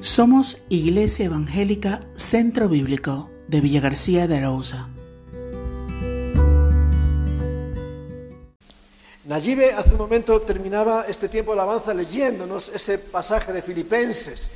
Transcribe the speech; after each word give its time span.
Somos 0.00 0.62
Iglesia 0.68 1.24
Evangélica 1.24 2.06
Centro 2.14 2.68
Bíblico 2.68 3.30
de 3.48 3.60
Villa 3.60 3.80
García 3.80 4.28
de 4.28 4.36
Arauza. 4.36 4.88
Nayibe 9.24 9.72
hace 9.72 9.90
un 9.90 9.98
momento 9.98 10.40
terminaba 10.42 11.06
este 11.08 11.28
tiempo 11.28 11.52
de 11.52 11.60
alabanza 11.60 11.92
leyéndonos 11.94 12.68
ese 12.68 12.98
pasaje 12.98 13.52
de 13.52 13.60
Filipenses, 13.60 14.52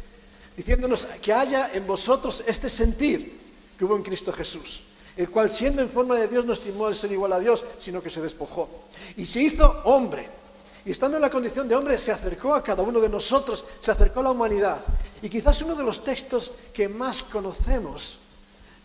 diciéndonos 0.56 1.08
que 1.20 1.32
haya 1.32 1.72
en 1.74 1.88
vosotros 1.88 2.44
este 2.46 2.68
sentir 2.68 3.36
que 3.76 3.84
hubo 3.84 3.96
en 3.96 4.04
Cristo 4.04 4.32
Jesús, 4.32 4.82
el 5.16 5.28
cual 5.28 5.50
siendo 5.50 5.82
en 5.82 5.90
forma 5.90 6.14
de 6.14 6.28
Dios 6.28 6.46
no 6.46 6.52
estimó 6.52 6.86
el 6.86 6.94
ser 6.94 7.10
igual 7.10 7.32
a 7.32 7.40
Dios, 7.40 7.64
sino 7.80 8.00
que 8.00 8.10
se 8.10 8.20
despojó. 8.20 8.70
Y 9.16 9.26
se 9.26 9.42
hizo 9.42 9.82
hombre. 9.84 10.41
Y 10.84 10.90
estando 10.90 11.16
en 11.16 11.22
la 11.22 11.30
condición 11.30 11.68
de 11.68 11.76
hombre, 11.76 11.98
se 11.98 12.12
acercó 12.12 12.54
a 12.54 12.62
cada 12.62 12.82
uno 12.82 13.00
de 13.00 13.08
nosotros, 13.08 13.64
se 13.80 13.90
acercó 13.90 14.20
a 14.20 14.24
la 14.24 14.30
humanidad. 14.30 14.78
Y 15.22 15.28
quizás 15.28 15.62
uno 15.62 15.74
de 15.74 15.84
los 15.84 16.02
textos 16.02 16.50
que 16.72 16.88
más 16.88 17.22
conocemos 17.22 18.18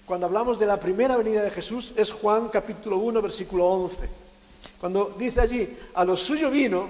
cuando 0.06 0.26
hablamos 0.26 0.58
de 0.60 0.66
la 0.66 0.80
primera 0.80 1.18
venida 1.18 1.44
de 1.44 1.52
Jesús 1.52 1.94
es 1.96 2.12
Juan 2.12 2.50
capítulo 2.50 2.98
1, 2.98 3.22
versículo 3.22 3.66
11 3.66 4.28
cuando 4.80 5.16
dice 5.18 5.42
allí, 5.42 5.78
a 5.96 6.06
lo 6.06 6.16
suyo 6.16 6.52
vino 6.52 6.88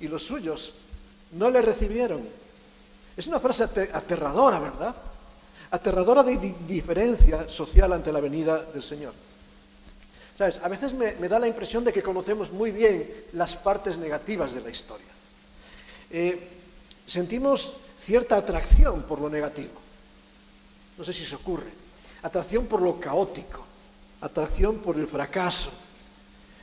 y 0.00 0.08
los 0.08 0.22
suyos 0.22 0.72
no 1.32 1.50
le 1.50 1.60
recibieron. 1.62 2.22
Es 3.16 3.26
una 3.26 3.40
frase 3.40 3.64
aterradora, 3.64 4.60
¿verdad? 4.60 4.94
Aterradora 5.70 6.22
de 6.22 6.54
diferencia 6.66 7.48
social 7.48 7.92
ante 7.92 8.12
la 8.12 8.20
venida 8.20 8.62
del 8.62 8.82
Señor. 8.82 9.12
¿Sabes? 10.36 10.58
A 10.62 10.68
veces 10.68 10.94
me, 10.94 11.12
da 11.28 11.38
la 11.38 11.46
impresión 11.46 11.84
de 11.84 11.92
que 11.92 12.02
conocemos 12.02 12.50
muy 12.50 12.72
bien 12.72 13.08
las 13.34 13.56
partes 13.56 13.98
negativas 13.98 14.52
de 14.54 14.60
la 14.60 14.70
historia. 14.70 15.06
Eh, 16.10 16.48
sentimos 17.06 17.74
cierta 18.00 18.36
atracción 18.36 19.02
por 19.04 19.20
lo 19.20 19.30
negativo. 19.30 19.72
No 20.98 21.04
sé 21.04 21.12
si 21.12 21.24
se 21.24 21.36
ocurre. 21.36 21.70
Atracción 22.22 22.66
por 22.66 22.82
lo 22.82 22.98
caótico, 22.98 23.64
atracción 24.20 24.78
por 24.78 24.96
el 24.96 25.06
fracaso, 25.06 25.70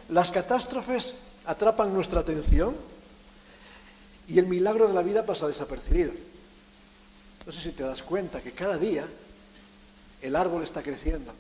las 0.09 0.31
catástrofes 0.31 1.13
atrapan 1.45 1.93
nuestra 1.93 2.19
atención 2.19 2.75
y 4.27 4.39
el 4.39 4.47
milagro 4.47 4.87
de 4.87 4.93
la 4.93 5.01
vida 5.01 5.25
pasa 5.25 5.47
desapercibido. 5.47 6.11
No 7.45 7.51
sé 7.51 7.61
si 7.61 7.71
te 7.71 7.83
das 7.83 8.03
cuenta 8.03 8.41
que 8.41 8.51
cada 8.51 8.77
día 8.77 9.05
el 10.21 10.35
árbol 10.35 10.63
está 10.63 10.81
creciendo. 10.81 11.33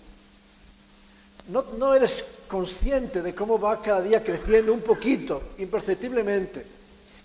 No, 1.49 1.95
eres 1.95 2.23
consciente 2.47 3.21
de 3.21 3.33
cómo 3.33 3.59
va 3.59 3.81
cada 3.81 4.01
día 4.01 4.23
creciendo 4.23 4.73
un 4.73 4.81
poquito, 4.81 5.41
imperceptiblemente. 5.57 6.65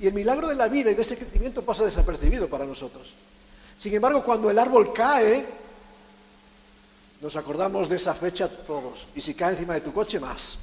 Y 0.01 0.07
el 0.07 0.15
milagro 0.15 0.49
de 0.49 0.55
la 0.55 0.69
vida 0.69 0.91
y 0.91 0.95
de 0.95 1.03
ese 1.03 1.17
crecimiento 1.17 1.63
pasa 1.63 1.85
desapercibido 1.85 2.49
para 2.49 2.65
nosotros. 2.65 3.13
Sin 3.79 3.95
embargo, 3.95 4.23
cuando 4.23 4.51
el 4.51 4.59
árbol 4.59 4.93
cae, 4.93 5.45
nos 7.21 7.37
acordamos 7.37 7.89
de 7.89 7.97
esa 7.97 8.15
fecha 8.15 8.49
todos. 8.49 9.07
Y 9.15 9.21
si 9.21 9.35
cae 9.35 9.53
encima 9.53 9.75
de 9.75 9.81
tu 9.81 9.93
coche, 9.93 10.19
más. 10.19 10.59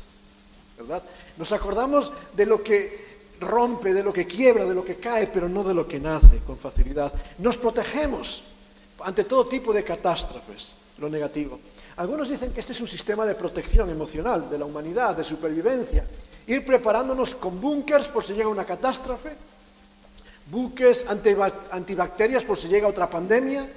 ¿verdad? 0.77 1.03
Nos 1.37 1.51
acordamos 1.51 2.11
de 2.35 2.45
lo 2.45 2.63
que 2.63 3.13
rompe, 3.39 3.93
de 3.93 4.03
lo 4.03 4.13
que 4.13 4.25
quiebra, 4.25 4.65
de 4.65 4.73
lo 4.73 4.83
que 4.83 4.95
cae, 4.95 5.27
pero 5.27 5.47
no 5.47 5.63
de 5.63 5.73
lo 5.73 5.87
que 5.87 5.99
nace 5.99 6.39
con 6.45 6.57
facilidad. 6.57 7.11
Nos 7.39 7.57
protegemos 7.57 8.43
ante 8.99 9.23
todo 9.23 9.47
tipo 9.47 9.73
de 9.73 9.83
catástrofes, 9.83 10.73
lo 10.97 11.09
negativo. 11.09 11.59
Algunos 11.97 12.29
dicen 12.29 12.51
que 12.51 12.59
este 12.59 12.71
es 12.73 12.81
un 12.81 12.87
sistema 12.87 13.25
de 13.25 13.35
protección 13.35 13.89
emocional 13.89 14.49
de 14.49 14.57
la 14.57 14.65
humanidad, 14.65 15.15
de 15.15 15.23
supervivencia. 15.23 16.05
Ir 16.47 16.65
preparándonos 16.65 17.35
con 17.35 17.61
búnkers 17.61 18.07
por 18.07 18.23
si 18.23 18.33
llega 18.33 18.49
una 18.49 18.65
catástrofe, 18.65 19.31
buques 20.49 21.05
antibacterias 21.71 22.43
por 22.43 22.57
si 22.57 22.67
llega 22.67 22.87
otra 22.87 23.09
pandemia. 23.09 23.69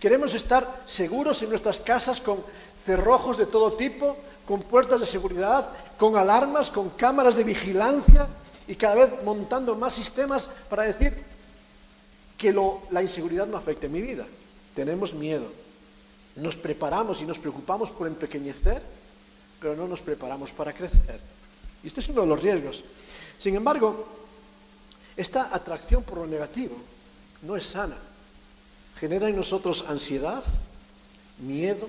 Queremos 0.00 0.34
estar 0.34 0.82
seguros 0.84 1.42
en 1.42 1.50
nuestras 1.50 1.80
casas 1.80 2.20
con 2.20 2.38
cerrojos 2.84 3.38
de 3.38 3.46
todo 3.46 3.72
tipo, 3.72 4.16
con 4.46 4.62
puertas 4.62 4.98
de 4.98 5.06
seguridad, 5.06 5.68
con 5.98 6.16
alarmas, 6.16 6.70
con 6.70 6.90
cámaras 6.90 7.36
de 7.36 7.44
vigilancia 7.44 8.26
y 8.66 8.74
cada 8.74 8.96
vez 8.96 9.10
montando 9.24 9.76
más 9.76 9.94
sistemas 9.94 10.48
para 10.68 10.82
decir 10.82 11.16
que 12.36 12.52
la 12.90 13.02
inseguridad 13.02 13.46
no 13.46 13.56
afecte 13.56 13.88
mi 13.88 14.00
vida. 14.00 14.26
Tenemos 14.74 15.14
miedo. 15.14 15.46
Nos 16.36 16.56
preparamos 16.56 17.20
y 17.20 17.24
nos 17.24 17.38
preocupamos 17.38 17.90
por 17.90 18.06
empequeñecer, 18.06 18.82
pero 19.60 19.76
no 19.76 19.88
nos 19.88 20.00
preparamos 20.00 20.50
para 20.52 20.72
crecer. 20.72 21.20
Y 21.82 21.88
este 21.88 22.00
es 22.00 22.08
uno 22.08 22.22
de 22.22 22.26
los 22.26 22.42
riesgos. 22.42 22.84
Sin 23.38 23.56
embargo, 23.56 24.06
esta 25.16 25.54
atracción 25.54 26.02
por 26.02 26.18
lo 26.18 26.26
negativo 26.26 26.76
no 27.42 27.56
es 27.56 27.64
sana. 27.64 27.96
Genera 28.98 29.28
en 29.28 29.36
nosotros 29.36 29.84
ansiedad, 29.88 30.44
miedo, 31.38 31.88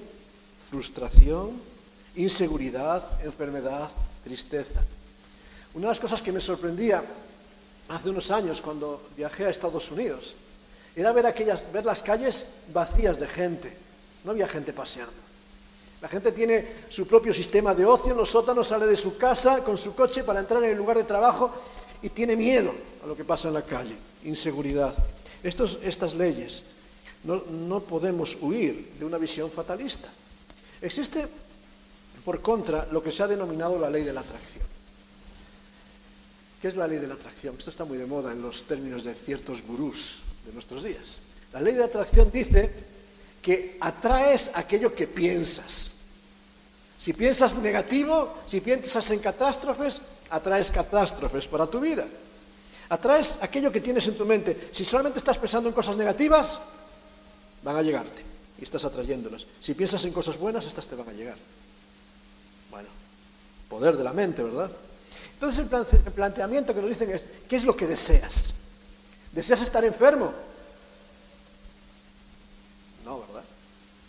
frustración, 0.69 1.52
inseguridad, 2.16 3.03
enfermedad, 3.23 3.90
tristeza. 4.23 4.81
Una 5.73 5.88
de 5.88 5.91
las 5.91 6.00
cosas 6.00 6.22
que 6.22 6.31
me 6.31 6.40
sorprendía 6.40 7.03
hace 7.90 8.09
unos 8.09 8.31
años 8.31 8.62
cuando 8.62 9.02
viajé 9.16 9.46
a 9.46 9.50
Estados 9.50 9.91
Unidos 9.91 10.35
era 10.96 11.12
ver, 11.12 11.25
aquellas, 11.25 11.72
ver 11.72 11.85
las 11.85 12.02
calles 12.02 12.47
vacías 12.73 13.19
de 13.19 13.28
gente. 13.28 13.78
No 14.23 14.31
había 14.31 14.47
gente 14.47 14.73
paseando. 14.73 15.13
La 16.01 16.07
gente 16.07 16.31
tiene 16.31 16.67
su 16.89 17.05
propio 17.05 17.33
sistema 17.33 17.75
de 17.75 17.85
ocio 17.85 18.15
los 18.15 18.29
sótanos, 18.29 18.67
sale 18.67 18.87
de 18.87 18.97
su 18.97 19.17
casa 19.17 19.63
con 19.63 19.77
su 19.77 19.93
coche 19.93 20.23
para 20.23 20.39
entrar 20.39 20.63
en 20.63 20.71
el 20.71 20.77
lugar 20.77 20.97
de 20.97 21.03
trabajo 21.03 21.51
y 22.01 22.09
tiene 22.09 22.35
miedo 22.35 22.73
a 23.03 23.07
lo 23.07 23.15
que 23.15 23.23
pasa 23.23 23.49
en 23.49 23.53
la 23.53 23.61
calle, 23.61 23.95
inseguridad. 24.23 24.93
Estos, 25.43 25.79
estas 25.83 26.15
leyes 26.15 26.63
no, 27.23 27.43
no 27.49 27.81
podemos 27.81 28.37
huir 28.41 28.93
de 28.97 29.05
una 29.05 29.19
visión 29.19 29.51
fatalista. 29.51 30.09
Existe 30.81 31.27
por 32.25 32.41
contra, 32.41 32.87
lo 32.91 33.03
que 33.03 33.11
se 33.11 33.23
ha 33.23 33.27
denominado 33.27 33.79
la 33.79 33.89
ley 33.89 34.03
de 34.03 34.13
la 34.13 34.21
atracción. 34.21 34.65
¿Qué 36.61 36.67
es 36.67 36.75
la 36.75 36.87
ley 36.87 36.99
de 36.99 37.07
la 37.07 37.15
atracción? 37.15 37.55
Esto 37.57 37.71
está 37.71 37.85
muy 37.85 37.97
de 37.97 38.05
moda 38.05 38.31
en 38.31 38.41
los 38.41 38.63
términos 38.63 39.03
de 39.03 39.15
ciertos 39.15 39.63
gurús 39.63 40.19
de 40.45 40.53
nuestros 40.53 40.83
días. 40.83 41.17
La 41.53 41.61
ley 41.61 41.73
de 41.73 41.83
atracción 41.83 42.31
dice 42.31 42.71
que 43.41 43.78
atraes 43.79 44.52
aquello 44.53 44.94
que 44.94 45.07
piensas. 45.07 45.91
Si 47.00 47.13
piensas 47.13 47.56
negativo, 47.56 48.38
si 48.46 48.62
piensas 48.62 49.09
en 49.09 49.19
catástrofes, 49.19 50.00
atraes 50.29 50.69
catástrofes 50.69 51.47
para 51.47 51.66
tu 51.68 51.79
vida. 51.79 52.06
Atraes 52.90 53.38
aquello 53.41 53.72
que 53.72 53.81
tienes 53.81 54.06
en 54.07 54.18
tu 54.18 54.25
mente. 54.25 54.69
Si 54.72 54.85
solamente 54.85 55.18
estás 55.18 55.38
pensando 55.38 55.69
en 55.69 55.75
cosas 55.75 55.97
negativas, 55.97 56.62
van 57.63 57.75
a 57.78 57.81
llegarte 57.81 58.22
y 58.59 58.63
estás 58.63 58.85
atrayéndolas. 58.85 59.47
Si 59.59 59.73
piensas 59.73 60.03
en 60.06 60.13
cosas 60.13 60.38
buenas, 60.38 60.66
estas 60.66 60.88
te 60.88 60.96
van 60.96 61.09
a 61.09 61.13
llegar. 61.13 61.38
Bueno, 62.69 62.90
poder 63.69 63.97
de 63.97 64.03
la 64.03 64.13
mente, 64.13 64.44
¿verdad? 64.44 64.69
Entonces 65.34 65.66
el, 66.06 66.13
planteamiento 66.13 66.73
que 66.73 66.81
nos 66.81 66.90
dicen 66.90 67.09
es, 67.09 67.25
¿qué 67.50 67.56
es 67.56 67.63
lo 67.63 67.75
que 67.75 67.88
deseas? 67.88 68.53
¿Deseas 69.31 69.62
estar 69.62 69.84
enfermo? 69.84 70.31
No, 73.03 73.22
¿verdad? 73.22 73.44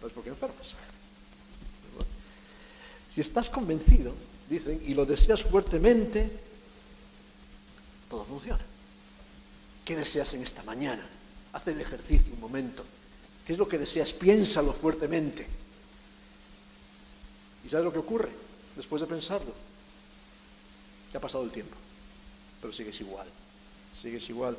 Pues 0.03 0.13
porque 0.13 0.29
enfermas. 0.29 0.75
Si 3.15 3.23
estás 3.23 3.49
convencido, 3.49 4.13
dicen, 4.51 4.83
y 4.85 4.93
lo 4.93 5.07
deseas 5.07 5.43
fuertemente, 5.43 6.31
todo 8.11 8.27
funciona. 8.27 8.61
¿Qué 9.83 9.97
deseas 9.97 10.35
en 10.35 10.43
esta 10.43 10.63
mañana? 10.65 11.07
Haz 11.55 11.67
el 11.69 11.81
ejercicio 11.81 12.35
un 12.35 12.41
momento. 12.41 12.85
¿Qué 13.47 13.55
es 13.55 13.59
lo 13.59 13.67
que 13.67 13.79
deseas? 13.79 14.13
Piénsalo 14.13 14.75
fuertemente. 14.75 15.47
¿Y 17.65 17.71
sabes 17.71 17.87
lo 17.87 17.93
que 17.93 17.99
ocurre? 17.99 18.43
después 18.77 19.01
de 19.01 19.09
pensarlo. 19.09 19.53
Ya 21.13 21.19
ha 21.19 21.21
pasado 21.21 21.45
el 21.45 21.51
tiempo, 21.51 21.77
pero 22.61 22.73
sigues 22.73 22.99
igual, 23.01 23.27
sigues 24.01 24.29
igual, 24.31 24.57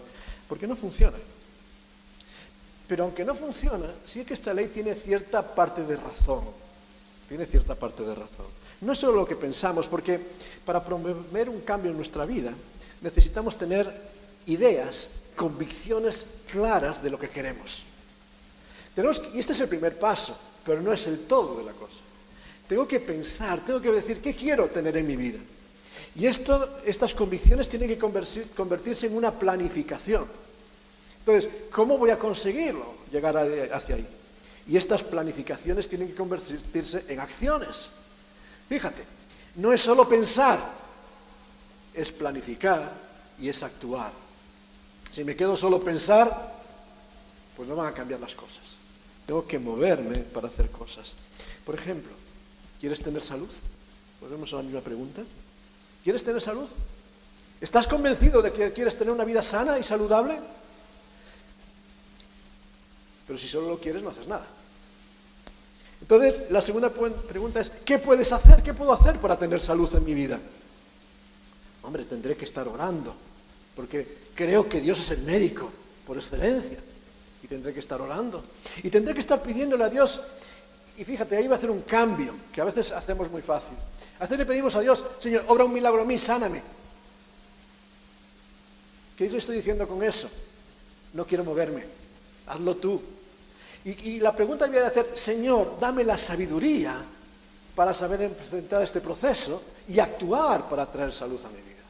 porque 0.48 0.68
no 0.68 0.75
funciona. 0.75 1.18
Pero 2.88 3.06
aunque 3.06 3.24
no 3.24 3.35
funciona, 3.35 3.88
sí 4.06 4.25
que 4.25 4.33
esta 4.33 4.53
ley 4.53 4.68
tiene 4.68 4.95
cierta 4.95 5.41
parte 5.41 5.83
de 5.83 5.95
razón, 5.95 6.44
tiene 7.30 7.45
cierta 7.45 7.75
parte 7.75 8.03
de 8.03 8.13
razón. 8.13 8.45
No 8.81 8.94
es 8.94 9.00
solo 9.00 9.13
lo 9.13 9.25
que 9.25 9.35
pensamos, 9.35 9.88
porque 9.88 10.19
para 10.65 10.83
promover 10.83 11.50
un 11.50 11.62
cambio 11.62 11.91
en 11.91 11.97
nuestra 11.97 12.25
vida 12.25 12.51
necesitamos 13.01 13.57
tener 13.57 13.89
ideas, 14.45 15.07
convicciones 15.35 16.25
claras 16.51 17.01
de 17.01 17.09
lo 17.09 17.18
que 17.18 17.30
queremos. 17.30 17.83
y 19.33 19.39
este 19.39 19.53
es 19.53 19.59
el 19.62 19.69
primer 19.69 19.97
paso, 19.97 20.38
pero 20.65 20.81
no 20.81 20.94
es 20.94 21.07
el 21.07 21.19
todo 21.19 21.57
de 21.57 21.63
la 21.63 21.71
cosa. 21.71 22.00
Tengo 22.68 22.88
que 22.88 23.00
pensar, 23.00 23.63
tengo 23.65 23.81
que 23.81 23.91
decir 23.91 24.21
qué 24.21 24.35
quiero 24.35 24.68
tener 24.68 24.95
en 24.97 25.07
mi 25.07 25.15
vida. 25.15 25.39
Y 26.15 26.27
esto, 26.27 26.77
estas 26.85 27.13
convicciones 27.13 27.68
tienen 27.68 27.89
que 27.89 27.97
convertirse 27.97 29.07
en 29.07 29.15
una 29.15 29.31
planificación. 29.31 30.25
Entonces, 31.25 31.50
¿cómo 31.72 31.98
voy 31.98 32.10
a 32.10 32.20
conseguirlo? 32.20 32.94
Llegar 33.12 33.38
hacia 33.38 33.96
ahí. 33.96 34.08
Y 34.68 34.75
estas 34.75 35.04
planificaciones 35.04 35.88
tienen 35.88 36.10
que 36.10 36.16
convertirse 36.16 37.06
en 37.08 37.20
acciones. 37.20 37.88
Fíjate, 38.68 39.04
no 39.56 39.72
es 39.72 39.81
solo 39.81 40.08
pensar, 40.08 40.60
es 41.94 42.12
planificar 42.12 42.92
y 43.40 43.48
es 43.48 43.64
actuar. 43.64 44.12
Si 45.12 45.24
me 45.24 45.36
quedo 45.36 45.56
solo 45.56 45.81
pensar, 45.81 46.54
pues 47.56 47.69
no 47.69 47.76
van 47.76 47.88
a 47.88 47.94
cambiar 47.94 48.19
las 48.19 48.36
cosas. 48.36 48.78
Tengo 49.26 49.48
que 49.48 49.60
moverme 49.60 50.18
para 50.19 50.48
hacer 50.48 50.69
cosas. 50.69 51.14
Por 51.66 51.76
ejemplo, 51.76 52.12
¿quieres 52.81 53.02
tener 53.02 53.22
salud? 53.22 53.52
Volvemos 54.19 54.52
a 54.54 54.58
la 54.58 54.64
misma 54.64 54.81
pregunta. 54.81 55.22
¿Quieres 56.04 56.24
tener 56.24 56.42
salud? 56.42 56.68
¿Estás 57.62 57.88
convencido 57.88 58.42
de 58.42 58.52
que 58.52 58.74
quieres 58.74 58.98
tener 58.98 59.14
una 59.14 59.24
vida 59.24 59.42
sana 59.42 59.80
y 59.80 59.84
saludable? 59.84 60.40
Pero 63.25 63.40
si 63.40 63.48
solo 63.48 63.70
lo 63.70 63.80
quieres, 63.80 64.02
no 64.04 64.10
haces 64.10 64.28
nada. 64.28 64.46
Entonces, 66.02 66.44
la 66.50 66.62
segunda 66.62 66.90
pregunta 66.90 67.62
es, 67.62 67.72
¿qué 67.86 67.98
puedes 67.98 68.31
hacer? 68.34 68.62
¿Qué 68.62 68.74
puedo 68.74 68.92
hacer 68.92 69.18
para 69.20 69.38
tener 69.38 69.62
salud 69.62 69.90
en 69.96 70.04
mi 70.04 70.14
vida? 70.14 70.38
Hombre, 71.84 72.04
tendré 72.04 72.36
que 72.36 72.44
estar 72.44 72.68
orando, 72.68 73.16
porque 73.75 74.18
creo 74.36 74.68
que 74.68 74.81
Dios 74.81 75.00
es 75.00 75.12
el 75.12 75.24
médico 75.24 75.70
por 76.06 76.18
excelencia, 76.18 76.78
y 77.42 77.48
tendré 77.48 77.74
que 77.74 77.80
estar 77.80 78.02
orando. 78.02 78.44
Y 78.84 78.90
tendré 78.90 79.14
que 79.14 79.22
estar 79.22 79.42
pidiéndole 79.42 79.86
a 79.86 79.90
Dios, 79.90 80.22
y 80.98 81.06
fíjate, 81.06 81.38
ahí 81.38 81.48
va 81.48 81.56
a 81.56 81.58
hacer 81.58 81.72
un 81.72 81.81
cambio, 81.84 82.34
que 82.54 82.60
a 82.60 82.66
veces 82.66 82.92
hacemos 82.92 83.31
muy 83.31 83.42
fácil. 83.42 83.78
A 84.19 84.24
veces 84.24 84.38
le 84.38 84.46
pedimos 84.46 84.76
a 84.76 84.81
Dios, 84.81 85.04
Señor, 85.19 85.46
obra 85.48 85.64
un 85.64 85.74
milagro 85.74 86.02
a 86.02 86.06
mí, 86.06 86.18
sáname. 86.18 86.62
¿Qué 89.18 89.30
le 89.30 89.38
estoy 89.38 89.56
diciendo 89.56 89.88
con 89.88 90.04
eso? 90.04 90.30
No 91.14 91.26
quiero 91.26 91.46
moverme, 91.46 91.86
hazlo 92.48 92.75
tú. 92.75 93.01
Y, 93.86 94.19
la 94.19 94.34
pregunta 94.34 94.66
que 94.66 94.78
voy 94.78 94.86
a 94.86 94.88
hacer, 94.88 95.12
Señor, 95.16 95.78
dame 95.80 96.06
la 96.06 96.18
sabiduría 96.18 96.95
para 97.75 97.94
saber 97.94 98.22
enfrentar 98.22 98.81
este 98.81 99.01
proceso 99.01 99.62
y 99.90 100.00
actuar 100.00 100.69
para 100.69 100.86
traer 100.86 101.12
salud 101.12 101.40
a 101.44 101.50
mi 101.50 101.57
vida. 101.57 101.84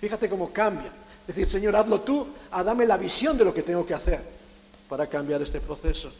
Fíjate 0.00 0.28
cómo 0.28 0.50
cambia. 0.52 0.90
Decir, 1.26 1.48
Señor, 1.48 1.76
hazlo 1.76 2.00
tú, 2.00 2.26
a 2.50 2.62
dame 2.62 2.86
la 2.86 2.96
visión 2.96 3.36
de 3.36 3.44
lo 3.44 3.52
que 3.52 3.62
tengo 3.62 3.84
que 3.84 3.94
hacer 3.94 4.22
para 4.88 5.06
cambiar 5.06 5.42
este 5.42 5.60
proceso. 5.60 6.10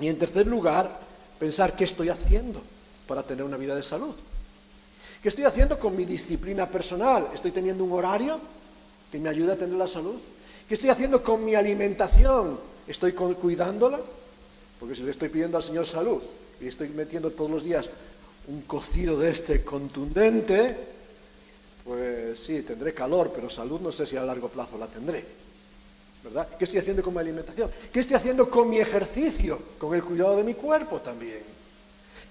Y 0.00 0.08
en 0.08 0.18
tercer 0.18 0.46
lugar, 0.46 0.98
pensar 1.38 1.76
qué 1.76 1.84
estoy 1.84 2.08
haciendo 2.08 2.62
para 3.06 3.22
tener 3.22 3.44
una 3.44 3.56
vida 3.56 3.74
de 3.74 3.82
salud. 3.82 4.14
¿Qué 5.22 5.28
estoy 5.28 5.44
haciendo 5.44 5.78
con 5.78 5.96
mi 5.96 6.04
disciplina 6.04 6.66
personal? 6.66 7.28
¿Estoy 7.34 7.50
teniendo 7.50 7.84
un 7.84 7.92
horario 7.92 8.38
que 9.10 9.18
me 9.18 9.28
ayude 9.28 9.52
a 9.52 9.56
tener 9.56 9.76
la 9.76 9.88
salud? 9.88 10.16
¿Qué 10.68 10.74
estoy 10.74 10.90
haciendo 10.90 11.22
con 11.22 11.44
mi 11.44 11.54
alimentación? 11.54 12.58
¿Estoy 12.88 13.12
cuidándola? 13.12 14.00
Porque 14.80 14.94
si 14.94 15.02
le 15.02 15.10
estoy 15.10 15.28
pidiendo 15.28 15.58
al 15.58 15.62
Señor 15.62 15.86
salud 15.86 16.22
y 16.60 16.68
estoy 16.68 16.88
metiendo 16.88 17.30
todos 17.30 17.50
los 17.50 17.64
días 17.64 17.88
un 18.48 18.62
cocido 18.62 19.18
de 19.18 19.30
este 19.30 19.62
contundente, 19.62 20.74
pues 21.84 22.40
sí, 22.40 22.62
tendré 22.62 22.94
calor, 22.94 23.30
pero 23.34 23.50
salud 23.50 23.80
no 23.80 23.92
sé 23.92 24.06
si 24.06 24.16
a 24.16 24.24
largo 24.24 24.48
plazo 24.48 24.78
la 24.78 24.86
tendré. 24.86 25.24
¿Verdad? 26.24 26.48
¿Qué 26.58 26.64
estoy 26.64 26.80
haciendo 26.80 27.02
con 27.02 27.14
mi 27.14 27.20
alimentación? 27.20 27.70
¿Qué 27.92 28.00
estoy 28.00 28.16
haciendo 28.16 28.48
con 28.48 28.68
mi 28.68 28.78
ejercicio? 28.78 29.60
Con 29.78 29.94
el 29.94 30.02
cuidado 30.02 30.36
de 30.36 30.44
mi 30.44 30.54
cuerpo 30.54 30.98
también. 31.00 31.42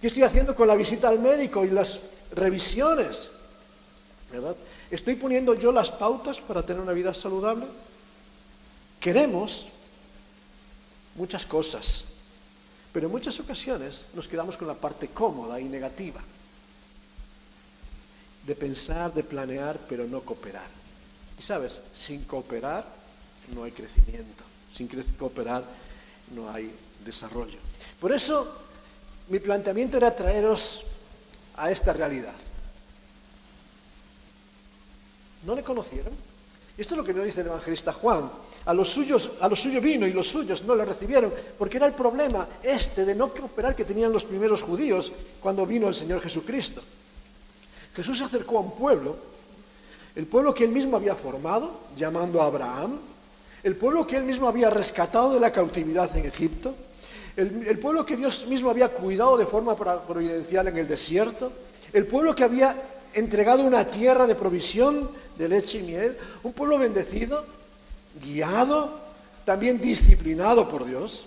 ¿Qué 0.01 0.07
estoy 0.07 0.24
haciendo 0.24 0.56
con 0.56 0.68
la 0.68 0.75
visita 0.75 1.07
al 1.07 1.19
médico 1.19 1.63
y 1.63 1.69
las 1.69 2.00
revisiones? 2.31 3.30
¿Verdad? 4.31 4.56
¿Estoy 4.92 5.15
poniendo 5.15 5.53
yo 5.53 5.71
las 5.71 5.92
pautas 5.92 6.42
para 6.42 6.63
tener 6.63 6.81
una 6.81 6.92
vida 6.94 7.13
saludable? 7.13 7.65
Queremos 9.00 9.68
muchas 11.17 11.45
cosas, 11.45 12.05
pero 12.93 13.07
en 13.07 13.11
muchas 13.11 13.39
ocasiones 13.39 14.03
nos 14.13 14.27
quedamos 14.27 14.55
con 14.55 14.67
la 14.67 14.73
parte 14.73 15.09
cómoda 15.09 15.59
y 15.59 15.65
negativa 15.65 16.21
de 18.45 18.55
pensar, 18.55 19.13
de 19.13 19.23
planear, 19.23 19.77
pero 19.89 20.07
no 20.07 20.21
cooperar. 20.21 20.67
Y 21.37 21.41
sabes, 21.43 21.81
sin 21.93 22.23
cooperar 22.23 22.85
no 23.53 23.63
hay 23.63 23.71
crecimiento, 23.71 24.43
sin 24.73 24.87
cooperar 25.19 25.63
no 26.33 26.49
hay 26.49 26.73
desarrollo. 27.03 27.59
Por 27.99 28.13
eso 28.13 28.55
mi 29.27 29.39
planteamiento 29.39 29.97
era 29.97 30.15
traeros 30.15 30.85
a 31.57 31.71
esta 31.71 31.91
realidad. 31.91 32.33
¿No 35.45 35.53
le 35.53 35.63
conocieron? 35.63 36.13
Esto 36.77 36.93
es 36.93 36.97
lo 36.97 37.03
que 37.03 37.13
nos 37.13 37.25
dice 37.25 37.41
el 37.41 37.47
evangelista 37.47 37.91
Juan. 37.91 38.29
A 38.67 38.73
los 38.73 38.89
suyos, 38.89 39.31
a 39.39 39.47
los 39.47 39.61
suyos 39.61 39.81
vino 39.81 40.05
y 40.05 40.11
los 40.11 40.27
suyos 40.27 40.63
no 40.65 40.75
le 40.75 40.83
recibieron, 40.83 41.33
porque 41.57 41.77
era 41.77 41.87
el 41.87 41.93
problema 41.93 42.47
este 42.61 43.05
de 43.05 43.15
no 43.15 43.29
cooperar 43.33 43.73
que 43.73 43.85
tenían 43.85 44.11
los 44.11 44.25
primeros 44.25 44.61
judíos 44.61 45.11
cuando 45.39 45.65
vino 45.65 45.87
el 45.87 45.95
Señor 45.95 46.19
Jesucristo. 46.19 46.81
Jesús 47.95 48.17
se 48.17 48.25
acercó 48.25 48.57
a 48.57 48.61
un 48.61 48.71
pueblo, 48.71 49.15
el 50.17 50.25
pueblo 50.25 50.53
que 50.53 50.65
él 50.65 50.71
mismo 50.71 50.97
había 50.97 51.15
formado, 51.15 51.79
llamando 51.95 52.41
a 52.41 52.47
Abraham, 52.47 52.99
el 53.63 53.77
pueblo 53.77 54.05
que 54.05 54.17
él 54.17 54.23
mismo 54.23 54.49
había 54.49 54.69
rescatado 54.69 55.33
de 55.33 55.39
la 55.39 55.51
cautividad 55.51 56.15
en 56.17 56.25
Egipto, 56.25 56.75
el, 57.37 57.65
el 57.67 57.79
pueblo 57.79 58.05
que 58.05 58.17
Dios 58.17 58.47
mismo 58.47 58.69
había 58.69 58.89
cuidado 58.89 59.37
de 59.37 59.45
forma 59.45 59.77
providencial 59.77 60.67
en 60.67 60.77
el 60.77 60.89
desierto, 60.89 61.53
el 61.93 62.05
pueblo 62.05 62.35
que 62.35 62.43
había 62.43 62.75
entregado 63.13 63.63
una 63.63 63.85
tierra 63.85 64.27
de 64.27 64.35
provisión 64.35 65.09
de 65.37 65.47
leche 65.47 65.79
y 65.79 65.83
miel, 65.83 66.17
un 66.43 66.51
pueblo 66.51 66.77
bendecido, 66.77 67.56
guiado, 68.21 68.99
también 69.45 69.79
disciplinado 69.79 70.67
por 70.67 70.85
Dios, 70.85 71.25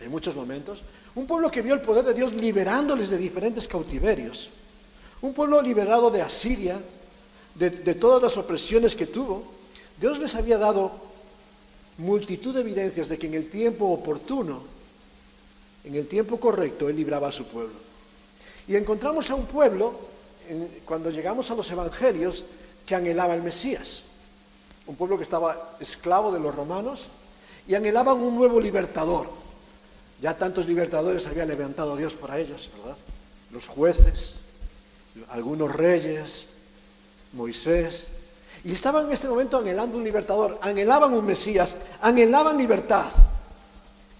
en 0.00 0.10
muchos 0.10 0.34
momentos, 0.34 0.82
un 1.14 1.26
pueblo 1.26 1.50
que 1.50 1.62
vio 1.62 1.74
el 1.74 1.80
poder 1.80 2.04
de 2.04 2.14
Dios 2.14 2.32
liberándoles 2.32 3.10
de 3.10 3.16
diferentes 3.16 3.68
cautiverios, 3.68 4.50
un 5.22 5.32
pueblo 5.32 5.62
liberado 5.62 6.10
de 6.10 6.22
Asiria, 6.22 6.78
de, 7.54 7.70
todas 7.94 8.22
las 8.22 8.36
opresiones 8.36 8.96
que 8.96 9.06
tuvo. 9.06 9.44
Dios 10.00 10.18
les 10.18 10.34
había 10.34 10.58
dado 10.58 10.92
multitud 11.98 12.52
de 12.52 12.60
evidencias 12.60 13.08
de 13.08 13.16
que 13.16 13.28
en 13.28 13.34
el 13.34 13.48
tiempo 13.48 13.86
oportuno, 13.86 14.62
en 15.84 15.94
el 15.94 16.08
tiempo 16.08 16.40
correcto, 16.40 16.88
Él 16.88 16.96
libraba 16.96 17.28
a 17.28 17.32
su 17.32 17.46
pueblo. 17.46 17.74
Y 18.66 18.74
encontramos 18.74 19.30
a 19.30 19.34
un 19.34 19.46
pueblo 19.46 19.94
cuando 20.84 21.10
llegamos 21.10 21.50
a 21.50 21.54
los 21.54 21.70
evangelios, 21.70 22.44
que 22.84 22.94
anhelaba 22.94 23.34
el 23.34 23.42
Mesías. 23.42 24.02
Un 24.86 24.96
pueblo 24.96 25.16
que 25.16 25.22
estaba 25.22 25.76
esclavo 25.80 26.32
de 26.32 26.40
los 26.40 26.54
romanos 26.54 27.06
y 27.66 27.74
anhelaban 27.74 28.16
un 28.16 28.36
nuevo 28.36 28.60
libertador. 28.60 29.28
Ya 30.20 30.36
tantos 30.36 30.66
libertadores 30.66 31.26
había 31.26 31.46
levantado 31.46 31.96
Dios 31.96 32.14
para 32.14 32.38
ellos, 32.38 32.70
¿verdad? 32.78 32.96
Los 33.50 33.66
jueces, 33.66 34.36
algunos 35.30 35.74
reyes, 35.74 36.46
Moisés. 37.32 38.08
Y 38.62 38.72
estaban 38.72 39.06
en 39.06 39.12
este 39.12 39.28
momento 39.28 39.58
anhelando 39.58 39.96
un 39.96 40.04
libertador, 40.04 40.58
anhelaban 40.62 41.12
un 41.12 41.26
Mesías, 41.26 41.76
anhelaban 42.00 42.56
libertad. 42.56 43.10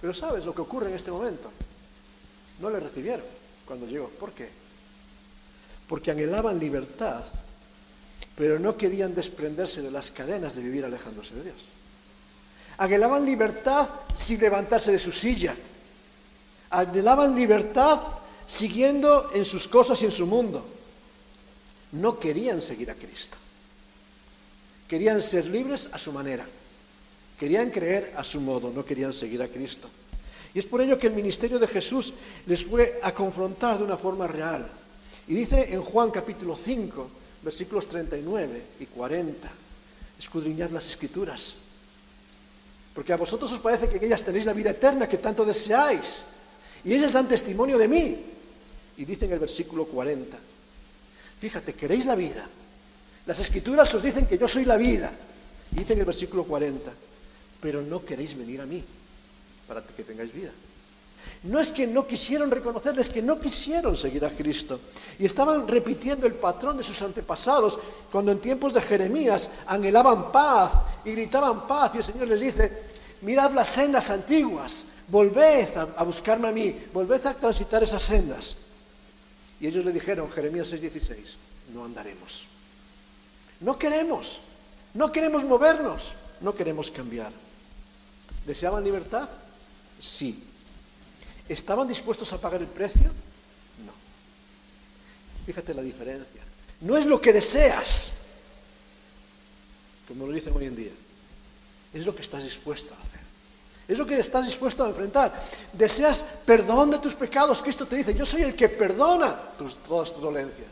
Pero 0.00 0.12
¿sabes 0.12 0.44
lo 0.44 0.54
que 0.54 0.60
ocurre 0.60 0.90
en 0.90 0.96
este 0.96 1.10
momento? 1.10 1.50
No 2.60 2.70
le 2.70 2.80
recibieron 2.80 3.24
cuando 3.66 3.86
llegó. 3.86 4.08
¿Por 4.08 4.32
qué? 4.32 4.64
porque 5.88 6.10
anhelaban 6.10 6.58
libertad, 6.58 7.22
pero 8.36 8.58
no 8.58 8.76
querían 8.76 9.14
desprenderse 9.14 9.82
de 9.82 9.90
las 9.90 10.10
cadenas 10.10 10.54
de 10.54 10.62
vivir 10.62 10.84
alejándose 10.84 11.34
de 11.34 11.44
Dios. 11.44 11.56
Anhelaban 12.78 13.24
libertad 13.24 13.88
sin 14.16 14.40
levantarse 14.40 14.92
de 14.92 14.98
su 14.98 15.12
silla. 15.12 15.54
Anhelaban 16.70 17.36
libertad 17.36 18.00
siguiendo 18.46 19.30
en 19.32 19.44
sus 19.44 19.68
cosas 19.68 20.02
y 20.02 20.06
en 20.06 20.12
su 20.12 20.26
mundo. 20.26 20.64
No 21.92 22.18
querían 22.18 22.60
seguir 22.60 22.90
a 22.90 22.94
Cristo. 22.94 23.36
Querían 24.88 25.22
ser 25.22 25.46
libres 25.46 25.88
a 25.92 25.98
su 25.98 26.12
manera. 26.12 26.46
Querían 27.38 27.70
creer 27.70 28.12
a 28.16 28.24
su 28.24 28.40
modo, 28.40 28.70
no 28.70 28.84
querían 28.84 29.14
seguir 29.14 29.42
a 29.42 29.48
Cristo. 29.48 29.88
Y 30.52 30.58
es 30.58 30.66
por 30.66 30.80
ello 30.80 30.98
que 30.98 31.08
el 31.08 31.14
ministerio 31.14 31.58
de 31.58 31.66
Jesús 31.66 32.14
les 32.46 32.64
fue 32.64 33.00
a 33.02 33.12
confrontar 33.12 33.78
de 33.78 33.84
una 33.84 33.96
forma 33.96 34.26
real. 34.26 34.68
Y 35.26 35.34
dice 35.34 35.72
en 35.72 35.82
Juan 35.82 36.10
capítulo 36.10 36.56
5, 36.56 37.10
versículos 37.44 37.86
39 37.88 38.62
y 38.80 38.86
40, 38.86 39.50
escudriñad 40.18 40.70
las 40.70 40.86
escrituras, 40.86 41.54
porque 42.94 43.12
a 43.12 43.16
vosotros 43.16 43.52
os 43.52 43.60
parece 43.60 43.88
que 43.88 44.04
ellas 44.04 44.22
tenéis 44.22 44.46
la 44.46 44.52
vida 44.52 44.70
eterna 44.70 45.08
que 45.08 45.18
tanto 45.18 45.44
deseáis, 45.44 46.22
y 46.84 46.92
ellas 46.94 47.12
dan 47.12 47.28
testimonio 47.28 47.78
de 47.78 47.88
mí. 47.88 48.18
Y 48.96 49.04
dice 49.04 49.24
en 49.24 49.32
el 49.32 49.38
versículo 49.38 49.86
40, 49.86 50.36
fíjate, 51.40 51.74
queréis 51.74 52.06
la 52.06 52.14
vida. 52.14 52.46
Las 53.26 53.38
escrituras 53.40 53.92
os 53.94 54.02
dicen 54.02 54.26
que 54.26 54.38
yo 54.38 54.46
soy 54.46 54.64
la 54.64 54.76
vida. 54.76 55.10
Y 55.72 55.76
dice 55.76 55.94
en 55.94 56.00
el 56.00 56.04
versículo 56.04 56.44
40, 56.44 56.92
pero 57.60 57.82
no 57.82 58.04
queréis 58.04 58.36
venir 58.36 58.60
a 58.60 58.66
mí 58.66 58.84
para 59.66 59.82
que 59.82 60.04
tengáis 60.04 60.32
vida. 60.32 60.50
No 61.44 61.60
es 61.60 61.72
que 61.72 61.86
no 61.86 62.06
quisieron 62.06 62.50
reconocerles, 62.50 63.10
que 63.10 63.20
no 63.20 63.38
quisieron 63.38 63.96
seguir 63.96 64.24
a 64.24 64.30
Cristo. 64.30 64.80
Y 65.18 65.26
estaban 65.26 65.68
repitiendo 65.68 66.26
el 66.26 66.34
patrón 66.34 66.78
de 66.78 66.84
sus 66.84 67.00
antepasados, 67.02 67.78
cuando 68.10 68.32
en 68.32 68.38
tiempos 68.38 68.72
de 68.72 68.80
Jeremías 68.80 69.50
anhelaban 69.66 70.32
paz 70.32 70.72
y 71.04 71.12
gritaban 71.12 71.66
paz. 71.66 71.92
Y 71.94 71.98
el 71.98 72.04
Señor 72.04 72.28
les 72.28 72.40
dice, 72.40 72.82
mirad 73.20 73.50
las 73.52 73.68
sendas 73.68 74.08
antiguas, 74.08 74.84
volved 75.08 75.68
a, 75.76 76.02
buscarme 76.02 76.48
a 76.48 76.52
mí, 76.52 76.74
volved 76.94 77.26
a 77.26 77.34
transitar 77.34 77.82
esas 77.82 78.02
sendas. 78.02 78.56
Y 79.60 79.66
ellos 79.66 79.84
le 79.84 79.92
dijeron, 79.92 80.30
Jeremías 80.30 80.72
6:16, 80.72 81.34
no 81.74 81.84
andaremos. 81.84 82.46
No 83.60 83.78
queremos, 83.78 84.40
no 84.94 85.12
queremos 85.12 85.44
movernos, 85.44 86.12
no 86.40 86.54
queremos 86.54 86.90
cambiar. 86.90 87.32
¿Deseaban 88.46 88.82
libertad? 88.82 89.28
Sí. 90.00 90.42
¿Estaban 91.48 91.86
dispuestos 91.86 92.32
a 92.32 92.40
pagar 92.40 92.60
el 92.60 92.66
precio? 92.66 93.08
No. 93.84 93.92
Fíjate 95.46 95.74
la 95.74 95.82
diferencia. 95.82 96.42
No 96.80 96.96
es 96.96 97.06
lo 97.06 97.20
que 97.20 97.32
deseas, 97.32 98.08
como 100.08 100.26
lo 100.26 100.32
dicen 100.32 100.54
hoy 100.56 100.66
en 100.66 100.76
día. 100.76 100.92
Es 101.92 102.06
lo 102.06 102.14
que 102.14 102.22
estás 102.22 102.42
dispuesto 102.42 102.92
a 102.94 102.96
hacer. 102.96 103.20
Es 103.86 103.98
lo 103.98 104.06
que 104.06 104.18
estás 104.18 104.46
dispuesto 104.46 104.84
a 104.84 104.88
enfrentar. 104.88 105.32
Deseas 105.72 106.24
perdón 106.46 106.90
de 106.90 106.98
tus 106.98 107.14
pecados. 107.14 107.60
Cristo 107.60 107.86
te 107.86 107.96
dice, 107.96 108.14
yo 108.14 108.24
soy 108.24 108.42
el 108.42 108.54
que 108.54 108.68
perdona 108.68 109.34
todas 109.86 110.12
tus 110.12 110.22
dolencias. 110.22 110.68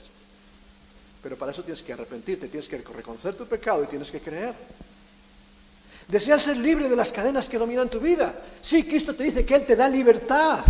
Pero 1.22 1.36
para 1.36 1.52
eso 1.52 1.62
tienes 1.62 1.82
que 1.82 1.92
arrepentirte, 1.92 2.48
tienes 2.48 2.68
que 2.68 2.78
reconocer 2.78 3.34
tu 3.34 3.46
pecado 3.46 3.84
y 3.84 3.86
tienes 3.86 4.10
que 4.10 4.20
creer. 4.20 4.54
Deseas 6.12 6.42
ser 6.42 6.58
libre 6.58 6.90
de 6.90 6.94
las 6.94 7.10
cadenas 7.10 7.48
que 7.48 7.56
dominan 7.56 7.88
tu 7.88 7.98
vida. 7.98 8.34
Sí, 8.60 8.84
Cristo 8.84 9.14
te 9.14 9.24
dice 9.24 9.46
que 9.46 9.54
Él 9.54 9.64
te 9.64 9.74
da 9.74 9.88
libertad. 9.88 10.62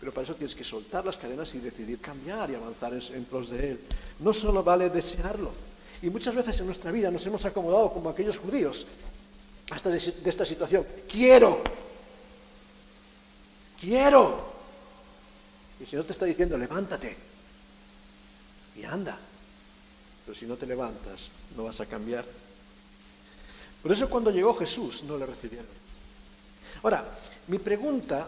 Pero 0.00 0.12
para 0.14 0.24
eso 0.24 0.34
tienes 0.34 0.54
que 0.54 0.64
soltar 0.64 1.04
las 1.04 1.18
cadenas 1.18 1.54
y 1.54 1.58
decidir 1.58 2.00
cambiar 2.00 2.50
y 2.50 2.54
avanzar 2.54 2.94
en, 2.94 3.24
pos 3.26 3.50
de 3.50 3.72
Él. 3.72 3.80
No 4.20 4.32
solo 4.32 4.64
vale 4.64 4.88
desearlo. 4.88 5.52
Y 6.00 6.08
muchas 6.08 6.34
veces 6.34 6.58
en 6.60 6.64
nuestra 6.64 6.90
vida 6.90 7.10
nos 7.10 7.26
hemos 7.26 7.44
acomodado 7.44 7.92
como 7.92 8.08
aquellos 8.08 8.38
judíos 8.38 8.86
hasta 9.70 9.90
de, 9.90 9.98
de 9.98 10.30
esta 10.30 10.46
situación. 10.46 10.86
Quiero. 11.06 11.60
Quiero. 13.78 14.54
Y 15.80 15.82
el 15.82 15.88
Señor 15.90 16.06
te 16.06 16.12
está 16.12 16.24
diciendo, 16.24 16.56
levántate 16.56 17.14
y 18.74 18.84
anda. 18.84 19.18
Pero 20.24 20.34
si 20.34 20.46
no 20.46 20.56
te 20.56 20.64
levantas, 20.64 21.28
no 21.54 21.64
vas 21.64 21.78
a 21.82 21.84
cambiar. 21.84 22.24
Por 23.84 23.92
eso 23.92 24.08
cuando 24.08 24.30
llegó 24.30 24.54
Jesús 24.54 25.02
no 25.04 25.18
le 25.18 25.26
recibieron. 25.26 25.66
Ahora, 26.82 27.04
mi 27.48 27.58
pregunta, 27.58 28.26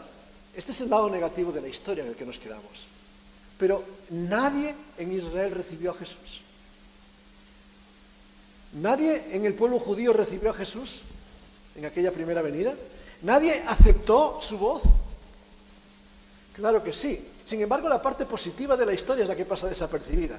este 0.55 0.73
es 0.73 0.83
el 0.83 0.91
lado 0.91 1.09
negativo 1.09 1.51
de 1.51 1.63
la 1.63 1.69
historia 1.69 2.05
en 2.05 2.11
el 2.11 2.15
que 2.15 2.27
nos 2.27 2.39
quedamos, 2.39 2.85
pero 3.59 3.83
nadie 4.11 4.75
en 4.99 5.13
Israel 5.13 5.53
recibió 5.53 5.93
a 5.93 5.95
Jesús. 5.95 6.43
Nadie 8.75 9.29
en 9.33 9.47
el 9.47 9.55
pueblo 9.55 9.79
judío 9.79 10.13
recibió 10.13 10.51
a 10.51 10.55
Jesús 10.55 11.01
en 11.75 11.87
aquella 11.87 12.13
primera 12.13 12.43
venida. 12.43 12.75
Nadie 13.23 13.63
aceptó 13.67 14.39
su 14.43 14.59
voz. 14.59 14.83
Claro 16.53 16.85
que 16.85 16.93
sí. 16.93 17.19
Sin 17.47 17.63
embargo, 17.63 17.89
la 17.89 18.03
parte 18.03 18.27
positiva 18.27 18.77
de 18.77 18.85
la 18.85 18.93
historia 18.93 19.23
es 19.23 19.29
la 19.31 19.37
que 19.37 19.47
pasa 19.47 19.69
desapercibida. 19.69 20.39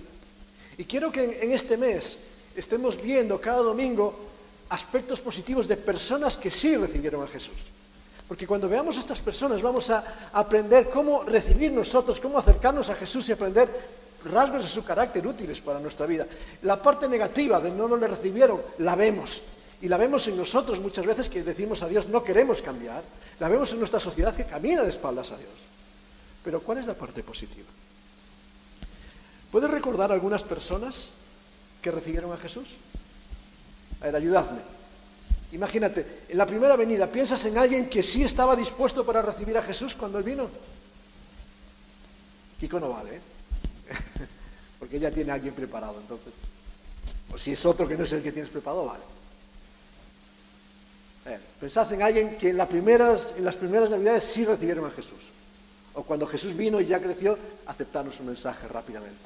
Y 0.77 0.83
quiero 0.83 1.12
que 1.12 1.39
en 1.41 1.53
este 1.53 1.75
mes 1.75 2.19
estemos 2.55 3.01
viendo 3.01 3.41
cada 3.41 3.63
domingo 3.63 4.37
aspectos 4.69 5.21
positivos 5.21 5.67
de 5.67 5.77
personas 5.77 6.38
que 6.38 6.51
sí 6.51 6.75
recibieron 6.75 7.24
a 7.24 7.27
Jesús. 7.27 7.55
Porque 8.27 8.45
cuando 8.45 8.67
veamos 8.67 8.97
a 8.97 9.00
estas 9.00 9.21
personas 9.21 9.62
vamos 9.62 9.89
a 9.89 10.29
aprender 10.33 10.89
cómo 10.89 11.24
recibir 11.24 11.71
nosotros, 11.71 12.19
cómo 12.19 12.38
acercarnos 12.38 12.89
a 12.89 12.95
Jesús 12.95 13.29
y 13.29 13.31
aprender 13.31 13.69
rasgos 14.25 14.63
de 14.63 14.69
su 14.69 14.83
carácter 14.83 15.25
útiles 15.25 15.62
para 15.62 15.79
nuestra 15.79 16.05
vida. 16.05 16.27
La 16.63 16.81
parte 16.81 17.07
negativa 17.07 17.59
de 17.59 17.71
no, 17.71 17.88
no 17.88 17.95
le 17.95 18.07
recibieron, 18.07 18.62
la 18.79 18.95
vemos. 18.95 19.43
Y 19.81 19.88
la 19.88 19.97
vemos 19.97 20.27
en 20.27 20.36
nosotros 20.36 20.79
muchas 20.79 21.05
veces 21.05 21.29
que 21.29 21.43
decimos 21.43 21.83
a 21.83 21.88
Dios 21.88 22.09
no 22.09 22.24
queremos 22.24 22.62
cambiar. 22.62 23.03
La 23.39 23.47
vemos 23.47 23.71
en 23.71 23.79
nuestra 23.79 24.00
sociedad 24.00 24.36
que 24.36 24.45
camina 24.45 24.83
de 24.83 24.89
espaldas 24.89 25.31
a 25.31 25.38
Dios. 25.38 25.51
Pero 26.43 26.62
¿cuál 26.62 26.79
es 26.79 26.88
la 26.88 26.95
parte 26.95 27.24
positiva? 27.24 27.67
¿Puedes 29.51 29.69
recordar 29.69 30.12
algunas 30.12 30.43
personas 30.43 31.09
que 31.81 31.91
recibieron 31.91 32.33
a 32.33 32.38
Jesús? 32.38 32.67
A 34.01 34.06
ver, 34.06 34.16
ayudadme. 34.16 34.60
Imagínate, 35.51 36.24
en 36.27 36.38
la 36.38 36.46
primera 36.46 36.75
venida, 36.75 37.08
¿piensas 37.08 37.44
en 37.46 37.58
alguien 37.58 37.89
que 37.89 38.04
sí 38.04 38.24
estaba 38.24 38.56
dispuesto 38.56 39.06
para 39.06 39.22
recibir 39.22 39.58
a 39.58 39.63
Jesús 39.63 39.96
cuando 39.96 40.18
él 40.18 40.24
vino? 40.24 40.50
Kiko 42.60 42.80
no 42.80 42.89
vale, 42.89 43.16
¿eh? 43.16 43.22
porque 44.80 45.00
ya 45.00 45.12
tiene 45.12 45.32
a 45.32 45.36
alguien 45.36 45.54
preparado, 45.54 46.00
entonces. 46.01 46.34
O 47.34 47.38
si 47.38 47.54
es 47.54 47.66
otro 47.66 47.88
que 47.88 47.98
no 47.98 48.04
es 48.04 48.12
el 48.12 48.22
que 48.22 48.32
tienes 48.32 48.51
preparado, 48.51 48.86
vale. 48.86 49.04
pensad 51.60 51.92
en 51.94 52.01
alguien 52.01 52.38
que 52.38 52.50
en, 52.50 52.58
las 52.58 52.68
primeras, 52.68 53.34
en 53.38 53.46
las 53.46 53.56
primeras 53.56 53.89
navidades 53.89 54.24
sí 54.24 54.46
recibieron 54.46 54.86
a 54.86 54.92
Jesús. 54.92 55.32
O 55.94 56.04
cuando 56.04 56.27
Jesús 56.27 56.56
vino 56.56 56.80
y 56.82 56.86
ya 56.86 57.00
creció, 57.00 57.38
aceptaron 57.66 58.12
su 58.12 58.24
mensaje 58.24 58.68
rápidamente. 58.68 59.18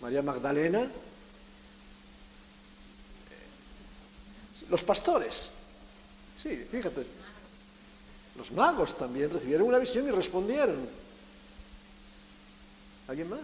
María 0.00 0.22
Magdalena, 0.22 0.86
Los 4.72 4.82
pastores, 4.82 5.50
sí, 6.42 6.66
fíjate. 6.70 7.04
Los 8.38 8.50
magos 8.52 8.96
también 8.96 9.28
recibieron 9.30 9.68
una 9.68 9.76
visión 9.76 10.08
y 10.08 10.10
respondieron. 10.10 10.88
¿Alguien 13.06 13.28
más? 13.28 13.40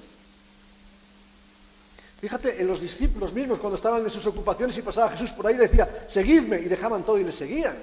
Fíjate, 2.18 2.58
en 2.58 2.66
los 2.66 2.80
discípulos 2.80 3.34
mismos, 3.34 3.58
cuando 3.58 3.76
estaban 3.76 4.02
en 4.02 4.08
sus 4.08 4.24
ocupaciones 4.24 4.78
y 4.78 4.80
pasaba 4.80 5.10
Jesús 5.10 5.32
por 5.32 5.46
ahí, 5.46 5.54
le 5.54 5.68
decía, 5.68 6.06
seguidme, 6.08 6.60
y 6.60 6.64
dejaban 6.64 7.02
todo 7.02 7.18
y 7.18 7.24
le 7.24 7.32
seguían. 7.32 7.76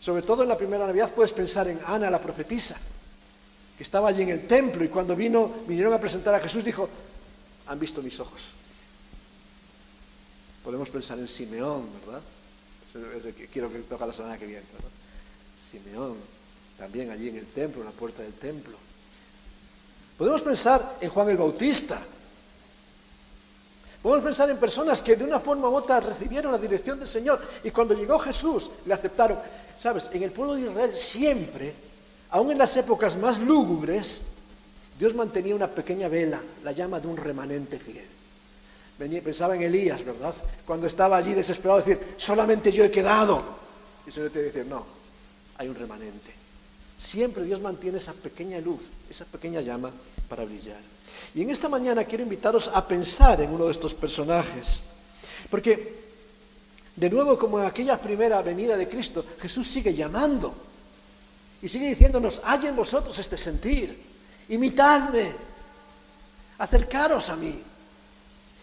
Sobre 0.00 0.22
todo 0.22 0.42
en 0.42 0.48
la 0.48 0.58
primera 0.58 0.84
Navidad 0.84 1.12
puedes 1.14 1.32
pensar 1.32 1.68
en 1.68 1.78
Ana, 1.86 2.10
la 2.10 2.20
profetisa, 2.20 2.74
que 3.76 3.84
estaba 3.84 4.08
allí 4.08 4.22
en 4.22 4.30
el 4.30 4.48
templo 4.48 4.82
y 4.82 4.88
cuando 4.88 5.14
vino, 5.14 5.48
vinieron 5.68 5.92
a 5.92 6.00
presentar 6.00 6.34
a 6.34 6.40
Jesús, 6.40 6.64
dijo, 6.64 6.88
han 7.68 7.78
visto 7.78 8.02
mis 8.02 8.18
ojos. 8.18 8.56
Podemos 10.66 10.88
pensar 10.88 11.16
en 11.16 11.28
Simeón, 11.28 11.84
¿verdad? 12.04 12.20
quiero 13.52 13.72
que 13.72 13.78
toca 13.80 14.04
la 14.04 14.12
semana 14.12 14.36
que 14.36 14.46
viene, 14.46 14.64
¿verdad? 14.72 14.90
Simeón, 15.70 16.16
también 16.76 17.08
allí 17.08 17.28
en 17.28 17.36
el 17.36 17.46
templo, 17.46 17.82
en 17.82 17.86
la 17.86 17.92
puerta 17.92 18.24
del 18.24 18.32
templo. 18.32 18.76
Podemos 20.18 20.42
pensar 20.42 20.96
en 21.00 21.08
Juan 21.08 21.28
el 21.28 21.36
Bautista. 21.36 22.02
Podemos 24.02 24.24
pensar 24.24 24.50
en 24.50 24.56
personas 24.56 25.02
que 25.02 25.14
de 25.14 25.22
una 25.22 25.38
forma 25.38 25.68
u 25.68 25.76
otra 25.76 26.00
recibieron 26.00 26.50
la 26.50 26.58
dirección 26.58 26.98
del 26.98 27.06
Señor 27.06 27.40
y 27.62 27.70
cuando 27.70 27.94
llegó 27.94 28.18
Jesús 28.18 28.68
le 28.86 28.94
aceptaron. 28.94 29.38
Sabes, 29.78 30.10
en 30.12 30.24
el 30.24 30.32
pueblo 30.32 30.56
de 30.56 30.62
Israel 30.62 30.96
siempre, 30.96 31.74
aun 32.30 32.50
en 32.50 32.58
las 32.58 32.76
épocas 32.76 33.16
más 33.16 33.38
lúgubres, 33.38 34.22
Dios 34.98 35.14
mantenía 35.14 35.54
una 35.54 35.68
pequeña 35.68 36.08
vela, 36.08 36.42
la 36.64 36.72
llama 36.72 36.98
de 36.98 37.06
un 37.06 37.16
remanente 37.16 37.78
fiel 37.78 38.15
pensaba 38.98 39.54
en 39.54 39.62
Elías, 39.62 40.04
¿verdad? 40.04 40.34
Cuando 40.66 40.86
estaba 40.86 41.16
allí 41.16 41.34
desesperado, 41.34 41.80
decir, 41.80 42.14
solamente 42.16 42.72
yo 42.72 42.84
he 42.84 42.90
quedado. 42.90 43.42
Y 44.04 44.08
el 44.08 44.14
Señor 44.14 44.30
te 44.30 44.42
dice, 44.42 44.64
no, 44.64 44.84
hay 45.58 45.68
un 45.68 45.74
remanente. 45.74 46.32
Siempre 46.98 47.44
Dios 47.44 47.60
mantiene 47.60 47.98
esa 47.98 48.14
pequeña 48.14 48.58
luz, 48.58 48.88
esa 49.10 49.24
pequeña 49.26 49.60
llama 49.60 49.90
para 50.28 50.44
brillar. 50.44 50.80
Y 51.34 51.42
en 51.42 51.50
esta 51.50 51.68
mañana 51.68 52.04
quiero 52.04 52.24
invitaros 52.24 52.70
a 52.72 52.86
pensar 52.88 53.40
en 53.42 53.50
uno 53.50 53.66
de 53.66 53.72
estos 53.72 53.92
personajes. 53.92 54.80
Porque, 55.50 55.94
de 56.96 57.10
nuevo, 57.10 57.38
como 57.38 57.60
en 57.60 57.66
aquella 57.66 58.00
primera 58.00 58.40
venida 58.40 58.76
de 58.76 58.88
Cristo, 58.88 59.24
Jesús 59.40 59.68
sigue 59.68 59.94
llamando. 59.94 60.54
Y 61.60 61.68
sigue 61.68 61.88
diciéndonos, 61.88 62.40
hay 62.44 62.66
en 62.66 62.76
vosotros 62.76 63.18
este 63.18 63.36
sentir. 63.36 64.00
Imitadme. 64.48 65.32
Acercaros 66.58 67.28
a 67.28 67.36
mí. 67.36 67.62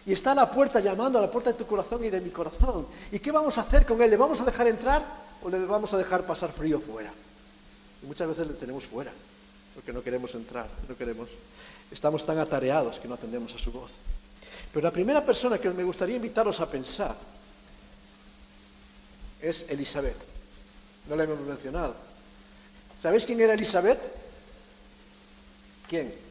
Y 0.06 0.12
está 0.12 0.32
a 0.32 0.34
la 0.34 0.50
puerta 0.50 0.80
llamando 0.80 1.18
a 1.18 1.22
la 1.22 1.30
puerta 1.30 1.52
de 1.52 1.58
tu 1.58 1.66
corazón 1.66 2.04
y 2.04 2.10
de 2.10 2.20
mi 2.20 2.30
corazón. 2.30 2.86
¿Y 3.10 3.18
qué 3.18 3.30
vamos 3.30 3.56
a 3.56 3.62
hacer 3.62 3.86
con 3.86 4.00
él? 4.02 4.10
¿Le 4.10 4.16
vamos 4.16 4.40
a 4.40 4.44
dejar 4.44 4.68
entrar 4.68 5.04
o 5.42 5.48
le 5.48 5.58
vamos 5.64 5.94
a 5.94 5.98
dejar 5.98 6.26
pasar 6.26 6.52
frío 6.52 6.78
fuera? 6.78 7.12
Y 8.02 8.06
muchas 8.06 8.28
veces 8.28 8.46
le 8.46 8.54
tenemos 8.54 8.84
fuera, 8.84 9.12
porque 9.74 9.92
no 9.92 10.02
queremos 10.02 10.34
entrar, 10.34 10.66
no 10.88 10.96
queremos. 10.96 11.30
Estamos 11.90 12.26
tan 12.26 12.38
atareados 12.38 13.00
que 13.00 13.08
no 13.08 13.14
atendemos 13.14 13.54
a 13.54 13.58
su 13.58 13.72
voz. 13.72 13.90
Pero 14.72 14.84
la 14.84 14.90
primera 14.90 15.24
persona 15.24 15.58
que 15.58 15.70
me 15.70 15.84
gustaría 15.84 16.16
invitaros 16.16 16.60
a 16.60 16.68
pensar 16.68 17.16
es 19.40 19.66
Elizabeth. 19.70 20.16
No 21.08 21.16
la 21.16 21.24
hemos 21.24 21.40
mencionado. 21.40 21.94
¿Sabéis 23.00 23.24
quién 23.24 23.40
era 23.40 23.54
Elizabeth? 23.54 24.00
¿Quién? 25.88 26.23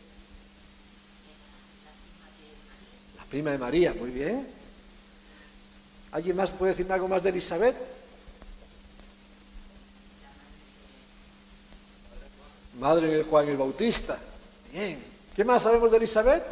Prima 3.33 3.49
de 3.49 3.57
María, 3.57 3.95
muy 3.95 4.11
bien. 4.11 4.45
¿Alguien 6.11 6.35
más 6.35 6.51
puede 6.51 6.73
decirme 6.73 6.93
algo 6.93 7.07
más 7.07 7.23
de 7.23 7.31
Elizabeth? 7.31 7.75
Madre 12.79 13.07
de 13.07 13.23
Juan 13.23 13.49
el 13.49 13.57
Bautista. 13.57 14.19
Bien. 14.71 14.99
¿Qué 15.35 15.43
más 15.43 15.63
sabemos 15.63 15.89
de 15.89 15.97
Elizabeth? 15.97 16.43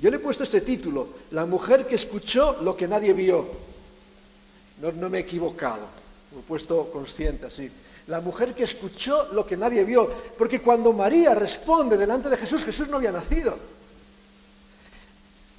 Yo 0.00 0.08
le 0.08 0.16
he 0.16 0.20
puesto 0.20 0.44
este 0.44 0.62
título, 0.62 1.08
La 1.32 1.44
mujer 1.44 1.86
que 1.86 1.96
escuchó 1.96 2.62
lo 2.62 2.74
que 2.74 2.88
nadie 2.88 3.12
vio. 3.12 3.46
No, 4.80 4.92
no 4.92 5.10
me 5.10 5.18
he 5.18 5.20
equivocado, 5.20 5.86
lo 6.32 6.40
he 6.40 6.42
puesto 6.42 6.90
consciente 6.90 7.44
así. 7.44 7.70
La 8.06 8.22
mujer 8.22 8.54
que 8.54 8.64
escuchó 8.64 9.30
lo 9.34 9.46
que 9.46 9.58
nadie 9.58 9.84
vio. 9.84 10.10
Porque 10.38 10.62
cuando 10.62 10.94
María 10.94 11.34
responde 11.34 11.98
delante 11.98 12.30
de 12.30 12.38
Jesús, 12.38 12.64
Jesús 12.64 12.88
no 12.88 12.96
había 12.96 13.12
nacido. 13.12 13.77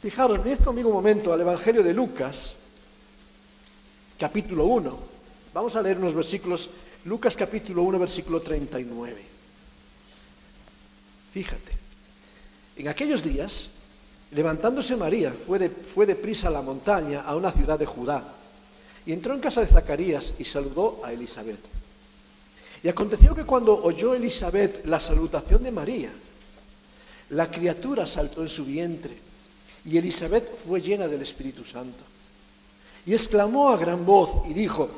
Fijaros, 0.01 0.41
venid 0.41 0.59
conmigo 0.59 0.87
un 0.87 0.95
momento 0.95 1.33
al 1.33 1.41
Evangelio 1.41 1.83
de 1.83 1.93
Lucas, 1.93 2.55
capítulo 4.17 4.63
1. 4.63 4.97
Vamos 5.53 5.75
a 5.75 5.81
leer 5.81 5.97
unos 5.97 6.15
versículos, 6.15 6.69
Lucas 7.03 7.35
capítulo 7.35 7.83
1, 7.83 7.99
versículo 7.99 8.41
39. 8.41 9.21
Fíjate, 11.33 11.71
en 12.77 12.87
aquellos 12.87 13.23
días, 13.23 13.71
levantándose 14.31 14.95
María, 14.95 15.33
fue, 15.33 15.59
de, 15.59 15.69
fue 15.69 16.05
deprisa 16.05 16.47
a 16.47 16.51
la 16.51 16.61
montaña, 16.61 17.23
a 17.23 17.35
una 17.35 17.51
ciudad 17.51 17.77
de 17.77 17.85
Judá, 17.85 18.23
y 19.05 19.11
entró 19.11 19.33
en 19.33 19.41
casa 19.41 19.59
de 19.59 19.67
Zacarías 19.67 20.31
y 20.39 20.45
saludó 20.45 21.01
a 21.03 21.11
Elizabeth. 21.11 21.59
Y 22.83 22.87
aconteció 22.87 23.35
que 23.35 23.43
cuando 23.43 23.83
oyó 23.83 24.15
Elizabeth 24.15 24.85
la 24.85 25.01
salutación 25.01 25.61
de 25.61 25.71
María, 25.71 26.13
la 27.31 27.51
criatura 27.51 28.07
saltó 28.07 28.41
en 28.41 28.49
su 28.49 28.63
vientre, 28.63 29.28
y 29.89 29.97
Elizabeth 29.97 30.55
fue 30.55 30.81
llena 30.81 31.07
del 31.07 31.21
Espíritu 31.21 31.63
Santo. 31.63 32.03
Y 33.05 33.13
exclamó 33.13 33.69
a 33.69 33.77
gran 33.77 34.05
voz 34.05 34.47
y 34.47 34.53
dijo, 34.53 34.89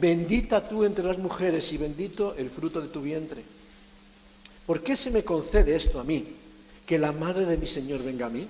bendita 0.00 0.66
tú 0.68 0.84
entre 0.84 1.04
las 1.04 1.18
mujeres 1.18 1.72
y 1.72 1.78
bendito 1.78 2.34
el 2.36 2.50
fruto 2.50 2.80
de 2.80 2.88
tu 2.88 3.00
vientre. 3.00 3.42
¿Por 4.66 4.82
qué 4.82 4.96
se 4.96 5.10
me 5.10 5.22
concede 5.22 5.76
esto 5.76 6.00
a 6.00 6.04
mí, 6.04 6.24
que 6.84 6.98
la 6.98 7.12
madre 7.12 7.46
de 7.46 7.56
mi 7.56 7.66
Señor 7.66 8.02
venga 8.02 8.26
a 8.26 8.30
mí? 8.30 8.46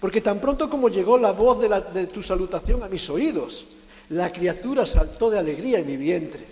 Porque 0.00 0.22
tan 0.22 0.40
pronto 0.40 0.70
como 0.70 0.88
llegó 0.88 1.18
la 1.18 1.32
voz 1.32 1.60
de, 1.60 1.68
de 1.92 2.06
tu 2.06 2.22
salutación 2.22 2.82
a 2.82 2.88
mis 2.88 3.10
oídos, 3.10 3.66
la 4.10 4.32
criatura 4.32 4.86
saltó 4.86 5.28
de 5.28 5.38
alegría 5.38 5.80
en 5.80 5.86
mi 5.86 5.96
vientre. 5.96 6.44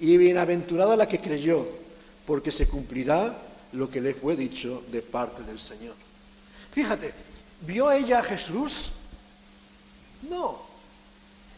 Y 0.00 0.16
bienaventurada 0.16 0.96
la 0.96 1.06
que 1.06 1.20
creyó, 1.20 1.64
porque 2.26 2.50
se 2.50 2.66
cumplirá 2.66 3.36
lo 3.72 3.88
que 3.88 4.00
le 4.00 4.14
fue 4.14 4.34
dicho 4.34 4.82
de 4.90 5.02
parte 5.02 5.42
del 5.42 5.60
Señor. 5.60 5.94
Fíjate, 6.72 7.12
¿vio 7.60 7.90
ella 7.90 8.20
a 8.20 8.22
Jesús? 8.22 8.90
No. 10.28 10.58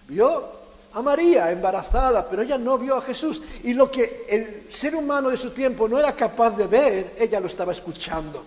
Vio 0.08 0.62
a 0.94 1.02
María 1.02 1.50
embarazada, 1.50 2.28
pero 2.28 2.42
ella 2.42 2.58
no 2.58 2.78
vio 2.78 2.96
a 2.96 3.02
Jesús. 3.02 3.42
Y 3.62 3.72
lo 3.72 3.90
que 3.90 4.26
el 4.28 4.72
ser 4.72 4.94
humano 4.94 5.30
de 5.30 5.36
su 5.36 5.50
tiempo 5.50 5.88
no 5.88 5.98
era 5.98 6.14
capaz 6.14 6.50
de 6.50 6.66
ver, 6.66 7.16
ella 7.18 7.40
lo 7.40 7.46
estaba 7.46 7.72
escuchando. 7.72 8.44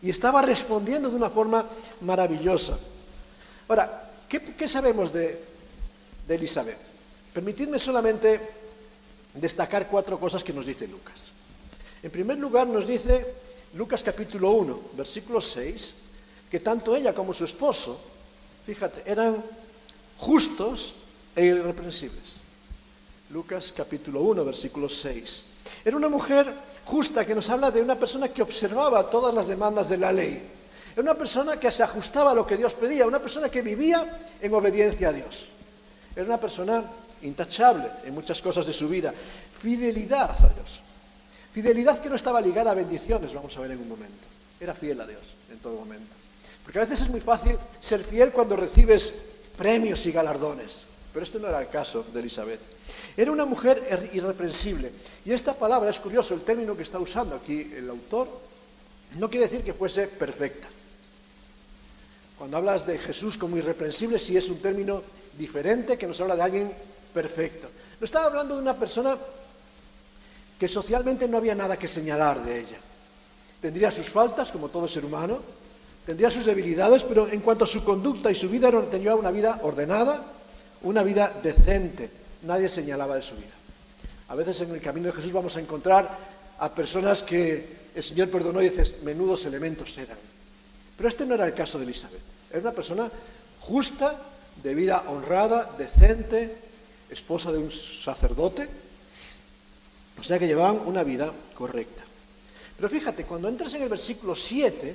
Y 0.00 0.10
estaba 0.10 0.42
respondiendo 0.42 1.08
de 1.10 1.16
una 1.16 1.30
forma 1.30 1.64
maravillosa. 2.00 2.78
Ahora, 3.68 4.10
¿qué, 4.28 4.68
sabemos 4.68 5.12
de, 5.12 5.44
de 6.26 6.34
Elizabeth? 6.34 6.78
Permitidme 7.32 7.78
solamente 7.78 8.40
destacar 9.34 9.88
cuatro 9.88 10.18
cosas 10.18 10.44
que 10.44 10.52
nos 10.52 10.66
dice 10.66 10.86
Lucas. 10.86 11.32
En 12.02 12.10
primer 12.10 12.38
lugar, 12.38 12.66
nos 12.66 12.86
dice 12.86 13.24
Lucas 13.74 14.02
capítulo 14.02 14.50
1, 14.50 14.80
versículo 14.96 15.40
6, 15.40 15.94
que 16.52 16.60
tanto 16.60 16.94
ella 16.94 17.14
como 17.14 17.32
su 17.32 17.46
esposo, 17.46 17.98
fíjate, 18.66 19.10
eran 19.10 19.42
justos 20.18 20.92
e 21.34 21.46
irreprensibles. 21.46 22.34
Lucas 23.30 23.72
capítulo 23.74 24.20
1, 24.20 24.44
versículo 24.44 24.86
6. 24.86 25.44
Era 25.82 25.96
una 25.96 26.10
mujer 26.10 26.52
justa 26.84 27.24
que 27.24 27.34
nos 27.34 27.48
habla 27.48 27.70
de 27.70 27.80
una 27.80 27.94
persona 27.94 28.28
que 28.28 28.42
observaba 28.42 29.08
todas 29.08 29.32
las 29.32 29.48
demandas 29.48 29.88
de 29.88 29.96
la 29.96 30.12
ley. 30.12 30.42
Era 30.92 31.00
una 31.00 31.14
persona 31.14 31.58
que 31.58 31.72
se 31.72 31.84
ajustaba 31.84 32.32
a 32.32 32.34
lo 32.34 32.46
que 32.46 32.58
Dios 32.58 32.74
pedía, 32.74 33.06
una 33.06 33.18
persona 33.18 33.48
que 33.48 33.62
vivía 33.62 34.26
en 34.38 34.52
obediencia 34.52 35.08
a 35.08 35.12
Dios. 35.14 35.48
Era 36.14 36.26
una 36.26 36.36
persona 36.36 36.84
intachable 37.22 37.88
en 38.04 38.12
muchas 38.12 38.42
cosas 38.42 38.66
de 38.66 38.74
su 38.74 38.90
vida. 38.90 39.14
Fidelidad 39.58 40.32
a 40.32 40.50
Dios. 40.50 40.82
Fidelidad 41.54 42.02
que 42.02 42.10
no 42.10 42.16
estaba 42.16 42.42
ligada 42.42 42.72
a 42.72 42.74
bendiciones, 42.74 43.32
vamos 43.32 43.56
a 43.56 43.60
ver 43.62 43.70
en 43.70 43.78
un 43.80 43.88
momento. 43.88 44.26
Era 44.60 44.74
fiel 44.74 45.00
a 45.00 45.06
Dios 45.06 45.22
en 45.50 45.56
todo 45.58 45.76
momento. 45.76 46.21
Porque 46.64 46.78
a 46.78 46.84
veces 46.84 47.02
es 47.02 47.10
muy 47.10 47.20
fácil 47.20 47.56
ser 47.80 48.04
fiel 48.04 48.30
cuando 48.30 48.56
recibes 48.56 49.12
premios 49.56 50.06
y 50.06 50.12
galardones. 50.12 50.82
Pero 51.12 51.24
esto 51.24 51.38
no 51.38 51.48
era 51.48 51.60
el 51.60 51.68
caso 51.68 52.04
de 52.12 52.20
Elizabeth. 52.20 52.60
Era 53.16 53.30
una 53.30 53.44
mujer 53.44 53.86
er, 53.88 54.10
irreprensible. 54.14 54.90
Y 55.24 55.32
esta 55.32 55.54
palabra 55.54 55.90
es 55.90 56.00
curioso, 56.00 56.34
el 56.34 56.42
término 56.42 56.76
que 56.76 56.82
está 56.82 56.98
usando 56.98 57.36
aquí 57.36 57.72
el 57.76 57.88
autor 57.90 58.28
no 59.18 59.28
quiere 59.28 59.46
decir 59.46 59.62
que 59.62 59.74
fuese 59.74 60.06
perfecta. 60.06 60.68
Cuando 62.38 62.56
hablas 62.56 62.86
de 62.86 62.98
Jesús 62.98 63.36
como 63.36 63.56
irreprensible, 63.56 64.18
sí 64.18 64.36
es 64.36 64.48
un 64.48 64.58
término 64.58 65.02
diferente 65.38 65.98
que 65.98 66.06
nos 66.06 66.20
habla 66.20 66.36
de 66.36 66.42
alguien 66.42 66.72
perfecto. 67.12 67.68
No 68.00 68.04
estaba 68.04 68.26
hablando 68.26 68.56
de 68.56 68.62
una 68.62 68.74
persona 68.74 69.16
que 70.58 70.66
socialmente 70.66 71.28
no 71.28 71.36
había 71.36 71.54
nada 71.54 71.76
que 71.76 71.88
señalar 71.88 72.42
de 72.42 72.60
ella. 72.60 72.78
Tendría 73.60 73.90
sus 73.90 74.08
faltas, 74.08 74.50
como 74.50 74.70
todo 74.70 74.88
ser 74.88 75.04
humano, 75.04 75.40
tendría 76.06 76.30
sus 76.30 76.46
debilidades, 76.46 77.04
pero 77.04 77.28
en 77.28 77.40
cuanto 77.40 77.64
a 77.64 77.68
su 77.68 77.84
conducta 77.84 78.30
y 78.30 78.34
su 78.34 78.48
vida, 78.48 78.70
tenía 78.90 79.14
una 79.14 79.30
vida 79.30 79.60
ordenada, 79.62 80.22
una 80.82 81.02
vida 81.02 81.32
decente. 81.42 82.10
Nadie 82.42 82.68
señalaba 82.68 83.16
de 83.16 83.22
su 83.22 83.36
vida. 83.36 83.52
A 84.28 84.34
veces 84.34 84.60
en 84.62 84.70
el 84.72 84.80
camino 84.80 85.06
de 85.06 85.12
Jesús 85.12 85.32
vamos 85.32 85.56
a 85.56 85.60
encontrar 85.60 86.18
a 86.58 86.72
personas 86.72 87.22
que 87.22 87.82
el 87.94 88.02
Señor 88.02 88.30
perdonó 88.30 88.62
y 88.62 88.68
dices, 88.68 89.02
menudos 89.02 89.44
elementos 89.44 89.96
eran. 89.98 90.18
Pero 90.96 91.08
este 91.08 91.26
no 91.26 91.34
era 91.34 91.46
el 91.46 91.54
caso 91.54 91.78
de 91.78 91.84
Elizabeth. 91.84 92.20
Era 92.50 92.60
una 92.60 92.72
persona 92.72 93.10
justa, 93.60 94.16
de 94.62 94.74
vida 94.74 95.04
honrada, 95.08 95.70
decente, 95.78 96.56
esposa 97.10 97.52
de 97.52 97.58
un 97.58 97.70
sacerdote, 97.70 98.68
o 100.18 100.22
sea 100.22 100.38
que 100.38 100.46
llevaban 100.46 100.80
una 100.86 101.02
vida 101.02 101.32
correcta. 101.54 102.02
Pero 102.76 102.88
fíjate, 102.88 103.24
cuando 103.24 103.48
entras 103.48 103.74
en 103.74 103.82
el 103.82 103.88
versículo 103.88 104.34
7, 104.34 104.94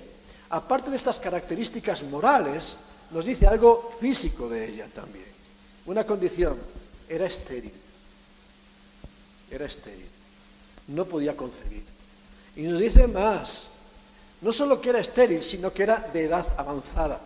aparte 0.49 0.89
de 0.89 0.97
estas 0.97 1.19
características 1.19 2.03
morales, 2.03 2.77
nos 3.11 3.25
dice 3.25 3.47
algo 3.47 3.93
físico 3.99 4.49
de 4.49 4.67
ella 4.67 4.87
también. 4.93 5.25
Una 5.85 6.05
condición, 6.05 6.57
era 7.07 7.25
estéril. 7.25 7.73
Era 9.49 9.65
estéril. 9.65 10.07
No 10.87 11.05
podía 11.05 11.35
concebir. 11.35 11.83
Y 12.55 12.63
nos 12.63 12.79
dice 12.79 13.07
más, 13.07 13.63
no 14.41 14.51
solo 14.51 14.81
que 14.81 14.89
era 14.89 14.99
estéril, 14.99 15.43
sino 15.43 15.71
que 15.71 15.83
era 15.83 16.09
de 16.13 16.25
edad 16.25 16.45
avanzada. 16.57 17.21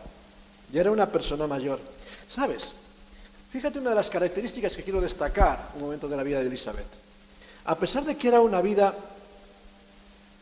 Ya 0.72 0.82
era 0.82 0.92
una 0.92 1.08
persona 1.08 1.48
mayor. 1.48 1.80
¿Sabes? 2.28 2.74
Fíjate 3.52 3.80
una 3.80 3.90
de 3.90 3.96
las 3.98 4.10
características 4.10 4.76
que 4.76 4.84
quiero 4.84 5.02
destacar 5.02 5.72
un 5.76 5.82
momento 5.82 6.08
de 6.08 6.16
la 6.16 6.24
vida 6.24 6.40
de 6.40 6.48
Elizabeth. 6.48 6.88
A 7.66 7.76
pesar 7.76 8.06
de 8.06 8.16
que 8.16 8.28
era 8.28 8.40
una 8.40 8.62
vida, 8.62 8.96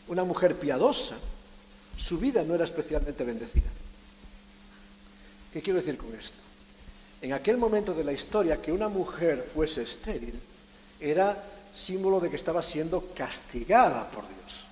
una 0.07 0.23
mujer 0.23 0.55
piadosa, 0.55 1.15
su 1.99 2.17
vida 2.17 2.43
no 2.43 2.55
era 2.55 2.63
especialmente 2.63 3.23
bendecida. 3.23 3.69
¿Qué 5.51 5.61
quiero 5.61 5.79
decir 5.79 5.97
con 5.97 6.13
esto? 6.15 6.37
En 7.21 7.33
aquel 7.33 7.57
momento 7.57 7.93
de 7.93 8.03
la 8.03 8.13
historia 8.13 8.61
que 8.61 8.71
una 8.71 8.87
mujer 8.87 9.45
fuese 9.53 9.81
estéril 9.81 10.39
era 10.99 11.43
símbolo 11.73 12.19
de 12.19 12.29
que 12.29 12.37
estaba 12.37 12.63
siendo 12.63 13.09
castigada 13.13 14.09
por 14.09 14.23
Dios. 14.23 14.65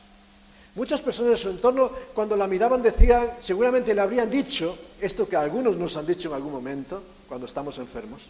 Muchas 0.76 1.02
personas 1.02 1.32
de 1.32 1.38
su 1.38 1.50
entorno, 1.50 1.92
cuando 2.14 2.36
la 2.36 2.48
miraban, 2.48 2.82
decían, 2.82 3.32
seguramente 3.42 3.94
le 3.94 4.02
habrían 4.02 4.30
dicho 4.30 4.78
esto 5.02 5.28
que 5.28 5.36
algunos 5.36 5.76
nos 5.76 5.98
han 5.98 6.06
dicho 6.06 6.30
en 6.30 6.36
algún 6.36 6.52
momento, 6.54 7.04
cuando 7.28 7.48
estamos 7.48 7.78
enfermos. 7.80 8.28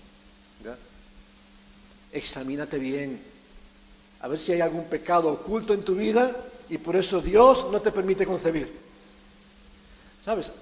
Examínate 2.12 2.80
bien, 2.80 3.20
a 4.22 4.28
ver 4.28 4.40
si 4.40 4.54
hay 4.54 4.62
algún 4.62 4.86
pecado 4.86 5.30
oculto 5.30 5.74
en 5.74 5.84
tu 5.84 5.96
vida 5.96 6.36
y 6.70 6.78
por 6.78 6.96
eso 6.96 7.22
Dios 7.22 7.68
no 7.72 7.82
te 7.82 7.92
permite 7.92 8.26
concebir. 8.26 8.87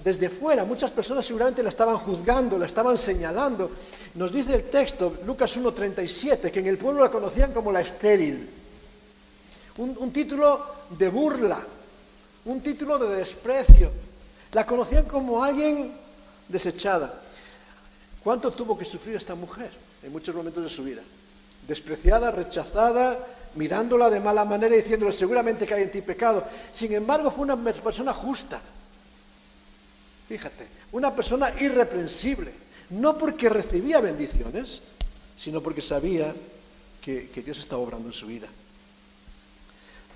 Desde 0.04 0.30
fuera 0.30 0.64
muchas 0.64 0.92
personas 0.92 1.26
seguramente 1.26 1.64
la 1.64 1.70
estaban 1.70 1.98
juzgando, 1.98 2.58
la 2.60 2.68
estaban 2.68 2.98
señalando. 3.00 3.72
Nos 4.14 4.32
dice 4.32 4.54
el 4.54 4.66
texto, 4.66 5.18
Lucas 5.26 5.58
1.37, 5.58 6.52
que 6.52 6.60
en 6.60 6.68
el 6.68 6.78
pueblo 6.78 7.04
la 7.04 7.10
conocían 7.10 7.52
como 7.52 7.72
la 7.72 7.82
estéril. 7.82 8.48
un 9.78 10.12
título 10.14 10.66
de 10.92 11.10
burla, 11.10 11.60
un 12.46 12.62
título 12.62 13.00
de 13.00 13.16
desprecio. 13.16 13.92
La 14.54 14.66
conocían 14.66 15.06
como 15.06 15.44
alguien 15.44 15.92
desechada. 16.48 17.22
¿Cuánto 18.24 18.52
tuvo 18.52 18.78
que 18.78 18.86
sufrir 18.86 19.16
esta 19.16 19.36
mujer 19.36 19.72
en 20.04 20.12
muchos 20.12 20.36
momentos 20.36 20.64
de 20.64 20.70
su 20.70 20.84
vida? 20.84 21.02
Despreciada, 21.68 22.30
rechazada, 22.32 23.18
mirándola 23.56 24.10
de 24.10 24.20
mala 24.20 24.46
manera 24.46 24.76
y 24.76 24.82
diciéndole 24.82 25.12
seguramente 25.12 25.66
que 25.66 25.74
hay 25.74 25.84
en 25.84 25.92
ti 25.92 26.02
pecado. 26.02 26.44
Sin 26.72 26.94
embargo, 26.94 27.32
fue 27.32 27.44
una 27.44 27.58
persona 27.58 28.14
justa. 28.14 28.62
Fíjate, 30.28 30.68
una 30.92 31.14
persona 31.16 31.54
irreprensible. 31.60 32.52
No 32.92 33.18
porque 33.18 33.50
recibía 33.50 34.00
bendiciones, 34.00 34.82
sino 35.38 35.62
porque 35.62 35.82
sabía 35.82 36.34
que, 37.02 37.30
Dios 37.44 37.60
estaba 37.60 37.82
obrando 37.82 38.08
en 38.08 38.14
su 38.14 38.28
vida. 38.28 38.48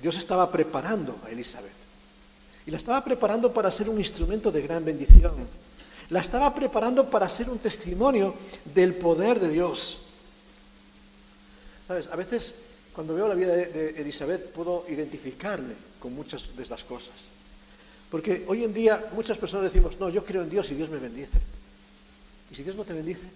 Dios 0.02 0.18
estaba 0.18 0.52
preparando 0.52 1.20
a 1.26 1.30
Elizabeth. 1.30 1.72
Y 2.66 2.72
la 2.72 2.78
estaba 2.78 3.04
preparando 3.04 3.54
para 3.54 3.72
ser 3.72 3.90
un 3.90 4.00
instrumento 4.00 4.52
de 4.52 4.62
gran 4.62 4.86
bendición. 4.86 5.34
La 6.10 6.22
estaba 6.22 6.54
preparando 6.54 7.10
para 7.10 7.30
ser 7.30 7.50
un 7.50 7.60
testimonio 7.60 8.34
del 8.74 8.96
poder 8.96 9.40
de 9.40 9.50
Dios. 9.50 10.00
Sabes, 11.88 12.08
a 12.08 12.16
veces 12.16 12.56
cuando 12.94 13.16
veo 13.16 13.28
la 13.28 13.36
vida 13.36 13.56
de, 13.56 14.02
Elizabeth 14.02 14.52
puedo 14.52 14.86
identificarme 14.90 15.74
con 16.00 16.14
muchas 16.14 16.56
de 16.56 16.64
estas 16.64 16.84
cosas. 16.84 17.14
Porque 18.10 18.44
hoy 18.48 18.64
en 18.64 18.74
día 18.74 19.10
muchas 19.14 19.38
personas 19.38 19.72
decimos, 19.72 20.00
no, 20.00 20.10
yo 20.10 20.26
creo 20.26 20.42
en 20.42 20.50
Dios 20.50 20.70
y 20.72 20.76
Dios 20.76 20.90
me 20.90 20.98
bendice. 20.98 21.38
¿Y 22.52 22.56
si 22.56 22.64
Dios 22.64 22.76
no 22.76 22.84
te 22.84 22.94
bendice? 22.94 23.28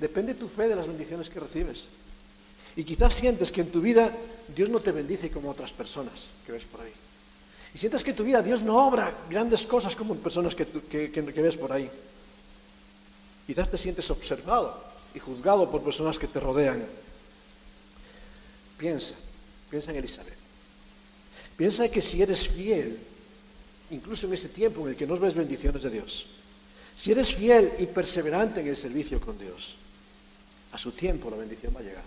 Depende 0.00 0.34
tu 0.34 0.48
fe 0.48 0.68
de 0.68 0.76
las 0.76 0.86
bendiciones 0.86 1.28
que 1.28 1.40
recibes. 1.40 1.84
Y 2.76 2.84
quizás 2.84 3.14
sientes 3.14 3.52
que 3.52 3.60
en 3.60 3.70
tu 3.70 3.80
vida 3.80 4.10
Dios 4.54 4.68
no 4.68 4.80
te 4.80 4.92
bendice 4.92 5.30
como 5.30 5.50
otras 5.50 5.72
personas 5.72 6.28
que 6.46 6.52
ves 6.52 6.64
por 6.64 6.80
ahí. 6.80 6.92
Y 7.74 7.78
sientes 7.78 8.02
que 8.02 8.10
en 8.10 8.16
tu 8.16 8.24
vida 8.24 8.40
Dios 8.40 8.62
no 8.62 8.86
obra 8.86 9.12
grandes 9.28 9.66
cosas 9.66 9.94
como 9.94 10.14
en 10.14 10.20
personas 10.20 10.54
que, 10.54 10.66
que 10.66 11.42
ves 11.42 11.56
por 11.56 11.72
ahí. 11.72 11.90
Quizás 13.46 13.70
te 13.70 13.76
sientes 13.76 14.10
observado 14.10 14.82
y 15.14 15.18
juzgado 15.18 15.70
por 15.70 15.82
personas 15.82 16.18
que 16.18 16.28
te 16.28 16.40
rodean. 16.40 16.84
Piensa, 18.78 19.14
piensa 19.68 19.90
en 19.90 19.96
Elizabeth. 19.98 20.37
Piensa 21.58 21.90
que 21.90 22.00
si 22.00 22.22
eres 22.22 22.46
fiel, 22.46 22.96
incluso 23.90 24.28
en 24.28 24.34
ese 24.34 24.48
tiempo 24.48 24.82
en 24.82 24.90
el 24.90 24.96
que 24.96 25.08
no 25.08 25.18
ves 25.18 25.34
bendiciones 25.34 25.82
de 25.82 25.90
Dios, 25.90 26.26
si 26.96 27.10
eres 27.10 27.34
fiel 27.34 27.72
y 27.80 27.86
perseverante 27.86 28.60
en 28.60 28.68
el 28.68 28.76
servicio 28.76 29.20
con 29.20 29.36
Dios, 29.36 29.74
a 30.70 30.78
su 30.78 30.92
tiempo 30.92 31.28
la 31.28 31.36
bendición 31.36 31.74
va 31.74 31.80
a 31.80 31.82
llegar. 31.82 32.04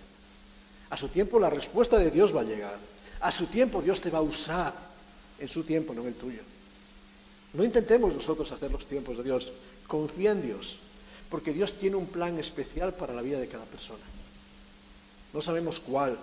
A 0.89 0.95
su 0.95 1.09
tiempo 1.09 1.37
la 1.37 1.49
respuesta 1.49 1.97
de 1.97 2.11
Dios 2.11 2.33
va 2.33 2.41
a 2.41 2.45
llegar. 2.45 2.77
A 3.19 3.29
su 3.29 3.47
tiempo 3.47 3.81
Dios 3.81 3.99
te 3.99 4.09
va 4.09 4.19
a 4.19 4.23
usar. 4.23 4.73
En 5.37 5.49
su 5.49 5.63
tiempo, 5.63 5.93
no 5.93 6.03
en 6.03 6.09
el 6.09 6.13
tuyo. 6.13 6.41
No 7.53 7.63
intentemos 7.65 8.13
nosotros 8.13 8.51
hacer 8.53 8.71
los 8.71 8.85
tiempos 8.85 9.17
de 9.17 9.23
Dios. 9.23 9.51
Confía 9.85 10.31
en 10.31 10.43
Dios. 10.43 10.77
Porque 11.29 11.51
Dios 11.51 11.73
tiene 11.73 11.97
un 11.97 12.07
plan 12.07 12.39
especial 12.39 12.93
para 12.93 13.13
la 13.13 13.21
vida 13.21 13.39
de 13.39 13.47
cada 13.47 13.65
persona. 13.65 14.03
No 15.33 15.41
sabemos 15.41 15.79
cuál, 15.79 16.17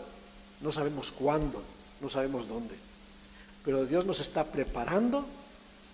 no 0.62 0.72
sabemos 0.72 1.12
cuándo, 1.12 1.62
no 2.00 2.08
sabemos 2.08 2.48
dónde. 2.48 2.87
Pero 3.68 3.84
Dios 3.84 4.06
nos 4.06 4.18
está 4.20 4.44
preparando 4.44 5.26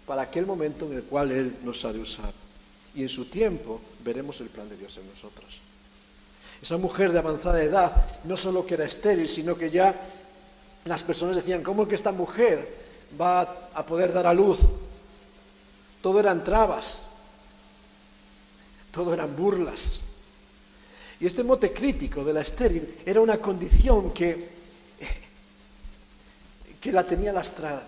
para 0.07 0.23
aquel 0.23 0.47
momento 0.47 0.87
en 0.87 0.93
el 0.93 1.03
cual 1.03 1.33
Él 1.33 1.57
nos 1.65 1.85
ha 1.85 1.93
de 1.93 1.99
usar. 1.99 2.33
Y 2.95 3.03
en 3.03 3.09
su 3.09 3.25
tiempo 3.25 3.81
veremos 4.05 4.41
el 4.41 4.47
plan 4.47 4.69
de 4.69 4.77
Dios 4.77 4.97
en 4.97 5.09
nosotros. 5.09 5.59
Esa 6.63 6.77
mujer 6.77 7.11
de 7.11 7.19
avanzada 7.19 7.61
edad, 7.61 8.07
no 8.23 8.37
solo 8.37 8.65
que 8.65 8.75
era 8.75 8.85
estéril, 8.85 9.29
sino 9.29 9.59
que 9.59 9.71
ya 9.71 9.93
las 10.85 11.03
personas 11.03 11.35
decían, 11.35 11.65
¿cómo 11.65 11.89
que 11.89 11.97
esta 11.97 12.13
mujer 12.13 12.65
va 13.21 13.41
a 13.41 13.85
poder 13.85 14.13
dar 14.13 14.29
a 14.29 14.35
luz? 14.35 14.61
Todo 16.01 16.21
eran 16.21 16.45
trabas, 16.45 17.03
todo 18.93 19.13
eran 19.13 19.35
burlas. 19.35 19.99
Y 21.19 21.27
este 21.27 21.43
mote 21.43 21.73
crítico 21.73 22.23
de 22.23 22.35
la 22.35 22.43
estéril 22.43 22.99
era 23.05 23.21
una 23.21 23.39
condición 23.39 24.13
que, 24.13 24.54
que 26.85 26.93
la 26.93 27.03
tenía 27.03 27.33
lastrada. 27.33 27.83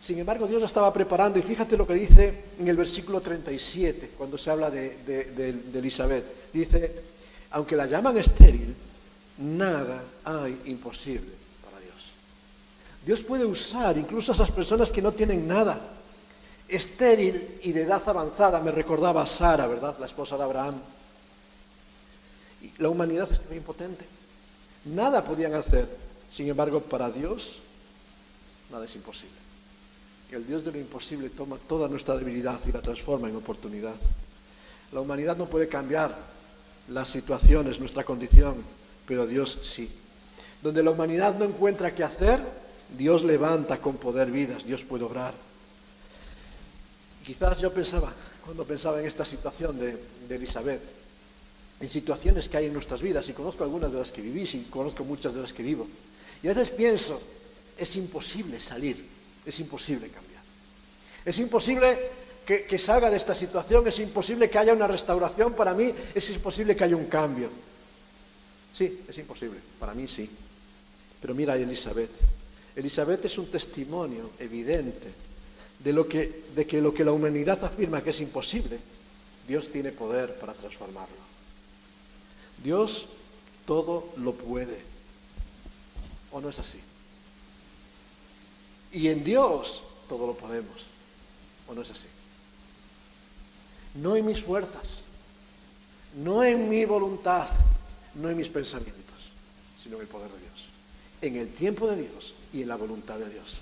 Sin 0.00 0.18
embargo, 0.18 0.46
Dios 0.46 0.62
la 0.62 0.66
estaba 0.66 0.90
preparando 0.94 1.38
y 1.38 1.42
fíjate 1.42 1.76
lo 1.76 1.86
que 1.86 1.92
dice 1.92 2.44
en 2.58 2.66
el 2.66 2.74
versículo 2.74 3.20
37, 3.20 4.12
cuando 4.16 4.38
se 4.38 4.50
habla 4.50 4.70
de, 4.70 4.96
de 5.04 5.78
Elizabeth. 5.78 6.50
Dice, 6.50 7.02
aunque 7.50 7.76
la 7.76 7.84
llaman 7.84 8.16
estéril, 8.16 8.74
nada 9.36 10.02
hay 10.24 10.58
imposible 10.64 11.28
para 11.62 11.84
Dios. 11.84 12.12
Dios 13.04 13.20
puede 13.20 13.44
usar 13.44 13.98
incluso 13.98 14.32
a 14.32 14.34
esas 14.34 14.50
personas 14.50 14.90
que 14.90 15.02
no 15.02 15.12
tienen 15.12 15.46
nada. 15.46 15.78
Estéril 16.66 17.58
y 17.62 17.72
de 17.72 17.82
edad 17.82 18.02
avanzada, 18.06 18.62
me 18.62 18.70
recordaba 18.70 19.20
a 19.20 19.26
Sara, 19.26 19.66
¿verdad? 19.66 19.96
La 20.00 20.06
esposa 20.06 20.38
de 20.38 20.44
Abraham. 20.44 20.76
La 22.78 22.88
humanidad 22.88 23.30
estaba 23.30 23.54
impotente. 23.54 24.06
Nada 24.86 25.22
podían 25.22 25.52
hacer. 25.52 25.86
Sin 26.32 26.48
embargo, 26.48 26.80
para 26.80 27.10
Dios, 27.10 27.60
nada 28.70 28.84
es 28.84 28.94
imposible. 28.94 29.36
El 30.32 30.46
Dios 30.46 30.64
de 30.64 30.72
lo 30.72 30.78
imposible 30.78 31.28
toma 31.30 31.56
toda 31.56 31.88
nuestra 31.88 32.16
debilidad 32.16 32.60
y 32.66 32.72
la 32.72 32.80
transforma 32.80 33.28
en 33.28 33.36
oportunidad. 33.36 33.94
La 34.92 35.00
humanidad 35.00 35.36
no 35.36 35.46
puede 35.46 35.68
cambiar 35.68 36.16
las 36.88 37.08
situaciones, 37.08 37.80
nuestra 37.80 38.04
condición, 38.04 38.56
pero 39.06 39.26
Dios 39.26 39.58
sí. 39.62 39.90
Donde 40.62 40.82
la 40.82 40.90
humanidad 40.90 41.36
no 41.36 41.44
encuentra 41.44 41.94
qué 41.94 42.04
hacer, 42.04 42.40
Dios 42.96 43.24
levanta 43.24 43.78
con 43.78 43.96
poder 43.96 44.30
vidas, 44.30 44.64
Dios 44.64 44.84
puede 44.84 45.04
obrar. 45.04 45.34
Quizás 47.24 47.58
yo 47.60 47.72
pensaba, 47.72 48.12
cuando 48.44 48.64
pensaba 48.64 49.00
en 49.00 49.06
esta 49.06 49.24
situación 49.24 49.78
de, 49.78 49.98
de 50.28 50.36
Elizabeth, 50.36 50.82
en 51.80 51.88
situaciones 51.88 52.48
que 52.48 52.56
hay 52.56 52.66
en 52.66 52.72
nuestras 52.72 53.00
vidas, 53.02 53.28
y 53.28 53.32
conozco 53.32 53.64
algunas 53.64 53.92
de 53.92 53.98
las 53.98 54.12
que 54.12 54.22
viví, 54.22 54.42
y 54.42 54.66
conozco 54.70 55.04
muchas 55.04 55.34
de 55.34 55.42
las 55.42 55.52
que 55.52 55.62
vivo, 55.62 55.88
y 56.42 56.48
a 56.48 56.54
veces 56.54 56.70
pienso, 56.70 57.20
es 57.80 57.96
imposible 57.96 58.60
salir, 58.60 59.02
es 59.46 59.58
imposible 59.58 60.08
cambiar. 60.08 60.42
Es 61.24 61.38
imposible 61.38 61.98
que, 62.44 62.78
salga 62.78 63.08
de 63.10 63.16
esta 63.16 63.34
situación, 63.34 63.88
es 63.88 63.98
imposible 64.00 64.50
que 64.50 64.58
haya 64.58 64.74
una 64.74 64.86
restauración, 64.86 65.54
para 65.54 65.72
mí 65.72 65.92
es 66.14 66.30
imposible 66.30 66.76
que 66.76 66.84
haya 66.84 66.96
un 66.96 67.06
cambio. 67.06 67.48
Sí, 68.72 69.00
es 69.08 69.16
imposible, 69.18 69.58
para 69.78 69.94
mí 69.94 70.06
sí. 70.08 70.28
Pero 71.20 71.34
mira 71.34 71.54
a 71.54 71.56
Elizabeth. 71.56 72.10
Elizabeth 72.76 73.24
es 73.24 73.38
un 73.38 73.46
testimonio 73.46 74.30
evidente 74.38 75.08
de, 75.78 75.92
lo 75.92 76.06
que, 76.06 76.44
de 76.54 76.66
que 76.66 76.82
lo 76.82 76.92
que 76.92 77.04
la 77.04 77.12
humanidad 77.12 77.64
afirma 77.64 78.02
que 78.02 78.10
es 78.10 78.20
imposible, 78.20 78.78
Dios 79.48 79.70
tiene 79.70 79.92
poder 79.92 80.34
para 80.34 80.52
transformarlo. 80.52 81.16
Dios 82.62 83.06
todo 83.66 84.12
lo 84.18 84.34
puede. 84.34 84.78
¿O 86.32 86.40
no 86.40 86.50
es 86.50 86.58
así? 86.58 86.78
Y 88.92 89.08
en 89.08 89.24
Dios 89.24 89.82
todo 90.08 90.26
lo 90.26 90.34
podemos. 90.34 90.86
¿O 91.68 91.74
no 91.74 91.82
es 91.82 91.90
así? 91.90 92.06
no 93.94 94.16
en 94.16 94.26
mis 94.26 94.42
fuerzas, 94.42 94.98
no 96.16 96.44
en 96.44 96.68
mi 96.68 96.84
voluntad, 96.84 97.48
no 98.14 98.30
en 98.30 98.36
mis 98.36 98.48
pensamientos, 98.48 99.32
sino 99.82 99.96
en 99.96 100.02
el 100.02 100.08
poder 100.08 100.30
de 100.30 100.38
Dios, 100.38 100.68
en 101.22 101.36
el 101.36 101.52
tiempo 101.52 101.88
de 101.88 101.96
Dios 101.96 102.34
y 102.52 102.62
en 102.62 102.68
la 102.68 102.76
voluntad 102.76 103.18
de 103.18 103.28
Dios. 103.28 103.58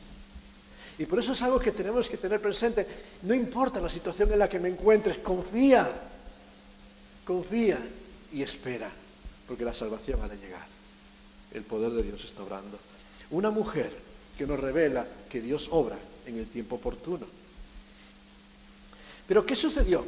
Y 0.98 1.06
por 1.06 1.20
eso 1.20 1.32
es 1.32 1.42
algo 1.42 1.60
que 1.60 1.70
tenemos 1.70 2.08
que 2.08 2.16
tener 2.16 2.42
presente. 2.42 2.86
No 3.22 3.32
importa 3.32 3.80
la 3.80 3.88
situación 3.88 4.32
en 4.32 4.40
la 4.40 4.48
que 4.48 4.58
me 4.58 4.68
encuentres, 4.68 5.18
confía, 5.18 5.88
confía 7.24 7.78
y 8.32 8.42
espera, 8.42 8.90
porque 9.46 9.64
la 9.64 9.74
salvación 9.74 10.20
ha 10.22 10.28
de 10.28 10.36
llegar. 10.36 10.66
El 11.52 11.62
poder 11.62 11.92
de 11.92 12.02
Dios 12.02 12.24
está 12.24 12.42
obrando. 12.42 12.78
Una 13.30 13.50
mujer 13.50 13.92
que 14.38 14.46
nos 14.46 14.60
revela 14.60 15.04
que 15.28 15.40
Dios 15.40 15.68
obra 15.72 15.96
en 16.24 16.38
el 16.38 16.46
tiempo 16.46 16.76
oportuno. 16.76 17.26
Pero 19.26 19.44
¿qué 19.44 19.56
sucedió? 19.56 20.06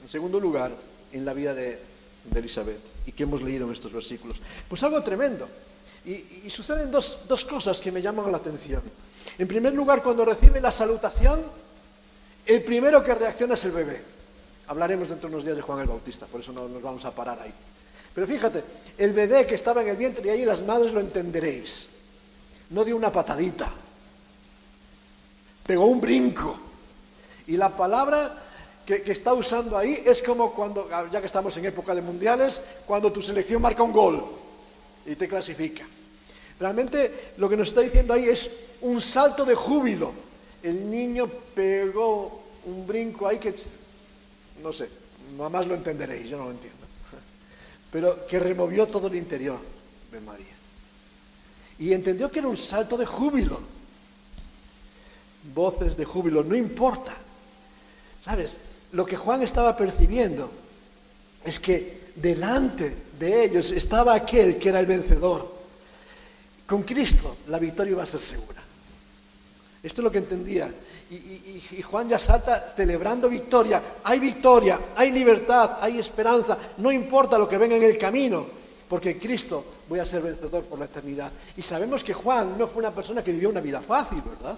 En 0.00 0.08
segundo 0.08 0.38
lugar, 0.38 0.70
en 1.12 1.24
la 1.24 1.34
vida 1.34 1.52
de, 1.52 1.90
Elizabeth 2.34 2.80
y 3.06 3.12
que 3.12 3.24
hemos 3.24 3.42
leído 3.42 3.66
en 3.66 3.72
estos 3.72 3.92
versículos. 3.92 4.36
Pues 4.68 4.82
algo 4.82 5.02
tremendo. 5.02 5.48
Y, 6.04 6.48
suceden 6.48 6.90
dos, 6.90 7.44
cosas 7.48 7.80
que 7.80 7.90
me 7.90 8.00
llaman 8.00 8.30
la 8.30 8.38
atención. 8.38 8.82
En 9.36 9.48
primer 9.48 9.74
lugar, 9.74 10.02
cuando 10.02 10.24
recibe 10.24 10.60
la 10.60 10.70
salutación, 10.70 11.42
el 12.46 12.62
primero 12.62 13.02
que 13.02 13.14
reacciona 13.14 13.54
es 13.54 13.64
el 13.64 13.72
bebé. 13.72 14.00
Hablaremos 14.68 15.08
dentro 15.08 15.28
de 15.28 15.34
unos 15.34 15.44
días 15.44 15.56
de 15.56 15.62
Juan 15.62 15.80
el 15.80 15.88
Bautista, 15.88 16.26
por 16.26 16.40
eso 16.40 16.52
no 16.52 16.68
nos 16.68 16.80
vamos 16.80 17.04
a 17.04 17.10
parar 17.10 17.40
ahí. 17.40 17.52
Pero 18.14 18.26
fíjate, 18.26 18.62
el 18.98 19.12
bebé 19.12 19.46
que 19.46 19.56
estaba 19.56 19.82
en 19.82 19.88
el 19.88 19.96
vientre 19.96 20.26
y 20.26 20.30
ahí 20.30 20.44
las 20.44 20.62
madres 20.62 20.92
lo 20.92 21.00
entenderéis. 21.00 21.88
No 22.70 22.84
dio 22.84 22.96
una 22.96 23.12
patadita, 23.12 23.70
pegó 25.66 25.86
un 25.86 26.00
brinco. 26.00 26.58
Y 27.46 27.56
la 27.56 27.76
palabra 27.76 28.42
que, 28.86 29.12
está 29.12 29.34
usando 29.34 29.76
ahí 29.76 30.02
es 30.04 30.22
como 30.22 30.52
cuando, 30.52 30.88
ya 31.10 31.20
que 31.20 31.26
estamos 31.26 31.56
en 31.56 31.66
época 31.66 31.94
de 31.94 32.02
mundiales, 32.02 32.60
cuando 32.86 33.12
tu 33.12 33.22
selección 33.22 33.62
marca 33.62 33.82
un 33.82 33.92
gol 33.92 34.24
y 35.06 35.14
te 35.14 35.28
clasifica. 35.28 35.84
Realmente 36.58 37.32
lo 37.38 37.48
que 37.48 37.56
nos 37.56 37.68
está 37.68 37.80
diciendo 37.80 38.14
ahí 38.14 38.28
es 38.28 38.50
un 38.82 39.00
salto 39.00 39.44
de 39.44 39.54
júbilo. 39.54 40.12
El 40.62 40.90
niño 40.90 41.28
pegó 41.54 42.42
un 42.66 42.86
brinco 42.86 43.26
ahí 43.26 43.38
que, 43.38 43.54
no 44.62 44.72
sé, 44.72 44.88
más 45.36 45.66
lo 45.66 45.74
entenderéis, 45.74 46.28
yo 46.28 46.36
no 46.36 46.44
lo 46.44 46.50
entiendo. 46.50 46.78
Pero 47.92 48.26
que 48.26 48.38
removió 48.38 48.86
todo 48.86 49.06
el 49.06 49.16
interior 49.16 49.58
de 50.12 50.20
María. 50.20 50.59
Y 51.80 51.94
entendió 51.94 52.30
que 52.30 52.40
era 52.40 52.48
un 52.48 52.58
salto 52.58 52.96
de 52.96 53.06
júbilo. 53.06 53.58
Voces 55.54 55.96
de 55.96 56.04
júbilo, 56.04 56.44
no 56.44 56.54
importa. 56.54 57.16
¿Sabes? 58.22 58.56
Lo 58.92 59.06
que 59.06 59.16
Juan 59.16 59.42
estaba 59.42 59.74
percibiendo 59.76 60.50
es 61.42 61.58
que 61.58 62.10
delante 62.14 62.94
de 63.18 63.44
ellos 63.44 63.70
estaba 63.70 64.14
aquel 64.14 64.58
que 64.58 64.68
era 64.68 64.80
el 64.80 64.86
vencedor. 64.86 65.50
Con 66.66 66.82
Cristo 66.82 67.38
la 67.48 67.58
victoria 67.58 67.92
iba 67.92 68.02
a 68.02 68.06
ser 68.06 68.20
segura. 68.20 68.62
Esto 69.82 70.02
es 70.02 70.04
lo 70.04 70.12
que 70.12 70.18
entendía. 70.18 70.70
Y, 71.10 71.82
Juan 71.82 72.08
ya 72.08 72.18
salta 72.18 72.74
celebrando 72.76 73.28
victoria. 73.28 73.82
Hay 74.04 74.18
victoria, 74.20 74.78
hay 74.94 75.10
libertad, 75.10 75.78
hay 75.80 75.98
esperanza. 75.98 76.58
No 76.76 76.92
importa 76.92 77.38
lo 77.38 77.48
que 77.48 77.58
venga 77.58 77.74
en 77.74 77.82
el 77.82 77.96
camino, 77.96 78.46
porque 78.88 79.18
Cristo 79.18 79.64
voy 79.90 79.98
a 79.98 80.06
ser 80.06 80.22
vencedor 80.22 80.62
por 80.64 80.78
la 80.78 80.84
eternidad. 80.84 81.32
Y 81.56 81.62
sabemos 81.62 82.04
que 82.04 82.14
Juan 82.14 82.56
no 82.56 82.68
fue 82.68 82.78
una 82.78 82.94
persona 82.94 83.24
que 83.24 83.32
vivió 83.32 83.48
una 83.50 83.60
vida 83.60 83.80
fácil, 83.80 84.22
¿verdad? 84.22 84.56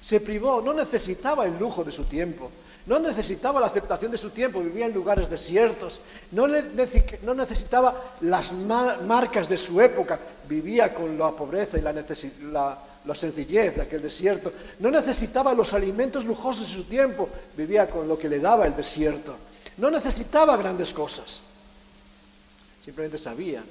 Se 0.00 0.18
privó, 0.18 0.60
no 0.60 0.74
necesitaba 0.74 1.46
el 1.46 1.56
lujo 1.56 1.84
de 1.84 1.92
su 1.92 2.04
tiempo, 2.04 2.50
No 2.86 2.98
necesitaba 2.98 3.60
la 3.60 3.68
aceptación 3.68 4.10
de 4.12 4.18
su 4.18 4.28
tiempo, 4.28 4.60
vivía 4.60 4.84
en 4.84 4.92
lugares 4.92 5.30
desiertos. 5.30 6.00
No, 6.32 6.46
necesitaba 6.46 7.94
las 8.20 8.52
marcas 8.52 9.48
de 9.48 9.56
su 9.56 9.80
época, 9.80 10.18
vivía 10.46 10.92
con 10.92 11.16
la 11.16 11.30
pobreza 11.30 11.78
y 11.78 11.80
la, 11.80 12.78
la 13.06 13.14
sencillez 13.14 13.76
de 13.76 13.82
aquel 13.82 14.02
desierto. 14.02 14.52
No 14.80 14.90
necesitaba 14.90 15.54
los 15.54 15.72
alimentos 15.72 16.26
lujosos 16.26 16.68
de 16.68 16.74
su 16.74 16.84
tiempo, 16.84 17.30
vivía 17.56 17.88
con 17.88 18.06
lo 18.06 18.18
que 18.18 18.28
le 18.28 18.40
daba 18.40 18.66
el 18.66 18.76
desierto. 18.76 19.34
No 19.78 19.90
necesitaba 19.90 20.58
grandes 20.58 20.92
cosas. 20.92 21.40
Simplemente 22.84 23.16
sabía 23.16 23.62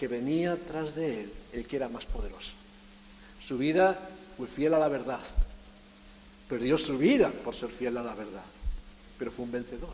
que 0.00 0.08
venía 0.08 0.56
tras 0.56 0.94
de 0.94 1.20
él 1.20 1.32
el 1.52 1.66
que 1.66 1.76
era 1.76 1.90
más 1.90 2.06
poderoso. 2.06 2.54
Su 3.46 3.58
vida 3.58 3.96
fue 4.36 4.48
fiel 4.48 4.72
a 4.72 4.78
la 4.78 4.88
verdad. 4.88 5.20
Perdió 6.48 6.78
su 6.78 6.96
vida 6.96 7.30
por 7.44 7.54
ser 7.54 7.68
fiel 7.68 7.98
a 7.98 8.02
la 8.02 8.14
verdad 8.14 8.42
pero 9.20 9.30
fue 9.30 9.44
un 9.44 9.52
vencedor. 9.52 9.92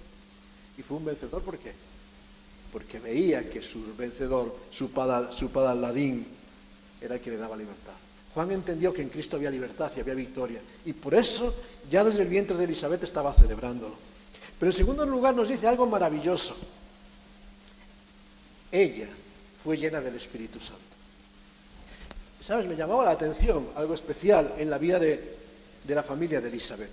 ¿Y 0.79 0.83
fue 0.83 0.99
un 0.99 1.05
vencedor 1.05 1.43
por 1.43 1.59
qué? 1.59 1.73
Porque 2.73 3.01
veía 3.01 3.51
que 3.51 3.61
su 3.61 3.83
vencedor, 3.97 4.55
su, 4.71 4.93
padal, 4.93 5.31
era 7.01 7.15
el 7.17 7.21
que 7.21 7.31
le 7.31 7.37
daba 7.37 7.57
libertad. 7.57 7.93
Juan 8.33 8.53
entendió 8.53 8.95
que 8.95 9.03
en 9.03 9.09
Cristo 9.09 9.35
había 9.35 9.51
libertad 9.51 9.91
y 9.97 10.01
había 10.01 10.15
victoria. 10.15 10.61
Y 10.85 10.93
por 10.93 11.15
eso 11.15 11.53
ya 11.91 12.05
desde 12.05 12.23
el 12.23 12.29
vientre 12.29 12.57
de 12.57 12.65
Elizabeth 12.65 13.03
estaba 13.03 13.35
celebrándolo. 13.35 13.97
Pero 14.61 14.71
en 14.71 14.77
segundo 14.77 15.05
lugar 15.05 15.35
nos 15.35 15.49
dice 15.49 15.67
algo 15.67 15.87
maravilloso. 15.87 16.57
Ella 18.71 19.09
fue 19.67 19.77
llena 19.77 20.01
del 20.01 20.15
Espíritu 20.15 20.61
Santo. 20.61 20.81
¿Sabes? 22.41 22.67
Me 22.67 22.77
llamaba 22.77 23.05
la 23.05 23.11
atención 23.11 23.67
algo 23.75 23.95
especial 23.95 24.55
en 24.59 24.71
la 24.71 24.79
vida 24.79 25.01
de, 25.01 25.37
de 25.83 25.95
la 25.97 26.05
familia 26.05 26.41
de 26.41 26.51
Elizabeth. 26.51 26.93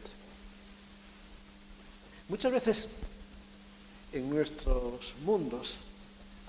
Muchas 2.30 2.52
veces 2.52 2.90
en 4.12 4.28
nuestros 4.28 5.14
mundos 5.24 5.76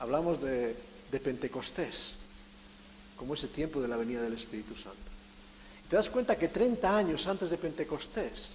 hablamos 0.00 0.40
de, 0.40 0.74
Pentecostés, 1.22 2.14
como 3.18 3.34
ese 3.34 3.48
tiempo 3.48 3.82
de 3.82 3.88
la 3.88 3.98
venida 3.98 4.22
del 4.22 4.32
Espíritu 4.32 4.74
Santo. 4.74 4.96
Y 5.84 5.88
te 5.90 5.96
das 5.96 6.08
cuenta 6.08 6.38
que 6.38 6.48
30 6.48 6.96
años 6.96 7.26
antes 7.26 7.50
de 7.50 7.58
Pentecostés, 7.58 8.48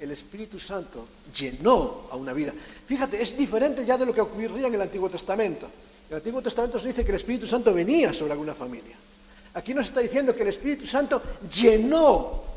el 0.00 0.10
Espíritu 0.10 0.58
Santo 0.58 1.06
llenó 1.38 2.08
a 2.10 2.16
una 2.16 2.32
vida. 2.32 2.52
Fíjate, 2.88 3.22
es 3.22 3.36
diferente 3.36 3.86
ya 3.86 3.96
de 3.96 4.06
lo 4.06 4.12
que 4.12 4.22
ocurría 4.22 4.66
en 4.66 4.74
el 4.74 4.82
Antiguo 4.82 5.08
Testamento. 5.08 5.70
El 6.10 6.16
Antiguo 6.16 6.40
Testamento 6.42 6.78
se 6.78 6.88
dice 6.88 7.04
que 7.04 7.10
el 7.10 7.16
Espíritu 7.16 7.46
Santo 7.46 7.72
venía 7.74 8.12
sobre 8.12 8.32
alguna 8.32 8.54
familia. 8.54 8.96
Aquí 9.54 9.74
nos 9.74 9.88
está 9.88 10.00
diciendo 10.00 10.34
que 10.34 10.42
el 10.42 10.48
Espíritu 10.48 10.86
Santo 10.86 11.20
llenó 11.54 12.48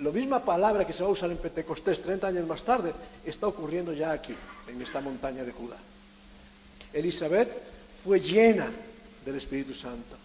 la 0.00 0.10
misma 0.10 0.44
palabra 0.44 0.86
que 0.86 0.92
se 0.92 1.02
va 1.02 1.08
a 1.08 1.12
usar 1.12 1.30
en 1.30 1.38
Pentecostés 1.38 2.02
30 2.02 2.26
años 2.26 2.46
más 2.46 2.62
tarde 2.62 2.92
está 3.24 3.46
ocurriendo 3.46 3.94
ya 3.94 4.12
aquí, 4.12 4.34
en 4.68 4.82
esta 4.82 5.00
montaña 5.00 5.42
de 5.42 5.52
Judá. 5.52 5.76
Elizabeth 6.92 7.50
fue 8.04 8.20
llena 8.20 8.70
del 9.24 9.36
Espíritu 9.36 9.72
Santo. 9.72 10.16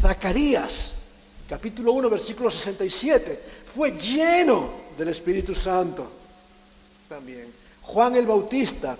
Zacarías, 0.00 0.92
capítulo 1.48 1.92
1, 1.92 2.10
versículo 2.10 2.50
67, 2.50 3.40
fue 3.74 3.92
lleno 3.92 4.70
del 4.98 5.08
Espíritu 5.08 5.54
Santo. 5.54 6.06
También. 7.08 7.46
Juan 7.82 8.16
el 8.16 8.26
Bautista, 8.26 8.98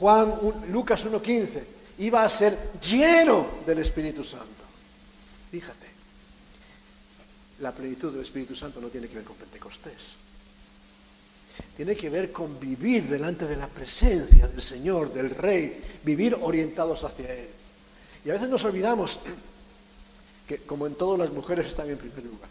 Juan 0.00 0.34
Lucas 0.72 1.06
1.15, 1.06 1.62
iba 1.98 2.24
a 2.24 2.30
ser 2.30 2.72
lleno 2.80 3.46
del 3.64 3.78
Espíritu 3.78 4.24
Santo. 4.24 4.46
Fíjate 5.50 5.90
la 7.60 7.72
plenitud 7.72 8.12
del 8.12 8.22
Espíritu 8.22 8.56
Santo 8.56 8.80
no 8.80 8.88
tiene 8.88 9.08
que 9.08 9.16
ver 9.16 9.24
con 9.24 9.36
Pentecostés. 9.36 10.12
Tiene 11.76 11.94
que 11.94 12.08
ver 12.08 12.32
con 12.32 12.58
vivir 12.58 13.08
delante 13.08 13.46
de 13.46 13.56
la 13.56 13.68
presencia 13.68 14.48
del 14.48 14.62
Señor, 14.62 15.12
del 15.12 15.30
Rey, 15.30 15.82
vivir 16.02 16.36
orientados 16.40 17.04
hacia 17.04 17.32
Él. 17.32 17.48
Y 18.24 18.30
a 18.30 18.34
veces 18.34 18.48
nos 18.48 18.64
olvidamos 18.64 19.18
que, 20.48 20.58
como 20.58 20.86
en 20.86 20.94
todas 20.94 21.18
las 21.18 21.32
mujeres, 21.32 21.66
están 21.66 21.90
en 21.90 21.98
primer 21.98 22.24
lugar. 22.24 22.50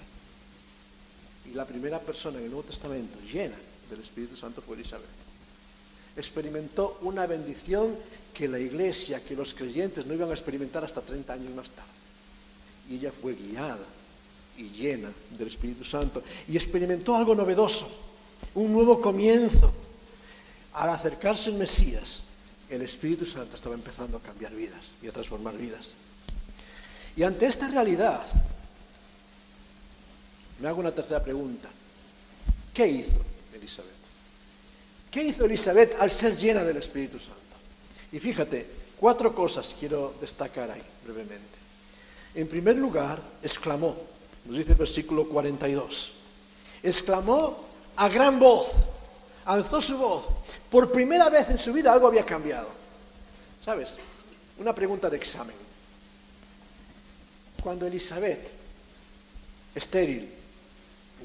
Y 1.46 1.54
la 1.54 1.66
primera 1.66 2.00
persona 2.00 2.38
en 2.38 2.46
el 2.46 2.52
Nuevo 2.52 2.68
Testamento 2.68 3.20
llena 3.22 3.58
del 3.90 4.02
Espíritu 4.02 4.36
Santo 4.36 4.62
fue 4.62 4.76
Elizabeth. 4.76 5.29
Experimentó 6.19 6.99
una 7.01 7.25
bendición 7.25 7.95
que 8.34 8.49
la 8.49 8.60
iglesia, 8.60 9.23
que 9.23 9.36
los 9.36 9.53
creyentes 9.53 10.05
no 10.05 10.13
iban 10.13 10.29
a 10.29 10.34
experimentar 10.34 10.84
hasta 10.84 11.01
30 11.01 11.34
años 11.34 11.55
más 11.55 11.71
tarde. 11.71 11.89
Y 12.89 12.95
ella 12.95 13.12
fue 13.12 13.36
guiada 13.36 13.86
y 14.58 14.69
llena 14.69 15.10
del 15.38 15.47
Espíritu 15.47 15.86
Santo 15.86 16.21
y 16.47 16.58
experimentó 16.58 17.15
algo 17.15 17.34
novedoso, 17.36 17.89
un 18.55 18.73
nuevo 18.73 18.99
comienzo. 18.99 19.71
Al 20.73 20.89
acercarse 20.89 21.49
el 21.49 21.55
Mesías, 21.55 22.23
el 22.69 22.82
Espíritu 22.82 23.25
Santo 23.25 23.55
estaba 23.55 23.75
empezando 23.75 24.17
a 24.17 24.21
cambiar 24.21 24.53
vidas 24.53 24.91
y 25.01 25.08
a 25.08 25.12
transformar 25.12 25.58
vidas. 25.58 25.88
Y 27.15 27.23
ante 27.23 27.47
esta 27.47 27.67
realidad, 27.69 28.21
me 30.60 30.67
hago 30.67 30.82
una 30.82 30.91
tercera 30.91 31.23
pregunta. 31.23 31.69
¿Qué 32.73 32.88
hizo 32.88 33.19
Elizabeth? 33.53 33.99
¿Qué 35.12 35.24
hizo 35.24 35.45
Elizabeth 35.45 35.95
al 36.00 36.12
ser 36.12 36.36
llena 36.36 36.63
del 36.63 36.78
Espíritu 36.78 37.19
Santo? 37.19 37.36
Y 38.12 38.19
fíjate, 38.19 38.65
cuatro 39.00 39.34
cosas 39.34 39.76
quiero 39.80 40.13
destacar 40.22 40.69
ahí 40.69 40.84
brevemente. 41.04 41.58
En 42.36 42.48
primer 42.48 42.76
lugar, 42.76 43.19
exclamó, 43.41 43.95
nos 44.45 44.58
dice 44.58 44.72
el 44.74 44.78
versículo 44.78 45.28
42. 45.28 46.12
Exclamó 46.84 47.65
a 47.95 48.08
gran 48.08 48.39
voz, 48.39 48.69
alzó 49.45 49.82
su 49.82 49.98
voz. 49.98 50.26
Por 50.69 50.91
primera 50.91 51.30
vez 51.30 51.50
en 51.50 51.58
su 51.58 51.74
vida 51.74 51.91
algo 51.91 52.08
había 52.08 52.26
cambiado. 52.26 52.67
¿Sabes? 53.63 53.98
Una 54.60 54.74
pregunta 54.74 55.10
de 55.10 55.17
examen. 55.17 55.56
Cuando 57.62 57.88
Elizabeth, 57.88 58.48
estéril, 59.74 60.30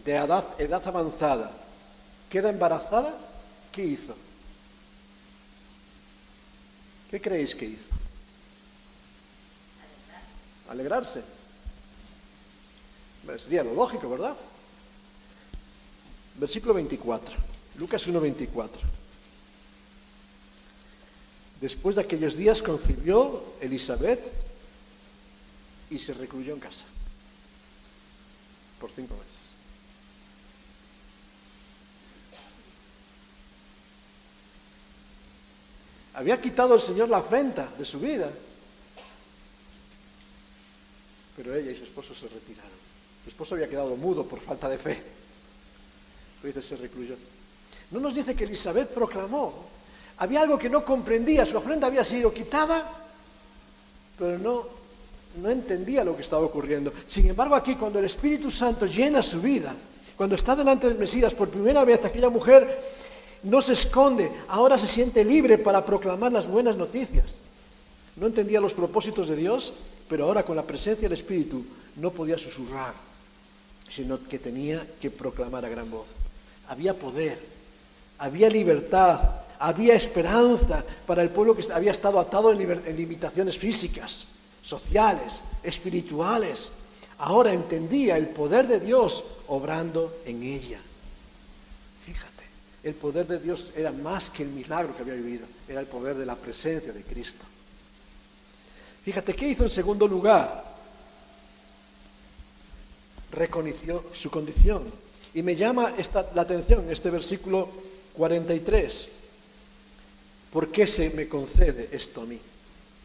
de 0.04 0.14
edad, 0.14 0.44
edad 0.58 0.82
avanzada, 0.86 1.52
queda 2.28 2.50
embarazada, 2.50 3.14
¿qué 3.74 3.84
hizo? 3.84 4.14
¿Qué 7.10 7.20
creéis 7.20 7.54
que 7.54 7.66
hizo? 7.66 7.90
Alegrarse. 10.68 11.22
Sería 13.42 13.64
lo 13.64 13.74
lógico, 13.74 14.08
¿verdad? 14.08 14.36
Versículo 16.36 16.74
24, 16.74 17.34
Lucas 17.76 18.06
1:24. 18.06 18.70
Después 21.60 21.96
de 21.96 22.02
aquellos 22.02 22.36
días 22.36 22.60
concibió 22.60 23.54
Elizabeth 23.60 24.20
y 25.90 25.98
se 25.98 26.12
recluyó 26.14 26.54
en 26.54 26.60
casa 26.60 26.84
por 28.78 28.90
cinco 28.90 29.14
meses. 29.14 29.33
Había 36.14 36.40
quitado 36.40 36.74
el 36.74 36.80
Señor 36.80 37.08
la 37.08 37.18
afrenta 37.18 37.68
de 37.76 37.84
su 37.84 37.98
vida, 37.98 38.30
pero 41.36 41.54
ella 41.54 41.72
y 41.72 41.76
su 41.76 41.84
esposo 41.84 42.14
se 42.14 42.28
retiraron. 42.28 42.70
Su 43.24 43.30
esposo 43.30 43.54
había 43.54 43.68
quedado 43.68 43.96
mudo 43.96 44.24
por 44.24 44.40
falta 44.40 44.68
de 44.68 44.78
fe. 44.78 45.02
Entonces 46.36 46.64
se 46.66 46.76
recluyó. 46.76 47.16
No 47.90 48.00
nos 48.00 48.14
dice 48.14 48.34
que 48.34 48.44
Elizabeth 48.44 48.90
proclamó. 48.90 49.64
Había 50.18 50.42
algo 50.42 50.58
que 50.58 50.68
no 50.68 50.84
comprendía. 50.84 51.46
Su 51.46 51.56
ofrenda 51.56 51.86
había 51.86 52.04
sido 52.04 52.32
quitada, 52.32 52.88
pero 54.18 54.38
no, 54.38 54.66
no 55.40 55.50
entendía 55.50 56.04
lo 56.04 56.14
que 56.14 56.22
estaba 56.22 56.42
ocurriendo. 56.44 56.92
Sin 57.08 57.28
embargo, 57.28 57.54
aquí 57.54 57.74
cuando 57.74 57.98
el 57.98 58.04
Espíritu 58.04 58.50
Santo 58.50 58.86
llena 58.86 59.22
su 59.22 59.40
vida, 59.40 59.74
cuando 60.16 60.36
está 60.36 60.54
delante 60.54 60.88
del 60.88 60.98
Mesías 60.98 61.34
por 61.34 61.48
primera 61.48 61.84
vez, 61.84 62.04
aquella 62.04 62.28
mujer 62.28 62.93
no 63.44 63.62
se 63.62 63.74
esconde, 63.74 64.30
ahora 64.48 64.76
se 64.76 64.88
siente 64.88 65.24
libre 65.24 65.58
para 65.58 65.84
proclamar 65.84 66.32
las 66.32 66.48
buenas 66.48 66.76
noticias. 66.76 67.26
No 68.16 68.26
entendía 68.26 68.60
los 68.60 68.74
propósitos 68.74 69.28
de 69.28 69.36
Dios, 69.36 69.72
pero 70.08 70.24
ahora 70.24 70.42
con 70.42 70.56
la 70.56 70.62
presencia 70.62 71.08
del 71.08 71.18
Espíritu 71.18 71.64
no 71.96 72.10
podía 72.10 72.38
susurrar 72.38 72.94
sino 73.94 74.18
que 74.28 74.38
tenía 74.38 74.84
que 75.00 75.10
proclamar 75.10 75.64
a 75.64 75.68
gran 75.68 75.90
voz. 75.90 76.06
Había 76.68 76.94
poder, 76.94 77.38
había 78.18 78.48
libertad, 78.48 79.20
había 79.58 79.94
esperanza 79.94 80.84
para 81.06 81.22
el 81.22 81.30
pueblo 81.30 81.56
que 81.56 81.72
había 81.72 81.92
estado 81.92 82.18
atado 82.18 82.52
en, 82.52 82.96
limitaciones 82.96 83.56
físicas, 83.56 84.26
sociales, 84.62 85.40
espirituales. 85.62 86.72
Ahora 87.18 87.52
entendía 87.52 88.16
el 88.16 88.28
poder 88.28 88.66
de 88.66 88.80
Dios 88.80 89.22
obrando 89.46 90.12
en 90.24 90.42
ella. 90.42 90.80
Fíjate, 92.04 92.33
el 92.84 92.94
poder 92.94 93.26
de 93.26 93.40
Dios 93.40 93.72
era 93.74 93.90
más 93.90 94.30
que 94.30 94.42
el 94.42 94.50
milagro 94.50 94.94
que 94.94 95.02
había 95.02 95.14
vivido, 95.14 95.46
era 95.68 95.80
el 95.80 95.86
poder 95.86 96.14
de 96.16 96.26
la 96.26 96.36
presencia 96.36 96.92
de 96.92 97.02
Cristo. 97.02 97.44
Fíjate, 99.04 99.34
¿qué 99.34 99.48
hizo 99.48 99.64
en 99.64 99.70
segundo 99.70 100.06
lugar? 100.06 100.74
reconoció 103.34 104.04
su 104.12 104.30
condición 104.30 104.84
Y 105.34 105.42
me 105.42 105.56
llama 105.56 105.92
la 106.34 106.42
atención 106.42 106.88
este 106.90 107.10
versículo 107.10 107.68
43. 108.12 109.08
¿Por 110.52 110.70
qué 110.70 110.86
se 110.86 111.10
me 111.10 111.26
concede 111.26 111.88
esto 111.90 112.22
a 112.22 112.26
mí? 112.26 112.38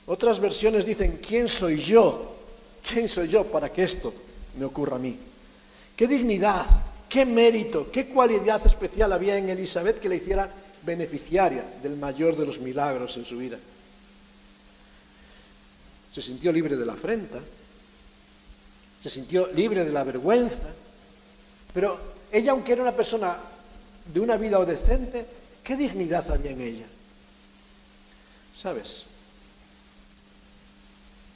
Otras 0.06 0.40
versiones 0.40 0.86
dicen, 0.86 1.20
¿quién 1.26 1.50
soy 1.50 1.82
yo? 1.82 2.36
¿Quién 2.88 3.10
soy 3.10 3.30
yo 3.30 3.46
para 3.46 3.74
que 3.74 3.84
esto 3.84 4.14
me 4.60 4.66
ocurra 4.66 4.98
a 4.98 5.00
mí? 5.00 5.18
¿Qué 5.96 6.08
dignidad, 6.08 6.68
qué 7.10 7.26
mérito, 7.26 7.92
qué 7.92 8.08
cualidad 8.08 8.66
especial 8.66 9.12
había 9.12 9.38
en 9.38 9.50
Elizabeth 9.50 10.00
que 10.00 10.08
le 10.08 10.18
hiciera 10.18 10.50
beneficiaria 10.84 11.66
del 11.82 11.98
mayor 11.98 12.38
de 12.38 12.46
los 12.46 12.60
milagros 12.60 13.18
en 13.18 13.26
su 13.26 13.38
vida? 13.38 13.58
Se 16.14 16.22
sintió 16.22 16.52
libre 16.52 16.78
de 16.78 16.86
la 16.86 16.94
afrenta, 16.94 17.40
se 19.02 19.10
sintió 19.10 19.48
libre 19.48 19.84
de 19.84 19.92
la 19.92 20.04
vergüenza, 20.04 20.70
pero 21.74 22.00
ella, 22.32 22.52
aunque 22.52 22.74
era 22.74 22.84
una 22.84 22.96
persona 22.96 23.38
de 24.14 24.20
una 24.20 24.38
vida 24.38 24.64
decente, 24.66 25.26
¿qué 25.64 25.76
dignidad 25.76 26.30
había 26.32 26.52
en 26.52 26.62
ella? 26.62 26.86
¿Sabes? 28.56 29.06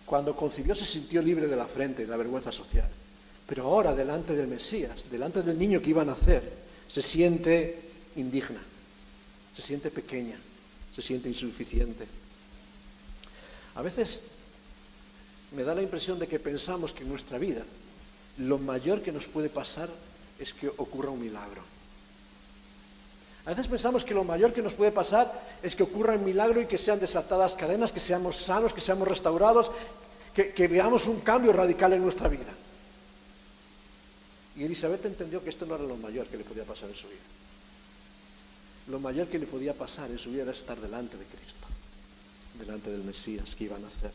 Cuando 0.05 0.35
concibió 0.35 0.75
se 0.75 0.85
sintió 0.85 1.21
libre 1.21 1.47
de 1.47 1.55
la 1.55 1.63
afrenta 1.63 2.01
y 2.01 2.05
de 2.05 2.11
la 2.11 2.17
vergüenza 2.17 2.51
social. 2.51 2.89
Pero 3.47 3.63
ahora, 3.63 3.93
delante 3.93 4.35
del 4.35 4.47
Mesías, 4.47 5.05
delante 5.11 5.41
del 5.41 5.59
niño 5.59 5.81
que 5.81 5.89
iba 5.89 6.01
a 6.01 6.05
nacer, 6.05 6.43
se 6.89 7.01
siente 7.01 7.81
indigna, 8.15 8.61
se 9.55 9.61
siente 9.61 9.89
pequeña, 9.89 10.37
se 10.95 11.01
siente 11.01 11.29
insuficiente. 11.29 12.05
A 13.75 13.81
veces 13.81 14.23
me 15.51 15.63
da 15.63 15.75
la 15.75 15.81
impresión 15.81 16.19
de 16.19 16.27
que 16.27 16.39
pensamos 16.39 16.93
que 16.93 17.03
en 17.03 17.09
nuestra 17.09 17.37
vida 17.37 17.63
lo 18.37 18.57
mayor 18.57 19.01
que 19.01 19.11
nos 19.11 19.25
puede 19.25 19.49
pasar 19.49 19.89
es 20.39 20.53
que 20.53 20.67
ocurra 20.67 21.09
un 21.09 21.21
milagro. 21.21 21.61
A 23.45 23.49
veces 23.49 23.67
pensamos 23.67 24.05
que 24.05 24.13
lo 24.13 24.23
mayor 24.23 24.53
que 24.53 24.61
nos 24.61 24.73
puede 24.73 24.91
pasar 24.91 25.31
es 25.61 25.75
que 25.75 25.83
ocurra 25.83 26.13
un 26.13 26.23
milagro 26.23 26.61
y 26.61 26.65
que 26.65 26.77
sean 26.77 26.99
desatadas 26.99 27.55
cadenas, 27.55 27.91
que 27.91 27.99
seamos 27.99 28.37
sanos, 28.37 28.73
que 28.73 28.79
seamos 28.79 29.07
restaurados, 29.07 29.69
que, 30.33 30.53
que 30.53 30.67
veamos 30.67 31.07
un 31.07 31.19
cambio 31.19 31.51
radical 31.51 31.91
en 31.93 32.03
nuestra 32.03 32.29
vida. 32.29 32.53
Y 34.55 34.63
Elizabeth 34.63 35.05
entendió 35.05 35.43
que 35.43 35.49
esto 35.49 35.65
no 35.65 35.75
era 35.75 35.83
lo 35.83 35.97
mayor 35.97 36.27
que 36.27 36.37
le 36.37 36.43
podía 36.43 36.63
pasar 36.63 36.89
en 36.89 36.95
su 36.95 37.07
vida. 37.07 37.19
Lo 38.89 38.99
mayor 38.99 39.27
que 39.27 39.39
le 39.39 39.47
podía 39.47 39.73
pasar 39.73 40.11
en 40.11 40.19
su 40.19 40.29
vida 40.29 40.43
era 40.43 40.51
estar 40.51 40.79
delante 40.79 41.17
de 41.17 41.25
Cristo, 41.25 41.67
delante 42.59 42.91
del 42.91 43.03
Mesías 43.03 43.55
que 43.55 43.63
iba 43.63 43.77
a 43.77 43.79
nacer. 43.79 44.11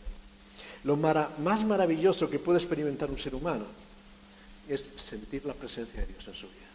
Lo 0.84 0.96
más 0.96 1.64
maravilloso 1.64 2.30
que 2.30 2.38
puede 2.38 2.58
experimentar 2.58 3.10
un 3.10 3.18
ser 3.18 3.34
humano 3.34 3.64
es 4.68 4.88
sentir 4.96 5.44
la 5.44 5.54
presencia 5.54 6.00
de 6.00 6.06
Dios 6.06 6.28
en 6.28 6.34
su 6.34 6.46
vida. 6.46 6.68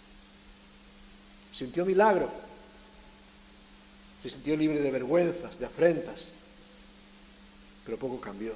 Sintió 1.54 1.86
milagro, 1.86 2.30
se 4.22 4.30
sintió 4.30 4.58
libre 4.58 4.82
de 4.82 4.92
vergüenzas, 4.92 5.60
de 5.60 5.66
afrentas, 5.66 6.26
pero 7.86 7.98
poco 7.98 8.20
cambió. 8.20 8.54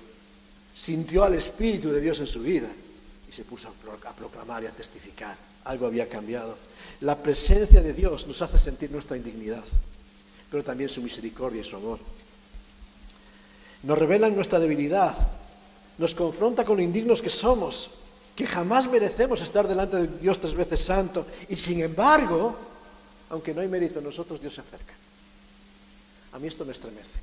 Sintió 0.75 1.23
al 1.23 1.35
Espíritu 1.35 1.91
de 1.91 2.01
Dios 2.01 2.19
en 2.19 2.27
su 2.27 2.41
vida 2.41 2.69
y 3.27 3.31
se 3.33 3.43
puso 3.43 3.67
a 3.67 4.13
proclamar 4.13 4.63
y 4.63 4.67
a 4.67 4.71
testificar. 4.71 5.35
Algo 5.65 5.85
había 5.85 6.07
cambiado. 6.07 6.57
La 7.01 7.17
presencia 7.17 7.81
de 7.81 7.93
Dios 7.93 8.25
nos 8.27 8.41
hace 8.41 8.57
sentir 8.57 8.91
nuestra 8.91 9.17
indignidad, 9.17 9.63
pero 10.49 10.63
también 10.63 10.89
su 10.89 11.01
misericordia 11.01 11.61
y 11.61 11.65
su 11.65 11.75
amor. 11.75 11.99
Nos 13.83 13.97
revela 13.97 14.29
nuestra 14.29 14.59
debilidad, 14.59 15.15
nos 15.97 16.15
confronta 16.15 16.63
con 16.63 16.77
lo 16.77 16.83
indignos 16.83 17.21
que 17.21 17.29
somos, 17.29 17.89
que 18.35 18.47
jamás 18.47 18.89
merecemos 18.89 19.41
estar 19.41 19.67
delante 19.67 19.97
de 19.97 20.07
Dios 20.19 20.39
tres 20.39 20.55
veces 20.55 20.79
santo, 20.79 21.25
y 21.49 21.55
sin 21.55 21.81
embargo, 21.81 22.55
aunque 23.29 23.53
no 23.53 23.61
hay 23.61 23.67
mérito 23.67 23.99
en 23.99 24.05
nosotros, 24.05 24.39
Dios 24.39 24.53
se 24.53 24.61
acerca. 24.61 24.93
A 26.31 26.39
mí 26.39 26.47
esto 26.47 26.65
me 26.65 26.71
estremece. 26.71 27.19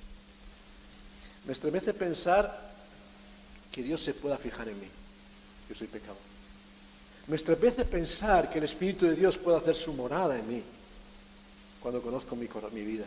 Me 1.47 1.53
estremece 1.53 1.95
pensar 1.95 2.73
que 3.73 3.83
Dios 3.83 4.03
se 4.03 4.15
pueda 4.15 4.37
fijar 4.37 4.69
en 4.69 4.81
mí 4.81 4.89
yo 5.69 5.75
soy 5.75 5.87
pecador. 5.87 6.17
Me 7.27 7.37
estremece 7.37 7.85
pensar 7.85 8.51
que 8.51 8.59
el 8.59 8.65
Espíritu 8.65 9.07
de 9.07 9.15
Dios 9.15 9.39
pueda 9.39 9.59
hacer 9.59 9.75
su 9.75 9.93
morada 9.95 10.39
en 10.39 10.47
mí 10.47 10.63
cuando 11.81 12.03
conozco 12.03 12.37
mi, 12.37 12.49
mi 12.73 12.83
vida. 12.83 13.07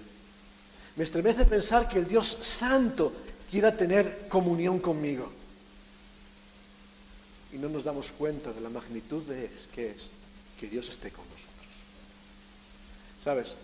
Me 0.95 1.03
estremece 1.03 1.45
pensar 1.45 1.87
que 1.87 1.99
el 1.99 2.07
Dios 2.07 2.27
Santo 2.41 3.13
quiera 3.49 3.75
tener 3.75 4.27
comunión 4.27 4.79
conmigo. 4.79 5.31
Y 7.53 7.57
no 7.57 7.69
nos 7.69 7.83
damos 7.83 8.11
cuenta 8.11 8.51
de 8.51 8.61
la 8.61 8.69
magnitud 8.69 9.23
de 9.23 9.49
que 9.73 9.91
es 9.91 10.09
que 10.59 10.67
Dios 10.67 10.89
esté 10.89 11.11
con 11.11 11.23
nosotros. 11.25 11.47
¿Sabes? 13.23 13.55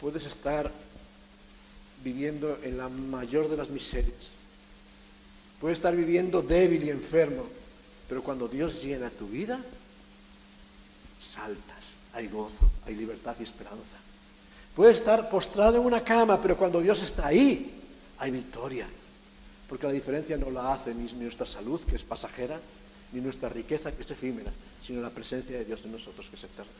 Puedes 0.00 0.26
estar 0.26 0.70
viviendo 2.04 2.58
en 2.62 2.78
la 2.78 2.88
mayor 2.88 3.48
de 3.48 3.56
las 3.56 3.70
miserias. 3.70 4.30
Puedes 5.60 5.78
estar 5.78 5.96
viviendo 5.96 6.42
débil 6.42 6.84
y 6.84 6.90
enfermo. 6.90 7.46
Pero 8.08 8.22
cuando 8.22 8.48
Dios 8.48 8.82
llena 8.82 9.10
tu 9.10 9.26
vida, 9.26 9.60
saltas, 11.20 11.94
hay 12.12 12.28
gozo, 12.28 12.70
hay 12.86 12.94
libertad 12.94 13.36
y 13.40 13.42
esperanza. 13.42 13.96
Puedes 14.74 14.96
estar 14.98 15.28
postrado 15.30 15.76
en 15.76 15.84
una 15.84 16.04
cama, 16.04 16.40
pero 16.40 16.56
cuando 16.56 16.80
Dios 16.80 17.02
está 17.02 17.26
ahí, 17.26 17.72
hay 18.18 18.30
victoria. 18.30 18.86
Porque 19.68 19.86
la 19.86 19.92
diferencia 19.92 20.36
no 20.36 20.50
la 20.50 20.74
hace 20.74 20.94
ni 20.94 21.10
nuestra 21.12 21.46
salud, 21.46 21.80
que 21.80 21.96
es 21.96 22.04
pasajera, 22.04 22.60
ni 23.12 23.20
nuestra 23.20 23.48
riqueza, 23.48 23.92
que 23.92 24.02
es 24.02 24.10
efímera, 24.10 24.52
sino 24.84 25.00
la 25.00 25.10
presencia 25.10 25.58
de 25.58 25.64
Dios 25.64 25.80
en 25.84 25.92
nosotros, 25.92 26.28
que 26.28 26.36
es 26.36 26.44
eterna. 26.44 26.72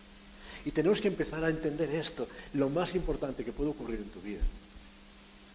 Y 0.64 0.70
tenemos 0.72 1.00
que 1.00 1.08
empezar 1.08 1.42
a 1.42 1.48
entender 1.48 1.90
esto. 1.94 2.28
Lo 2.54 2.68
más 2.68 2.94
importante 2.94 3.44
que 3.44 3.52
puede 3.52 3.70
ocurrir 3.70 4.00
en 4.00 4.10
tu 4.10 4.20
vida 4.20 4.42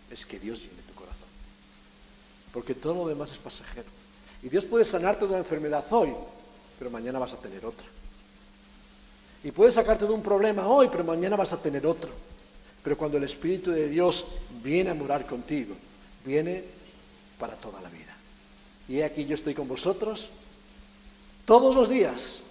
es 0.09 0.25
que 0.25 0.39
Dios 0.39 0.59
llene 0.61 0.81
tu 0.87 0.93
corazón. 0.93 1.27
Porque 2.53 2.73
todo 2.73 2.95
lo 2.95 3.07
demás 3.07 3.31
es 3.31 3.37
pasajero. 3.37 4.00
Y 4.43 4.49
Dios 4.49 4.65
puede 4.65 4.85
sanarte 4.85 5.25
de 5.25 5.31
una 5.31 5.39
enfermedad 5.39 5.85
hoy, 5.91 6.13
pero 6.79 6.89
mañana 6.89 7.19
vas 7.19 7.33
a 7.33 7.37
tener 7.37 7.65
otra. 7.65 7.85
Y 9.43 9.51
puede 9.51 9.71
sacarte 9.71 10.05
de 10.05 10.11
un 10.11 10.21
problema 10.21 10.67
hoy, 10.67 10.87
pero 10.91 11.03
mañana 11.03 11.35
vas 11.35 11.53
a 11.53 11.61
tener 11.61 11.85
otro. 11.85 12.09
Pero 12.83 12.97
cuando 12.97 13.17
el 13.17 13.23
Espíritu 13.23 13.71
de 13.71 13.87
Dios 13.87 14.25
viene 14.63 14.89
a 14.89 14.95
morar 14.95 15.25
contigo, 15.25 15.75
viene 16.25 16.63
para 17.39 17.55
toda 17.55 17.81
la 17.81 17.89
vida. 17.89 18.15
Y 18.87 19.01
aquí 19.01 19.25
yo 19.25 19.35
estoy 19.35 19.53
con 19.53 19.67
vosotros 19.67 20.27
todos 21.45 21.75
los 21.75 21.89
días 21.89 22.41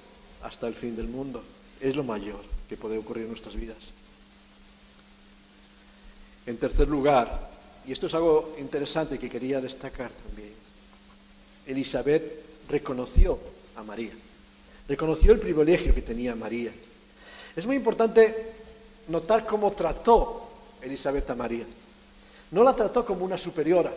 hasta 0.42 0.66
el 0.66 0.74
fin 0.74 0.96
del 0.96 1.08
mundo. 1.08 1.42
Es 1.80 1.96
lo 1.96 2.04
mayor 2.04 2.40
que 2.68 2.76
puede 2.76 2.98
ocurrir 2.98 3.24
en 3.24 3.30
nuestras 3.30 3.54
vidas. 3.56 3.92
En 6.46 6.56
tercer 6.56 6.88
lugar, 6.88 7.50
y 7.86 7.92
esto 7.92 8.06
es 8.06 8.14
algo 8.14 8.54
interesante 8.58 9.18
que 9.18 9.30
quería 9.30 9.60
destacar 9.60 10.10
también, 10.10 10.49
Elizabeth 11.66 12.68
reconoció 12.68 13.38
a 13.76 13.82
María, 13.82 14.12
reconoció 14.88 15.32
el 15.32 15.40
privilegio 15.40 15.94
que 15.94 16.02
tenía 16.02 16.34
María. 16.34 16.72
Es 17.54 17.66
muy 17.66 17.76
importante 17.76 18.34
notar 19.08 19.46
cómo 19.46 19.72
trató 19.72 20.48
Elizabeth 20.82 21.28
a 21.30 21.34
María. 21.34 21.64
No 22.52 22.64
la 22.64 22.74
trató 22.74 23.04
como 23.04 23.24
una 23.24 23.38
superiora, 23.38 23.92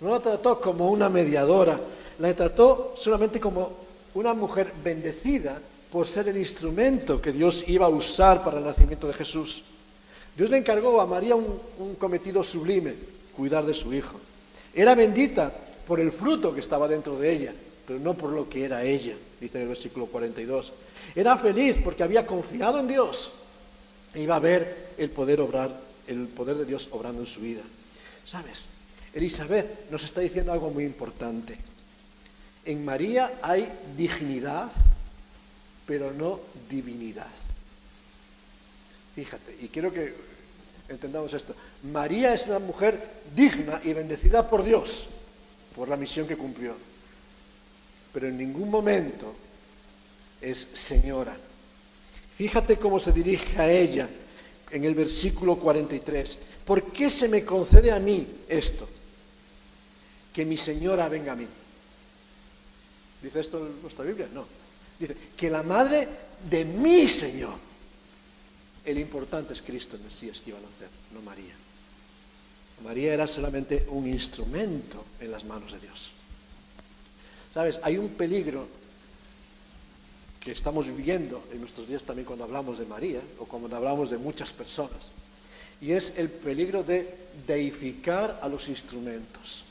no 0.00 0.10
la 0.10 0.20
trató 0.20 0.60
como 0.60 0.90
una 0.90 1.08
mediadora, 1.08 1.78
la 2.18 2.34
trató 2.34 2.94
solamente 2.96 3.40
como 3.40 3.70
una 4.14 4.34
mujer 4.34 4.72
bendecida 4.82 5.60
por 5.90 6.06
ser 6.06 6.28
el 6.28 6.38
instrumento 6.38 7.20
que 7.20 7.32
Dios 7.32 7.64
iba 7.68 7.86
a 7.86 7.90
usar 7.90 8.42
para 8.44 8.58
el 8.58 8.64
nacimiento 8.64 9.06
de 9.06 9.14
Jesús. 9.14 9.64
Dios 10.36 10.48
le 10.48 10.58
encargó 10.58 11.00
a 11.00 11.06
María 11.06 11.34
un, 11.34 11.60
un 11.78 11.94
cometido 11.96 12.42
sublime, 12.42 12.94
cuidar 13.36 13.66
de 13.66 13.74
su 13.74 13.92
hijo. 13.92 14.18
Era 14.74 14.94
bendita 14.94 15.52
por 15.86 16.00
el 16.00 16.12
fruto 16.12 16.54
que 16.54 16.60
estaba 16.60 16.88
dentro 16.88 17.18
de 17.18 17.32
ella, 17.32 17.52
pero 17.86 17.98
no 17.98 18.14
por 18.14 18.30
lo 18.30 18.48
que 18.48 18.64
era 18.64 18.84
ella, 18.84 19.14
dice 19.40 19.58
en 19.58 19.62
el 19.62 19.68
versículo 19.68 20.06
42. 20.06 20.72
Era 21.14 21.36
feliz 21.36 21.76
porque 21.82 22.02
había 22.02 22.26
confiado 22.26 22.78
en 22.78 22.86
Dios 22.86 23.32
e 24.14 24.22
iba 24.22 24.36
a 24.36 24.40
ver 24.40 24.94
el 24.98 25.10
poder 25.10 25.40
obrar, 25.40 25.70
el 26.06 26.28
poder 26.28 26.56
de 26.56 26.64
Dios 26.64 26.88
obrando 26.92 27.22
en 27.22 27.26
su 27.26 27.40
vida. 27.40 27.62
¿Sabes? 28.24 28.66
Elizabeth 29.14 29.90
nos 29.90 30.04
está 30.04 30.20
diciendo 30.20 30.52
algo 30.52 30.70
muy 30.70 30.84
importante. 30.84 31.58
En 32.64 32.84
María 32.84 33.32
hay 33.42 33.68
dignidad, 33.96 34.70
pero 35.86 36.12
no 36.12 36.40
divinidad. 36.70 37.26
Fíjate, 39.14 39.56
y 39.60 39.68
quiero 39.68 39.92
que 39.92 40.14
entendamos 40.88 41.32
esto. 41.32 41.54
María 41.92 42.32
es 42.32 42.46
una 42.46 42.60
mujer 42.60 42.98
digna 43.34 43.80
y 43.82 43.92
bendecida 43.92 44.48
por 44.48 44.62
Dios 44.62 45.06
por 45.74 45.88
la 45.88 45.96
misión 45.96 46.26
que 46.26 46.36
cumplió. 46.36 46.74
Pero 48.12 48.28
en 48.28 48.38
ningún 48.38 48.70
momento 48.70 49.34
es 50.40 50.68
señora. 50.74 51.36
Fíjate 52.36 52.76
cómo 52.76 52.98
se 52.98 53.12
dirige 53.12 53.60
a 53.60 53.70
ella 53.70 54.08
en 54.70 54.84
el 54.84 54.94
versículo 54.94 55.56
43. 55.56 56.38
¿Por 56.64 56.92
qué 56.92 57.10
se 57.10 57.28
me 57.28 57.44
concede 57.44 57.90
a 57.90 57.98
mí 57.98 58.26
esto? 58.48 58.88
Que 60.32 60.44
mi 60.44 60.56
señora 60.56 61.08
venga 61.08 61.32
a 61.32 61.36
mí. 61.36 61.46
¿Dice 63.22 63.40
esto 63.40 63.58
en 63.66 63.80
nuestra 63.82 64.04
Biblia? 64.04 64.28
No. 64.32 64.44
Dice, 64.98 65.16
que 65.36 65.50
la 65.50 65.62
madre 65.62 66.08
de 66.48 66.64
mi 66.64 67.06
Señor. 67.08 67.54
El 68.84 68.98
importante 68.98 69.52
es 69.52 69.62
Cristo, 69.62 69.94
el 69.94 70.02
Mesías 70.02 70.40
que 70.40 70.50
iba 70.50 70.58
a 70.58 70.62
nacer, 70.62 70.88
no 71.14 71.22
María. 71.22 71.54
María 72.82 73.14
era 73.14 73.26
solamente 73.26 73.86
un 73.90 74.06
instrumento 74.06 75.04
en 75.20 75.30
las 75.30 75.44
manos 75.44 75.72
de 75.72 75.80
Dios. 75.80 76.10
Sabes, 77.54 77.80
hay 77.82 77.98
un 77.98 78.08
peligro 78.10 78.66
que 80.40 80.52
estamos 80.52 80.86
viviendo 80.86 81.42
en 81.52 81.60
nuestros 81.60 81.86
días 81.86 82.02
también 82.02 82.26
cuando 82.26 82.44
hablamos 82.44 82.78
de 82.78 82.86
María 82.86 83.20
o 83.38 83.44
cuando 83.44 83.76
hablamos 83.76 84.10
de 84.10 84.18
muchas 84.18 84.50
personas. 84.50 85.12
Y 85.80 85.92
es 85.92 86.14
el 86.16 86.30
peligro 86.30 86.82
de 86.82 87.14
deificar 87.46 88.40
a 88.42 88.48
los 88.48 88.68
instrumentos. 88.68 89.64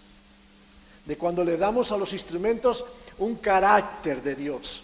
De 1.06 1.18
cuando 1.18 1.44
le 1.44 1.58
damos 1.58 1.92
a 1.92 1.98
los 1.98 2.14
instrumentos 2.14 2.86
un 3.18 3.36
carácter 3.36 4.22
de 4.22 4.36
Dios. 4.36 4.84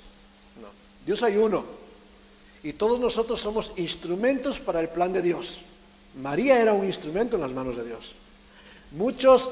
No, 0.61 0.67
Dios 1.05 1.23
hay 1.23 1.37
uno. 1.37 1.63
Y 2.63 2.73
todos 2.73 2.99
nosotros 2.99 3.39
somos 3.39 3.71
instrumentos 3.77 4.59
para 4.59 4.79
el 4.79 4.89
plan 4.89 5.13
de 5.13 5.21
Dios. 5.21 5.59
María 6.15 6.61
era 6.61 6.73
un 6.73 6.85
instrumento 6.85 7.35
en 7.35 7.41
las 7.41 7.51
manos 7.51 7.77
de 7.77 7.85
Dios. 7.85 8.15
Muchos 8.91 9.49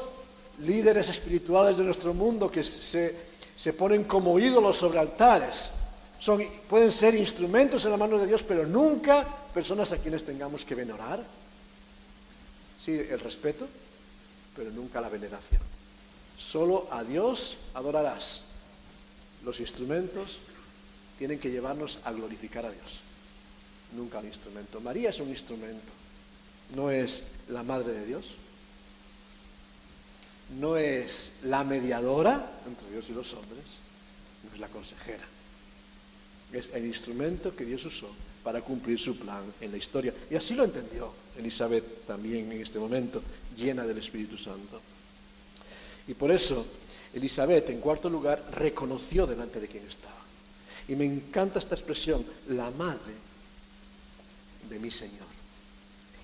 líderes 0.60 1.10
espirituales 1.10 1.78
de 1.78 1.84
nuestro 1.84 2.14
mundo 2.14 2.50
que 2.50 2.64
se, 2.64 3.16
se 3.58 3.74
ponen 3.74 4.06
como 4.06 4.40
ídolos 4.40 4.78
sobre 4.78 5.00
altares 5.00 5.72
son, 6.20 6.44
pueden 6.70 6.92
ser 6.92 7.14
instrumentos 7.16 7.84
en 7.86 7.92
las 7.92 8.00
manos 8.00 8.22
de 8.22 8.28
Dios, 8.28 8.42
pero 8.42 8.66
nunca 8.66 9.28
personas 9.54 9.92
a 9.92 9.98
quienes 9.98 10.24
tengamos 10.24 10.66
que 10.66 10.76
venerar. 10.76 11.24
Sí, 12.84 12.94
el 12.94 13.20
respeto, 13.20 13.68
pero 14.56 14.72
nunca 14.72 15.02
la 15.02 15.10
veneración. 15.10 15.62
Solo 16.38 16.88
a 16.92 17.04
Dios 17.04 17.58
adorarás. 17.74 18.44
Los 19.44 19.60
instrumentos 19.60 20.38
tienen 21.18 21.40
que 21.40 21.52
llevarnos 21.52 22.00
a 22.04 22.12
glorificar 22.12 22.66
a 22.66 22.72
Dios, 22.72 23.00
nunca 23.96 24.20
al 24.20 24.26
instrumento. 24.26 24.82
María 24.82 25.12
es 25.12 25.20
un 25.20 25.30
instrumento, 25.30 25.92
no 26.74 26.90
es 26.90 27.24
la 27.50 27.64
Madre 27.64 27.94
de 27.94 28.06
Dios, 28.06 28.36
no 30.60 30.78
es 30.78 31.34
la 31.44 31.64
mediadora 31.64 32.52
entre 32.68 32.90
Dios 32.92 33.10
y 33.10 33.14
los 33.14 33.34
hombres, 33.34 33.66
no 34.44 34.54
es 34.54 34.60
la 34.60 34.68
consejera. 34.68 35.26
Es 36.54 36.70
el 36.74 36.86
instrumento 36.86 37.56
que 37.56 37.66
Dios 37.66 37.84
usó 37.86 38.10
para 38.44 38.62
cumplir 38.62 39.00
su 39.00 39.18
plan 39.18 39.42
en 39.60 39.72
la 39.72 39.78
historia. 39.78 40.14
Y 40.30 40.36
así 40.36 40.54
lo 40.54 40.64
entendió 40.64 41.12
Elizabeth 41.38 42.06
también 42.06 42.52
en 42.52 42.62
este 42.62 42.80
momento, 42.80 43.22
llena 43.58 43.86
del 43.86 43.98
Espíritu 43.98 44.38
Santo. 44.38 44.80
Y 46.08 46.14
por 46.14 46.32
eso 46.32 46.66
Elizabeth, 47.14 47.70
en 47.70 47.80
cuarto 47.80 48.10
lugar, 48.10 48.44
reconoció 48.52 49.26
delante 49.26 49.60
de 49.60 49.68
quien 49.68 49.86
estaba. 49.88 50.14
Y 50.88 50.96
me 50.96 51.06
encanta 51.06 51.60
esta 51.60 51.74
expresión, 51.74 52.24
la 52.50 52.70
madre 52.72 53.14
de 54.70 54.80
mi 54.80 54.92
Señor. 54.92 55.35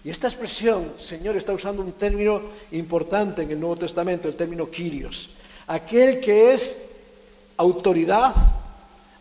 Y 0.03 0.09
esta 0.09 0.27
expresión, 0.27 0.93
Señor, 0.97 1.37
está 1.37 1.53
usando 1.53 1.83
un 1.83 1.91
término 1.93 2.41
importante 2.71 3.43
en 3.43 3.51
el 3.51 3.59
Nuevo 3.59 3.77
Testamento, 3.77 4.27
el 4.27 4.35
término 4.35 4.69
Kyrios. 4.69 5.29
Aquel 5.67 6.19
que 6.19 6.53
es 6.53 6.79
autoridad, 7.57 8.33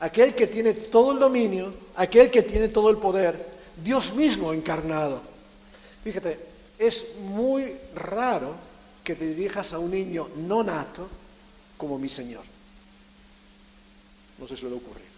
aquel 0.00 0.34
que 0.34 0.46
tiene 0.46 0.72
todo 0.72 1.12
el 1.12 1.18
dominio, 1.18 1.74
aquel 1.96 2.30
que 2.30 2.42
tiene 2.42 2.68
todo 2.68 2.88
el 2.88 2.96
poder, 2.96 3.46
Dios 3.84 4.14
mismo 4.14 4.52
encarnado. 4.52 5.20
Fíjate, 6.02 6.38
es 6.78 7.16
muy 7.20 7.76
raro 7.94 8.54
que 9.04 9.14
te 9.14 9.26
dirijas 9.26 9.74
a 9.74 9.78
un 9.78 9.90
niño 9.90 10.28
no 10.36 10.62
nato 10.62 11.08
como 11.76 11.98
mi 11.98 12.08
Señor. 12.08 12.42
No 14.38 14.48
se 14.48 14.56
suele 14.56 14.76
ocurrir. 14.76 15.09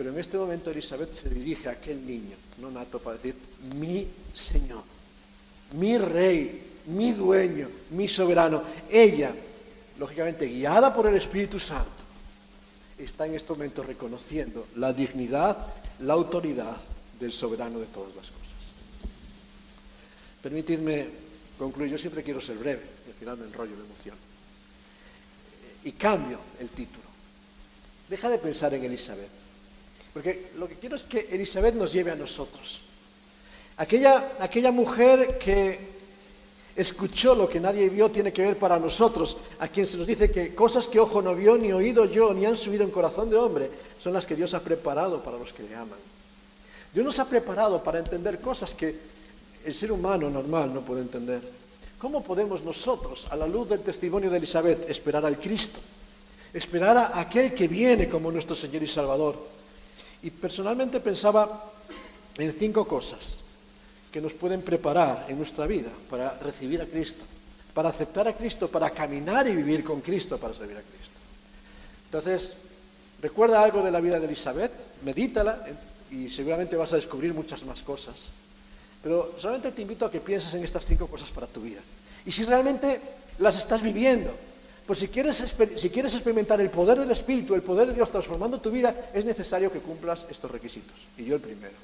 Pero 0.00 0.12
en 0.12 0.18
este 0.18 0.38
momento 0.38 0.70
Elizabeth 0.70 1.12
se 1.12 1.28
dirige 1.28 1.68
a 1.68 1.72
aquel 1.72 2.06
niño 2.06 2.34
no 2.56 2.70
nato 2.70 2.98
para 2.98 3.18
decir, 3.18 3.34
mi 3.74 4.08
Señor, 4.34 4.82
mi 5.72 5.98
Rey, 5.98 6.78
mi 6.86 7.12
dueño, 7.12 7.68
mi 7.90 8.08
soberano. 8.08 8.62
Ella, 8.88 9.30
lógicamente 9.98 10.46
guiada 10.46 10.94
por 10.94 11.06
el 11.06 11.16
Espíritu 11.16 11.60
Santo, 11.60 11.90
está 12.96 13.26
en 13.26 13.34
este 13.34 13.52
momento 13.52 13.82
reconociendo 13.82 14.68
la 14.76 14.94
dignidad, 14.94 15.66
la 15.98 16.14
autoridad 16.14 16.78
del 17.20 17.32
soberano 17.32 17.78
de 17.78 17.86
todas 17.88 18.16
las 18.16 18.30
cosas. 18.30 18.56
Permitidme 20.42 21.08
concluir, 21.58 21.90
yo 21.90 21.98
siempre 21.98 22.22
quiero 22.22 22.40
ser 22.40 22.56
breve, 22.56 22.84
y 23.06 23.10
al 23.10 23.16
final 23.16 23.36
me 23.36 23.44
enrollo 23.44 23.76
de 23.76 23.84
emoción. 23.84 24.16
Y 25.84 25.92
cambio 25.92 26.38
el 26.58 26.70
título. 26.70 27.04
Deja 28.08 28.30
de 28.30 28.38
pensar 28.38 28.72
en 28.72 28.82
Elizabeth, 28.82 29.49
porque 30.12 30.50
lo 30.58 30.68
que 30.68 30.74
quiero 30.74 30.96
es 30.96 31.04
que 31.04 31.28
Elizabeth 31.30 31.74
nos 31.74 31.92
lleve 31.92 32.10
a 32.10 32.16
nosotros. 32.16 32.80
Aquella, 33.76 34.32
aquella 34.40 34.72
mujer 34.72 35.38
que 35.38 35.78
escuchó 36.76 37.34
lo 37.34 37.48
que 37.48 37.60
nadie 37.60 37.88
vio 37.88 38.10
tiene 38.10 38.32
que 38.32 38.42
ver 38.42 38.58
para 38.58 38.78
nosotros, 38.78 39.36
a 39.58 39.68
quien 39.68 39.86
se 39.86 39.96
nos 39.96 40.06
dice 40.06 40.30
que 40.30 40.54
cosas 40.54 40.88
que 40.88 41.00
ojo 41.00 41.22
no 41.22 41.34
vio, 41.34 41.56
ni 41.56 41.72
oído 41.72 42.04
yo, 42.04 42.32
ni 42.32 42.46
han 42.46 42.56
subido 42.56 42.84
en 42.84 42.90
corazón 42.90 43.30
de 43.30 43.36
hombre, 43.36 43.70
son 44.02 44.12
las 44.12 44.26
que 44.26 44.36
Dios 44.36 44.54
ha 44.54 44.60
preparado 44.60 45.22
para 45.22 45.38
los 45.38 45.52
que 45.52 45.62
le 45.62 45.74
aman. 45.74 45.98
Dios 46.92 47.04
nos 47.04 47.18
ha 47.18 47.28
preparado 47.28 47.82
para 47.82 47.98
entender 47.98 48.40
cosas 48.40 48.74
que 48.74 48.96
el 49.64 49.74
ser 49.74 49.92
humano 49.92 50.30
normal 50.30 50.72
no 50.72 50.80
puede 50.80 51.02
entender. 51.02 51.40
¿Cómo 51.98 52.22
podemos 52.22 52.64
nosotros, 52.64 53.26
a 53.30 53.36
la 53.36 53.46
luz 53.46 53.68
del 53.68 53.80
testimonio 53.80 54.30
de 54.30 54.38
Elizabeth, 54.38 54.88
esperar 54.88 55.24
al 55.24 55.38
Cristo? 55.38 55.78
Esperar 56.52 56.96
a 56.96 57.20
aquel 57.20 57.54
que 57.54 57.68
viene 57.68 58.08
como 58.08 58.32
nuestro 58.32 58.56
Señor 58.56 58.82
y 58.82 58.88
Salvador. 58.88 59.36
Y 60.22 60.30
personalmente 60.30 61.00
pensaba 61.00 61.70
en 62.36 62.52
cinco 62.52 62.86
cosas 62.86 63.36
que 64.12 64.20
nos 64.20 64.32
pueden 64.32 64.62
preparar 64.62 65.26
en 65.28 65.38
nuestra 65.38 65.66
vida 65.66 65.90
para 66.08 66.36
recibir 66.38 66.82
a 66.82 66.86
Cristo, 66.86 67.24
para 67.72 67.90
aceptar 67.90 68.28
a 68.28 68.34
Cristo, 68.34 68.68
para 68.68 68.90
caminar 68.90 69.46
y 69.46 69.54
vivir 69.54 69.84
con 69.84 70.00
Cristo, 70.00 70.38
para 70.38 70.54
servir 70.54 70.76
a 70.76 70.82
Cristo. 70.82 71.16
Entonces, 72.06 72.56
recuerda 73.22 73.62
algo 73.62 73.82
de 73.82 73.90
la 73.90 74.00
vida 74.00 74.18
de 74.18 74.26
Elizabeth, 74.26 74.72
medítala 75.04 75.64
y 76.10 76.28
seguramente 76.28 76.76
vas 76.76 76.92
a 76.92 76.96
descubrir 76.96 77.32
muchas 77.32 77.64
más 77.64 77.82
cosas. 77.82 78.30
Pero 79.02 79.34
solamente 79.38 79.72
te 79.72 79.82
invito 79.82 80.04
a 80.04 80.10
que 80.10 80.20
pienses 80.20 80.52
en 80.54 80.64
estas 80.64 80.84
cinco 80.84 81.06
cosas 81.06 81.30
para 81.30 81.46
tu 81.46 81.60
vida. 81.60 81.80
Y 82.26 82.32
si 82.32 82.44
realmente 82.44 83.00
las 83.38 83.56
estás 83.56 83.80
viviendo, 83.80 84.30
pues 84.86 84.98
si 84.98 85.08
quieres, 85.08 85.40
experimentar 85.40 86.60
el 86.60 86.70
poder 86.70 86.98
del 86.98 87.10
Espíritu, 87.10 87.54
el 87.54 87.62
poder 87.62 87.88
de 87.88 87.94
Dios 87.94 88.10
transformando 88.10 88.60
tu 88.60 88.70
vida, 88.70 89.10
es 89.14 89.24
necesario 89.24 89.72
que 89.72 89.78
cumplas 89.78 90.26
estos 90.30 90.50
requisitos. 90.50 90.96
Y 91.16 91.24
yo 91.24 91.36
el 91.36 91.40
primero. 91.40 91.74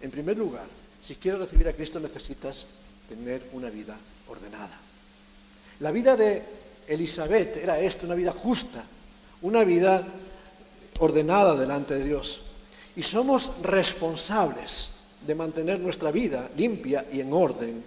En 0.00 0.10
primer 0.10 0.36
lugar, 0.36 0.64
si 1.04 1.14
quieres 1.16 1.40
recibir 1.40 1.68
a 1.68 1.72
Cristo 1.72 2.00
necesitas 2.00 2.64
tener 3.08 3.42
una 3.52 3.70
vida 3.70 3.96
ordenada. 4.28 4.78
La 5.80 5.90
vida 5.90 6.16
de 6.16 6.42
Elizabeth 6.88 7.56
era 7.56 7.78
esto, 7.78 8.06
una 8.06 8.14
vida 8.14 8.32
justa, 8.32 8.84
una 9.42 9.64
vida 9.64 10.04
ordenada 10.98 11.54
delante 11.54 11.94
de 11.94 12.04
Dios. 12.04 12.40
Y 12.96 13.02
somos 13.02 13.52
responsables 13.62 14.88
de 15.26 15.34
mantener 15.34 15.80
nuestra 15.80 16.10
vida 16.10 16.48
limpia 16.56 17.04
y 17.12 17.20
en 17.20 17.32
orden, 17.32 17.82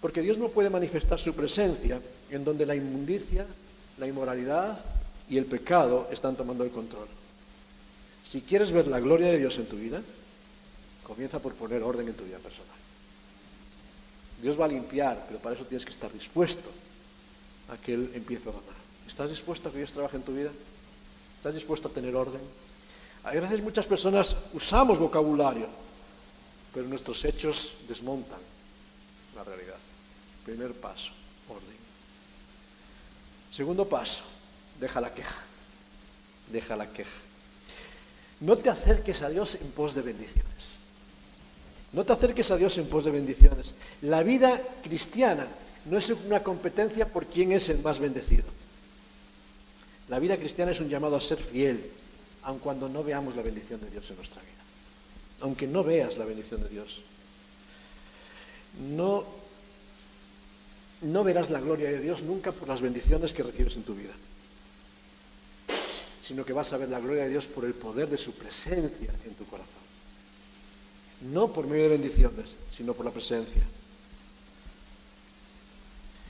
porque 0.00 0.22
Dios 0.22 0.38
no 0.38 0.48
puede 0.48 0.70
manifestar 0.70 1.18
su 1.18 1.34
presencia 1.34 2.00
en 2.32 2.44
donde 2.44 2.66
la 2.66 2.74
inmundicia, 2.74 3.46
la 3.98 4.06
inmoralidad 4.08 4.78
y 5.28 5.38
el 5.38 5.44
pecado 5.46 6.08
están 6.10 6.34
tomando 6.34 6.64
el 6.64 6.70
control. 6.70 7.06
Si 8.24 8.40
quieres 8.42 8.72
ver 8.72 8.88
la 8.88 9.00
gloria 9.00 9.28
de 9.28 9.38
Dios 9.38 9.58
en 9.58 9.66
tu 9.66 9.76
vida, 9.76 10.02
Comienza 11.02 11.40
por 11.40 11.54
poner 11.54 11.82
orden 11.82 12.08
en 12.08 12.14
tu 12.14 12.24
vida 12.24 12.38
personal. 12.38 12.76
Dios 14.40 14.58
va 14.58 14.66
a 14.66 14.68
limpiar, 14.68 15.24
pero 15.26 15.40
para 15.40 15.54
eso 15.54 15.64
tienes 15.64 15.84
que 15.84 15.90
estar 15.90 16.12
dispuesto 16.12 16.70
a 17.68 17.76
que 17.76 17.94
Él 17.94 18.10
empiece 18.14 18.48
a 18.48 18.52
ganar. 18.52 18.82
¿Estás 19.06 19.30
dispuesto 19.30 19.68
a 19.68 19.72
que 19.72 19.78
Dios 19.78 19.92
trabaje 19.92 20.16
en 20.16 20.22
tu 20.22 20.34
vida? 20.34 20.50
¿Estás 21.36 21.54
dispuesto 21.54 21.88
a 21.88 21.90
tener 21.90 22.14
orden? 22.14 22.40
A 23.24 23.32
veces 23.32 23.62
muchas 23.62 23.86
personas 23.86 24.36
usamos 24.52 24.98
vocabulario, 24.98 25.66
pero 26.72 26.86
nuestros 26.88 27.24
hechos 27.24 27.74
desmontan 27.88 28.40
la 29.36 29.44
realidad. 29.44 29.76
Primer 30.44 30.72
paso. 30.72 31.10
Segundo 33.52 33.86
paso, 33.86 34.22
deja 34.80 35.00
la 35.00 35.12
queja. 35.12 35.36
Deja 36.50 36.74
la 36.74 36.88
queja. 36.90 37.10
No 38.40 38.56
te 38.56 38.70
acerques 38.70 39.22
a 39.22 39.28
Dios 39.28 39.56
en 39.56 39.70
pos 39.70 39.94
de 39.94 40.02
bendiciones. 40.02 40.78
No 41.92 42.04
te 42.04 42.12
acerques 42.14 42.50
a 42.50 42.56
Dios 42.56 42.78
en 42.78 42.86
pos 42.86 43.04
de 43.04 43.10
bendiciones. 43.10 43.74
La 44.00 44.22
vida 44.22 44.60
cristiana 44.82 45.46
no 45.84 45.98
es 45.98 46.10
una 46.10 46.42
competencia 46.42 47.06
por 47.06 47.26
quién 47.26 47.52
es 47.52 47.68
el 47.68 47.80
más 47.80 47.98
bendecido. 47.98 48.44
La 50.08 50.18
vida 50.18 50.36
cristiana 50.36 50.72
es 50.72 50.80
un 50.80 50.88
llamado 50.88 51.16
a 51.16 51.20
ser 51.20 51.38
fiel, 51.38 51.90
aun 52.42 52.58
cuando 52.58 52.88
no 52.88 53.04
veamos 53.04 53.36
la 53.36 53.42
bendición 53.42 53.80
de 53.80 53.90
Dios 53.90 54.08
en 54.10 54.16
nuestra 54.16 54.40
vida. 54.40 54.52
Aunque 55.42 55.66
no 55.66 55.84
veas 55.84 56.16
la 56.16 56.24
bendición 56.24 56.62
de 56.62 56.68
Dios. 56.68 57.02
No, 58.90 59.24
no 61.02 61.24
verás 61.24 61.50
la 61.50 61.60
gloria 61.60 61.90
de 61.90 62.00
Dios 62.00 62.22
nunca 62.22 62.52
por 62.52 62.68
las 62.68 62.80
bendiciones 62.80 63.32
que 63.32 63.42
recibes 63.42 63.76
en 63.76 63.82
tu 63.82 63.94
vida. 63.94 64.12
sino 66.22 66.44
que 66.46 66.52
vas 66.52 66.72
a 66.72 66.76
ver 66.76 66.88
la 66.88 67.00
gloria 67.00 67.24
de 67.24 67.30
Dios 67.30 67.46
por 67.46 67.64
el 67.64 67.74
poder 67.74 68.08
de 68.08 68.16
su 68.16 68.32
presencia 68.32 69.12
en 69.24 69.34
tu 69.34 69.44
corazón. 69.44 69.82
No 71.32 71.52
por 71.52 71.66
medio 71.66 71.82
de 71.82 71.98
bendiciones, 71.98 72.54
sino 72.74 72.94
por 72.94 73.04
la 73.04 73.10
presencia. 73.10 73.62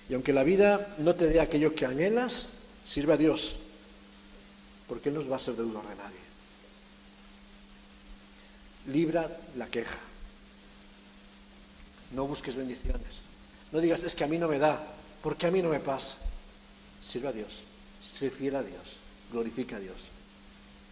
Y 0.08 0.14
aunque 0.14 0.32
la 0.32 0.44
vida 0.44 0.94
no 0.98 1.14
te 1.14 1.26
dé 1.26 1.40
aquello 1.40 1.74
que 1.74 1.86
anhelas, 1.86 2.48
sirve 2.86 3.12
a 3.12 3.16
Dios, 3.18 3.56
porque 4.88 5.10
Él 5.10 5.14
nos 5.14 5.30
va 5.30 5.36
a 5.36 5.40
ser 5.40 5.54
deudor 5.54 5.86
de 5.86 5.94
nadie. 5.94 6.18
Libra 8.88 9.30
la 9.56 9.66
queja. 9.66 10.00
No 12.12 12.26
busques 12.26 12.56
bendiciones. 12.56 13.22
No 13.72 13.80
digas, 13.80 14.02
es 14.02 14.14
que 14.14 14.24
a 14.24 14.26
mí 14.26 14.38
no 14.38 14.48
me 14.48 14.58
da, 14.58 14.78
porque 15.22 15.46
a 15.46 15.50
mí 15.50 15.62
no 15.62 15.70
me 15.70 15.80
pasa. 15.80 16.16
Sirve 17.00 17.28
a 17.28 17.32
Dios, 17.32 17.60
sé 18.02 18.30
fiel 18.30 18.56
a 18.56 18.62
Dios, 18.62 18.96
glorifica 19.32 19.76
a 19.76 19.80
Dios, 19.80 19.96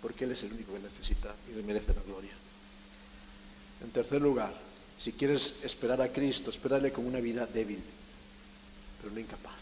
porque 0.03 0.25
Él 0.25 0.33
es 0.33 0.43
el 0.43 0.53
único 0.53 0.73
que 0.73 0.81
necesita 0.81 1.35
y 1.51 1.57
le 1.57 1.63
merece 1.63 1.95
la 1.95 2.03
gloria. 2.03 2.33
En 3.85 3.91
tercer 3.91 4.21
lugar, 4.21 4.53
si 4.99 5.13
quieres 5.13 5.55
esperar 5.63 6.01
a 6.01 6.09
Cristo, 6.09 6.51
espérale 6.51 6.91
con 6.91 7.07
una 7.07 7.21
vida 7.21 7.47
débil, 7.47 7.83
pero 9.01 9.15
no 9.15 9.21
incapaz. 9.21 9.55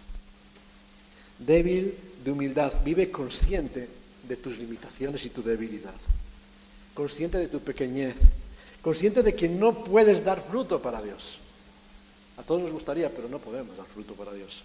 Débil 1.39 1.95
de 2.25 2.31
humildad, 2.31 2.73
vive 2.85 3.11
consciente 3.11 3.89
de 4.27 4.37
tus 4.37 4.59
limitaciones 4.59 5.25
y 5.25 5.31
tu 5.31 5.43
debilidad, 5.43 5.95
consciente 6.95 7.39
de 7.39 7.49
tu 7.49 7.61
pequeñez, 7.61 8.15
consciente 8.83 9.23
de 9.23 9.35
que 9.35 9.49
no 9.49 9.85
puedes 9.85 10.25
dar 10.25 10.43
fruto 10.43 10.81
para 10.81 11.03
Dios. 11.03 11.39
A 12.39 12.43
todos 12.43 12.63
nos 12.63 12.73
gustaría, 12.73 13.11
pero 13.11 13.29
no 13.29 13.39
podemos 13.39 13.77
dar 13.77 13.87
fruto 13.87 14.15
para 14.15 14.33
Dios. 14.33 14.63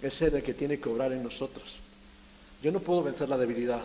Es 0.00 0.22
el 0.22 0.42
que 0.42 0.54
tiene 0.54 0.78
que 0.78 0.88
obrar 0.88 1.12
en 1.12 1.22
nosotros. 1.22 1.78
Yo 2.62 2.70
no 2.70 2.80
puedo 2.80 3.02
vencer 3.02 3.28
la 3.28 3.36
debilidad, 3.36 3.82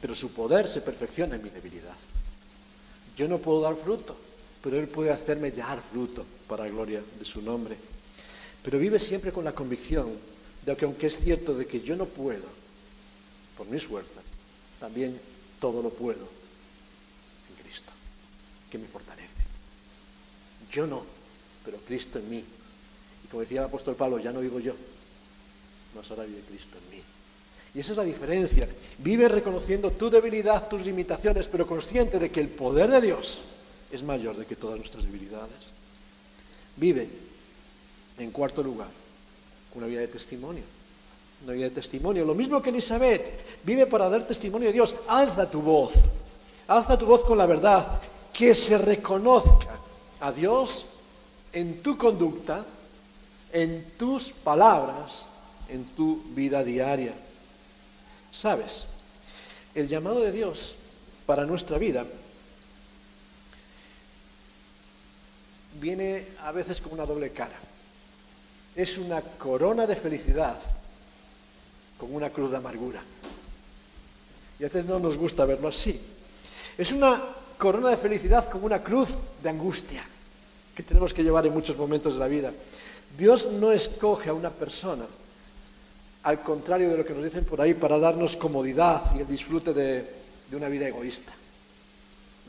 pero 0.00 0.14
su 0.14 0.32
poder 0.32 0.68
se 0.68 0.82
perfecciona 0.82 1.36
en 1.36 1.42
mi 1.42 1.50
debilidad. 1.50 1.94
Yo 3.16 3.28
no 3.28 3.38
puedo 3.38 3.62
dar 3.62 3.76
fruto, 3.76 4.16
pero 4.62 4.78
Él 4.78 4.88
puede 4.88 5.10
hacerme 5.10 5.50
dar 5.50 5.80
fruto 5.80 6.24
para 6.46 6.64
la 6.64 6.70
gloria 6.70 7.02
de 7.18 7.24
su 7.24 7.40
nombre. 7.40 7.76
Pero 8.62 8.78
vive 8.78 9.00
siempre 9.00 9.32
con 9.32 9.44
la 9.44 9.52
convicción 9.52 10.12
de 10.64 10.76
que 10.76 10.84
aunque 10.84 11.06
es 11.06 11.18
cierto 11.18 11.54
de 11.54 11.66
que 11.66 11.80
yo 11.80 11.96
no 11.96 12.04
puedo, 12.04 12.44
por 13.56 13.66
mi 13.66 13.76
esfuerzo, 13.76 14.20
también 14.78 15.18
todo 15.60 15.82
lo 15.82 15.90
puedo 15.90 16.20
en 16.20 17.64
Cristo, 17.64 17.90
que 18.70 18.78
me 18.78 18.86
fortalece. 18.86 19.28
Yo 20.70 20.86
no, 20.86 21.04
pero 21.64 21.78
Cristo 21.78 22.18
en 22.18 22.30
mí. 22.30 22.44
Y 23.24 23.28
como 23.28 23.42
decía 23.42 23.60
el 23.60 23.66
apóstol 23.66 23.94
Pablo, 23.94 24.18
ya 24.18 24.32
no 24.32 24.40
digo 24.40 24.60
yo, 24.60 24.74
más 25.94 26.10
ahora 26.10 26.24
vive 26.24 26.40
Cristo 26.48 26.76
en 26.78 26.96
mí. 26.96 27.02
Y 27.74 27.80
esa 27.80 27.92
es 27.92 27.98
la 27.98 28.04
diferencia. 28.04 28.68
Vive 28.98 29.28
reconociendo 29.28 29.90
tu 29.92 30.10
debilidad, 30.10 30.68
tus 30.68 30.84
limitaciones, 30.84 31.48
pero 31.48 31.66
consciente 31.66 32.18
de 32.18 32.30
que 32.30 32.40
el 32.40 32.48
poder 32.48 32.90
de 32.90 33.00
Dios 33.00 33.40
es 33.90 34.02
mayor 34.02 34.36
de 34.36 34.44
que 34.44 34.56
todas 34.56 34.78
nuestras 34.78 35.04
debilidades. 35.04 35.70
Vive, 36.76 37.08
en 38.18 38.30
cuarto 38.30 38.62
lugar, 38.62 38.88
una 39.74 39.86
vida 39.86 40.00
de 40.00 40.08
testimonio. 40.08 40.64
Una 41.44 41.54
vida 41.54 41.64
de 41.64 41.74
testimonio. 41.74 42.24
Lo 42.24 42.34
mismo 42.34 42.62
que 42.62 42.70
Elizabeth. 42.70 43.64
Vive 43.64 43.86
para 43.86 44.08
dar 44.08 44.26
testimonio 44.26 44.68
de 44.68 44.74
Dios. 44.74 44.94
Alza 45.08 45.50
tu 45.50 45.60
voz. 45.60 45.94
Alza 46.68 46.98
tu 46.98 47.06
voz 47.06 47.22
con 47.22 47.38
la 47.38 47.46
verdad. 47.46 48.00
Que 48.32 48.54
se 48.54 48.78
reconozca 48.78 49.78
a 50.20 50.30
Dios 50.30 50.86
en 51.52 51.82
tu 51.82 51.96
conducta, 51.98 52.64
en 53.52 53.84
tus 53.98 54.30
palabras, 54.30 55.22
en 55.68 55.84
tu 55.84 56.22
vida 56.34 56.64
diaria. 56.64 57.12
¿Sabes? 58.30 58.86
El 59.74 59.88
llamado 59.88 60.20
de 60.20 60.32
Dios 60.32 60.74
para 61.26 61.44
nuestra 61.44 61.78
vida 61.78 62.04
viene 65.80 66.26
a 66.42 66.52
veces 66.52 66.80
con 66.80 66.92
una 66.92 67.06
doble 67.06 67.30
cara. 67.30 67.58
Es 68.74 68.96
una 68.96 69.20
corona 69.20 69.86
de 69.86 69.96
felicidad 69.96 70.56
con 71.98 72.14
una 72.14 72.30
cruz 72.30 72.50
de 72.50 72.56
amargura. 72.56 73.02
Y 74.58 74.64
a 74.64 74.68
veces 74.68 74.86
no 74.86 74.98
nos 74.98 75.18
gusta 75.18 75.44
verlo 75.44 75.68
así. 75.68 76.00
Es 76.78 76.92
una 76.92 77.22
corona 77.58 77.90
de 77.90 77.96
felicidad 77.98 78.48
con 78.48 78.64
una 78.64 78.82
cruz 78.82 79.10
de 79.42 79.50
angustia 79.50 80.02
que 80.74 80.82
tenemos 80.82 81.12
que 81.12 81.22
llevar 81.22 81.46
en 81.46 81.52
muchos 81.52 81.76
momentos 81.76 82.14
de 82.14 82.20
la 82.20 82.28
vida. 82.28 82.52
Dios 83.16 83.50
no 83.52 83.72
escoge 83.72 84.30
a 84.30 84.34
una 84.34 84.50
persona, 84.50 85.04
al 86.22 86.42
contrario 86.42 86.90
de 86.90 86.98
lo 86.98 87.04
que 87.04 87.14
nos 87.14 87.24
dicen 87.24 87.44
por 87.44 87.60
ahí, 87.60 87.74
para 87.74 87.98
darnos 87.98 88.36
comodidad 88.36 89.14
y 89.16 89.20
el 89.20 89.26
disfrute 89.26 89.72
de, 89.74 90.22
una 90.52 90.68
vida 90.68 90.86
egoísta. 90.86 91.32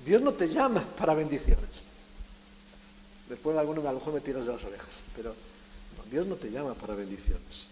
Dios 0.06 0.22
no 0.22 0.34
te 0.34 0.50
llama 0.50 0.84
para 0.98 1.14
bendiciones. 1.14 1.84
Después 3.30 3.58
alguno 3.58 3.82
a 3.88 3.94
lo 3.94 4.00
mejor 4.00 4.14
me 4.14 4.20
tiras 4.20 4.46
de 4.46 4.52
las 4.52 4.64
orejas, 4.64 4.90
pero 5.16 5.34
Dios 6.12 6.28
no 6.28 6.36
te 6.36 6.52
llama 6.52 6.74
para 6.74 6.96
bendiciones. 6.96 7.68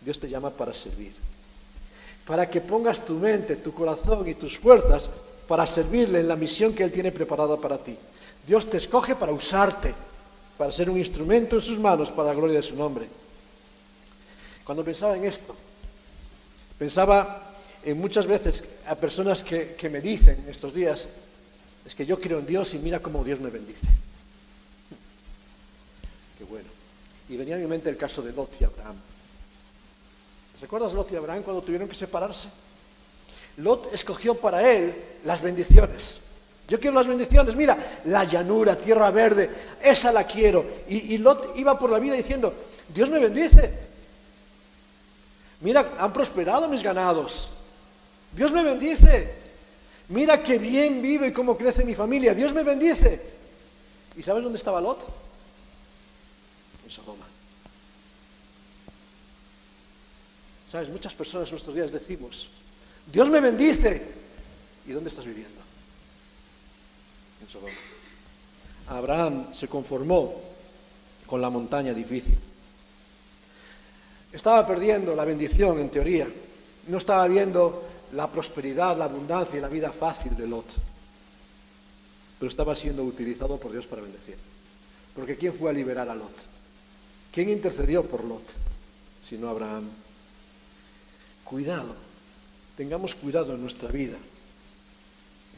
Dios 0.00 0.18
te 0.18 0.28
llama 0.28 0.50
para 0.50 0.74
servir. 0.74 1.12
Para 2.26 2.50
que 2.50 2.60
pongas 2.60 3.04
tu 3.04 3.14
mente, 3.14 3.56
tu 3.56 3.72
corazón 3.72 4.28
y 4.28 4.34
tus 4.34 4.58
fuerzas 4.58 5.08
para 5.46 5.66
servirle 5.66 6.20
en 6.20 6.28
la 6.28 6.36
misión 6.36 6.74
que 6.74 6.84
Él 6.84 6.92
tiene 6.92 7.12
preparada 7.12 7.56
para 7.56 7.78
ti. 7.78 7.96
Dios 8.48 8.70
te 8.70 8.78
escoge 8.78 9.14
para 9.14 9.30
usarte, 9.30 9.94
para 10.56 10.72
ser 10.72 10.88
un 10.88 10.96
instrumento 10.96 11.56
en 11.56 11.62
sus 11.62 11.78
manos 11.78 12.10
para 12.10 12.30
la 12.30 12.34
gloria 12.34 12.56
de 12.56 12.62
su 12.62 12.74
nombre. 12.76 13.06
Cuando 14.64 14.82
pensaba 14.82 15.14
en 15.18 15.26
esto, 15.26 15.54
pensaba 16.78 17.52
en 17.84 18.00
muchas 18.00 18.26
veces 18.26 18.64
a 18.86 18.94
personas 18.94 19.42
que, 19.42 19.90
me 19.92 20.00
dicen 20.00 20.46
estos 20.48 20.72
días, 20.72 21.08
es 21.84 21.94
que 21.94 22.06
yo 22.06 22.18
creo 22.18 22.38
en 22.38 22.46
Dios 22.46 22.72
y 22.72 22.78
mira 22.78 23.00
cómo 23.00 23.22
Dios 23.22 23.38
me 23.38 23.50
bendice. 23.50 23.86
Qué 26.38 26.44
bueno. 26.44 26.68
Y 27.28 27.36
venía 27.36 27.56
a 27.56 27.58
mi 27.58 27.66
mente 27.66 27.90
el 27.90 27.98
caso 27.98 28.22
de 28.22 28.32
Lot 28.32 28.58
y 28.62 28.64
Abraham. 28.64 28.96
¿Recuerdas 30.62 30.94
Lot 30.94 31.12
y 31.12 31.16
Abraham 31.16 31.42
cuando 31.42 31.60
tuvieron 31.60 31.86
que 31.86 31.94
separarse? 31.94 32.48
Lot 33.58 33.92
escogió 33.92 34.34
para 34.36 34.66
él 34.72 34.94
las 35.26 35.42
bendiciones. 35.42 36.22
Yo 36.68 36.78
quiero 36.78 36.96
las 36.96 37.06
bendiciones. 37.06 37.56
Mira, 37.56 38.00
la 38.04 38.24
llanura, 38.24 38.76
tierra 38.76 39.10
verde, 39.10 39.50
esa 39.82 40.12
la 40.12 40.24
quiero. 40.24 40.64
Y, 40.88 41.16
Lot 41.16 41.56
iba 41.56 41.78
por 41.78 41.88
la 41.88 41.98
vida 41.98 42.14
diciendo, 42.14 42.52
Dios 42.94 43.08
me 43.08 43.18
bendice. 43.18 43.72
Mira, 45.62 45.94
han 45.98 46.12
prosperado 46.12 46.68
mis 46.68 46.82
ganados. 46.82 47.48
Dios 48.32 48.52
me 48.52 48.62
bendice. 48.62 49.34
Mira 50.10 50.42
qué 50.42 50.58
bien 50.58 51.00
vive 51.00 51.28
y 51.28 51.32
cómo 51.32 51.56
crece 51.56 51.84
mi 51.84 51.94
familia. 51.94 52.34
Dios 52.34 52.52
me 52.52 52.62
bendice. 52.62 53.20
¿Y 54.14 54.22
sabes 54.22 54.44
dónde 54.44 54.58
estaba 54.58 54.80
Lot? 54.80 55.00
En 56.84 56.90
Sodoma. 56.90 57.24
¿Sabes? 60.70 60.90
Muchas 60.90 61.14
personas 61.14 61.48
en 61.48 61.52
nuestros 61.52 61.74
días 61.74 61.90
decimos, 61.90 62.50
Dios 63.10 63.30
me 63.30 63.40
bendice. 63.40 64.02
¿Y 64.86 64.92
dónde 64.92 65.08
estás 65.08 65.24
viviendo? 65.24 65.57
Abraham 68.88 69.54
se 69.54 69.68
conformó 69.68 70.34
con 71.26 71.40
la 71.40 71.50
montaña 71.50 71.92
difícil. 71.92 72.38
Estaba 74.32 74.66
perdiendo 74.66 75.14
la 75.14 75.24
bendición, 75.24 75.78
en 75.80 75.90
teoría. 75.90 76.28
No 76.88 76.98
estaba 76.98 77.26
viendo 77.28 77.82
la 78.12 78.30
prosperidad, 78.30 78.96
la 78.96 79.04
abundancia 79.04 79.58
y 79.58 79.62
la 79.62 79.68
vida 79.68 79.92
fácil 79.92 80.36
de 80.36 80.46
Lot. 80.46 80.66
Pero 82.38 82.48
estaba 82.48 82.74
siendo 82.74 83.02
utilizado 83.04 83.58
por 83.58 83.72
Dios 83.72 83.86
para 83.86 84.02
bendecir. 84.02 84.36
Porque 85.14 85.36
¿quién 85.36 85.54
fue 85.54 85.70
a 85.70 85.72
liberar 85.72 86.08
a 86.08 86.14
Lot? 86.14 86.34
¿Quién 87.32 87.50
intercedió 87.50 88.04
por 88.04 88.24
Lot? 88.24 88.44
Sino 89.28 89.48
Abraham. 89.48 89.88
Cuidado. 91.44 91.94
Tengamos 92.76 93.14
cuidado 93.14 93.54
en 93.54 93.62
nuestra 93.62 93.90
vida. 93.90 94.16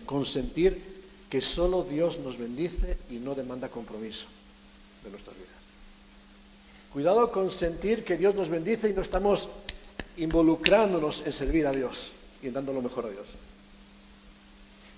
Consentir 0.07 1.00
que 1.31 1.41
solo 1.41 1.85
Dios 1.85 2.19
nos 2.19 2.37
bendice 2.37 2.99
y 3.09 3.15
no 3.15 3.35
demanda 3.35 3.69
compromiso 3.69 4.27
de 5.05 5.11
nuestras 5.11 5.37
vidas. 5.37 5.51
Cuidado 6.93 7.31
con 7.31 7.51
sentir 7.53 8.05
que 8.05 8.17
Dios 8.17 8.35
nos 8.35 8.49
bendice 8.49 8.91
y 8.91 8.93
no 8.93 9.03
estamos 9.03 9.49
involucrándonos 10.17 11.23
en 11.25 11.33
servir 11.33 11.67
a 11.69 11.73
Dios 11.73 12.11
y 12.43 12.49
en 12.49 12.55
dando 12.55 12.73
lo 12.73 12.83
mejor 12.83 13.07
a 13.07 13.11
Dios. 13.11 13.27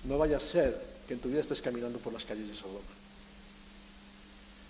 No 0.05 0.17
vaya 0.17 0.37
a 0.37 0.39
ser 0.39 0.93
que 1.07 1.13
en 1.13 1.19
tu 1.19 1.29
vida 1.29 1.41
estés 1.41 1.61
caminando 1.61 1.99
por 1.99 2.11
las 2.11 2.25
calles 2.25 2.47
de 2.47 2.55
Sodoma. 2.55 2.79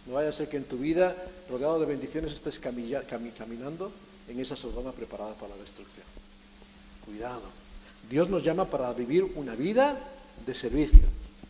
No 0.05 0.15
vaya 0.15 0.29
a 0.29 0.33
ser 0.33 0.49
que 0.49 0.57
en 0.57 0.65
tu 0.65 0.77
vida, 0.77 1.15
rodeado 1.49 1.79
de 1.79 1.85
bendiciones, 1.85 2.33
estés 2.33 2.59
caminando 2.59 3.91
en 4.27 4.39
esa 4.39 4.57
Sodoma 4.57 4.91
preparada 4.91 5.33
para 5.35 5.55
la 5.55 5.61
destrucción. 5.61 6.05
Cuidado. 7.05 7.43
Dios 8.09 8.29
nos 8.29 8.43
llama 8.43 8.65
para 8.65 8.91
vivir 8.91 9.23
una 9.35 9.55
vida 9.55 9.97
de 10.45 10.53
servicio, 10.53 10.99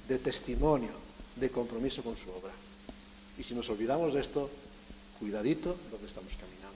de 0.08 0.18
testimonio, 0.18 0.92
de 1.36 1.50
compromiso 1.50 2.04
con 2.04 2.18
su 2.18 2.30
obra. 2.30 2.52
Y 3.38 3.44
si 3.44 3.56
nos 3.56 3.70
olvidamos 3.70 4.14
de 4.14 4.22
esto, 4.22 4.50
cuidadito 5.20 5.76
donde 5.92 6.08
estamos 6.08 6.34
caminando. 6.36 6.74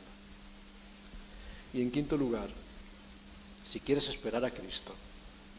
Y 1.74 1.82
en 1.82 1.92
quinto 1.92 2.18
lugar, 2.18 2.50
si 3.66 3.80
quieres 3.80 4.08
esperar 4.10 4.44
a 4.46 4.52
Cristo, 4.52 4.94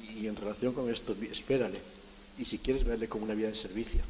y 0.03 0.27
en 0.27 0.37
relación 0.37 0.73
con 0.73 0.91
esto, 0.91 1.15
espérale, 1.31 1.81
y 2.39 2.45
si 2.45 2.59
quieres 2.59 2.85
verle 2.85 3.09
como 3.09 3.25
una 3.25 3.35
vida 3.35 3.49
de 3.49 3.55
servicio, 3.55 4.01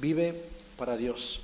vive 0.00 0.34
para 0.76 0.96
Dios, 0.96 1.40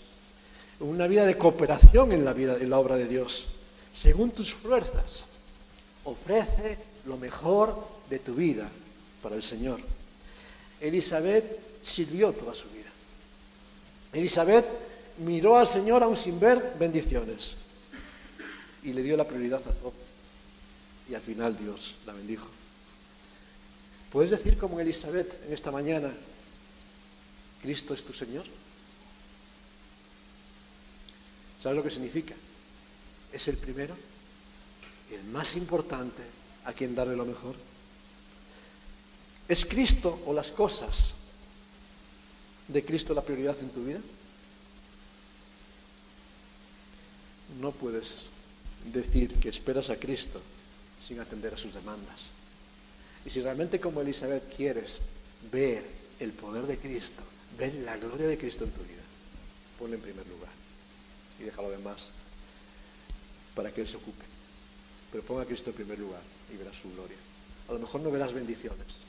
una 0.80 1.06
vida 1.06 1.24
de 1.24 1.36
cooperación 1.36 2.12
en 2.12 2.24
la, 2.24 2.32
vida, 2.32 2.56
en 2.56 2.70
la 2.70 2.78
obra 2.78 2.96
de 2.96 3.08
Dios, 3.08 3.46
según 3.94 4.30
tus 4.30 4.54
fuerzas. 4.54 5.24
Ofrece 6.04 6.78
lo 7.06 7.16
mejor 7.16 7.76
de 8.08 8.18
tu 8.18 8.34
vida 8.34 8.68
para 9.22 9.36
el 9.36 9.42
Señor. 9.42 9.80
Elizabeth 10.80 11.44
sirvió 11.82 12.32
toda 12.32 12.54
su 12.54 12.68
vida. 12.70 12.90
Elizabeth 14.12 14.66
miró 15.18 15.56
al 15.56 15.66
Señor 15.66 16.02
aún 16.02 16.16
sin 16.16 16.38
ver 16.38 16.74
bendiciones 16.78 17.54
y 18.82 18.92
le 18.92 19.02
dio 19.02 19.16
la 19.16 19.26
prioridad 19.26 19.60
a 19.60 19.72
todo. 19.72 19.94
Y 21.08 21.14
al 21.14 21.22
final 21.22 21.56
Dios 21.56 21.94
la 22.04 22.12
bendijo. 22.12 22.48
¿Puedes 24.12 24.30
decir 24.30 24.58
como 24.58 24.80
Elizabeth 24.80 25.44
en 25.46 25.52
esta 25.52 25.70
mañana, 25.70 26.12
Cristo 27.62 27.94
es 27.94 28.04
tu 28.04 28.12
Señor? 28.12 28.44
¿Sabes 31.62 31.76
lo 31.76 31.82
que 31.82 31.90
significa? 31.90 32.34
Es 33.32 33.48
el 33.48 33.56
primero 33.56 33.94
el 35.12 35.24
más 35.24 35.56
importante 35.56 36.22
a 36.64 36.72
quien 36.72 36.94
darle 36.94 37.16
lo 37.16 37.24
mejor. 37.24 37.54
¿Es 39.48 39.64
Cristo 39.64 40.20
o 40.26 40.32
las 40.32 40.50
cosas 40.50 41.10
de 42.68 42.84
Cristo 42.84 43.14
la 43.14 43.22
prioridad 43.22 43.56
en 43.60 43.70
tu 43.70 43.84
vida? 43.84 44.00
No 47.60 47.70
puedes 47.72 48.26
decir 48.92 49.34
que 49.36 49.48
esperas 49.48 49.90
a 49.90 49.96
Cristo 49.96 50.40
sin 51.06 51.20
atender 51.20 51.54
a 51.54 51.58
sus 51.58 51.74
demandas. 51.74 52.30
Y 53.24 53.30
si 53.30 53.40
realmente 53.40 53.80
como 53.80 54.00
Elizabeth 54.00 54.54
quieres 54.54 55.00
ver 55.52 55.84
el 56.18 56.32
poder 56.32 56.66
de 56.66 56.78
Cristo, 56.78 57.22
ver 57.58 57.74
la 57.74 57.96
gloria 57.96 58.26
de 58.26 58.38
Cristo 58.38 58.64
en 58.64 58.70
tu 58.70 58.82
vida, 58.82 59.02
ponle 59.78 59.96
en 59.96 60.02
primer 60.02 60.26
lugar 60.26 60.50
y 61.38 61.44
deja 61.44 61.62
lo 61.62 61.70
demás 61.70 62.10
para 63.54 63.72
que 63.72 63.82
Él 63.82 63.88
se 63.88 63.96
ocupe. 63.96 64.24
Pero 65.12 65.22
ponga 65.22 65.42
a 65.42 65.46
Cristo 65.46 65.70
en 65.70 65.76
primer 65.76 65.98
lugar 65.98 66.20
y 66.52 66.56
verás 66.56 66.76
su 66.76 66.92
gloria. 66.92 67.16
A 67.68 67.72
lo 67.72 67.78
mejor 67.78 68.00
no 68.00 68.10
verás 68.10 68.32
bendiciones, 68.32 69.05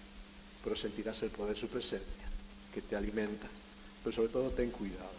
pero 0.67 0.75
sentirás 0.75 1.23
el 1.23 1.29
poder 1.29 1.55
de 1.55 1.61
su 1.61 1.69
presencia 1.69 2.27
que 2.73 2.81
te 2.81 2.97
alimenta. 2.97 3.47
Pero 4.03 4.13
sobre 4.13 4.27
todo 4.27 4.49
ten 4.49 4.69
cuidado. 4.69 5.15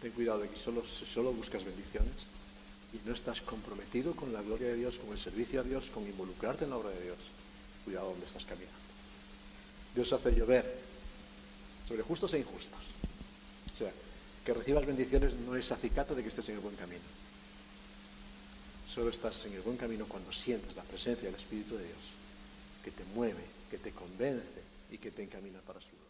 Ten 0.00 0.12
cuidado 0.12 0.40
de 0.40 0.48
que 0.48 0.56
solo, 0.56 0.82
solo 0.82 1.30
buscas 1.34 1.62
bendiciones 1.62 2.24
y 2.94 3.06
no 3.06 3.12
estás 3.12 3.42
comprometido 3.42 4.16
con 4.16 4.32
la 4.32 4.40
gloria 4.40 4.68
de 4.68 4.76
Dios, 4.76 4.96
con 4.96 5.12
el 5.12 5.18
servicio 5.18 5.60
a 5.60 5.62
Dios, 5.62 5.90
con 5.92 6.06
involucrarte 6.06 6.64
en 6.64 6.70
la 6.70 6.78
obra 6.78 6.88
de 6.88 7.02
Dios. 7.02 7.18
Cuidado 7.84 8.08
donde 8.08 8.24
estás 8.24 8.46
caminando. 8.46 8.78
Dios 9.94 10.10
hace 10.10 10.34
llover 10.34 10.64
sobre 11.86 12.02
justos 12.02 12.32
e 12.32 12.38
injustos. 12.38 12.80
O 13.74 13.76
sea, 13.76 13.92
que 14.42 14.54
recibas 14.54 14.86
bendiciones 14.86 15.34
no 15.34 15.54
es 15.54 15.70
acicate 15.70 16.14
de 16.14 16.22
que 16.22 16.30
estés 16.30 16.48
en 16.48 16.54
el 16.54 16.62
buen 16.62 16.76
camino. 16.76 17.04
Solo 18.88 19.10
estás 19.10 19.44
en 19.44 19.52
el 19.52 19.60
buen 19.60 19.76
camino 19.76 20.06
cuando 20.08 20.32
sientes 20.32 20.74
la 20.74 20.82
presencia 20.82 21.26
del 21.26 21.38
Espíritu 21.38 21.76
de 21.76 21.84
Dios, 21.84 22.08
que 22.82 22.90
te 22.90 23.04
mueve, 23.14 23.57
que 23.68 23.78
te 23.78 23.90
convence 23.92 24.62
y 24.90 24.98
que 24.98 25.10
te 25.10 25.22
encamina 25.22 25.60
para 25.60 25.80
su 25.80 25.90
gloria. 25.96 26.08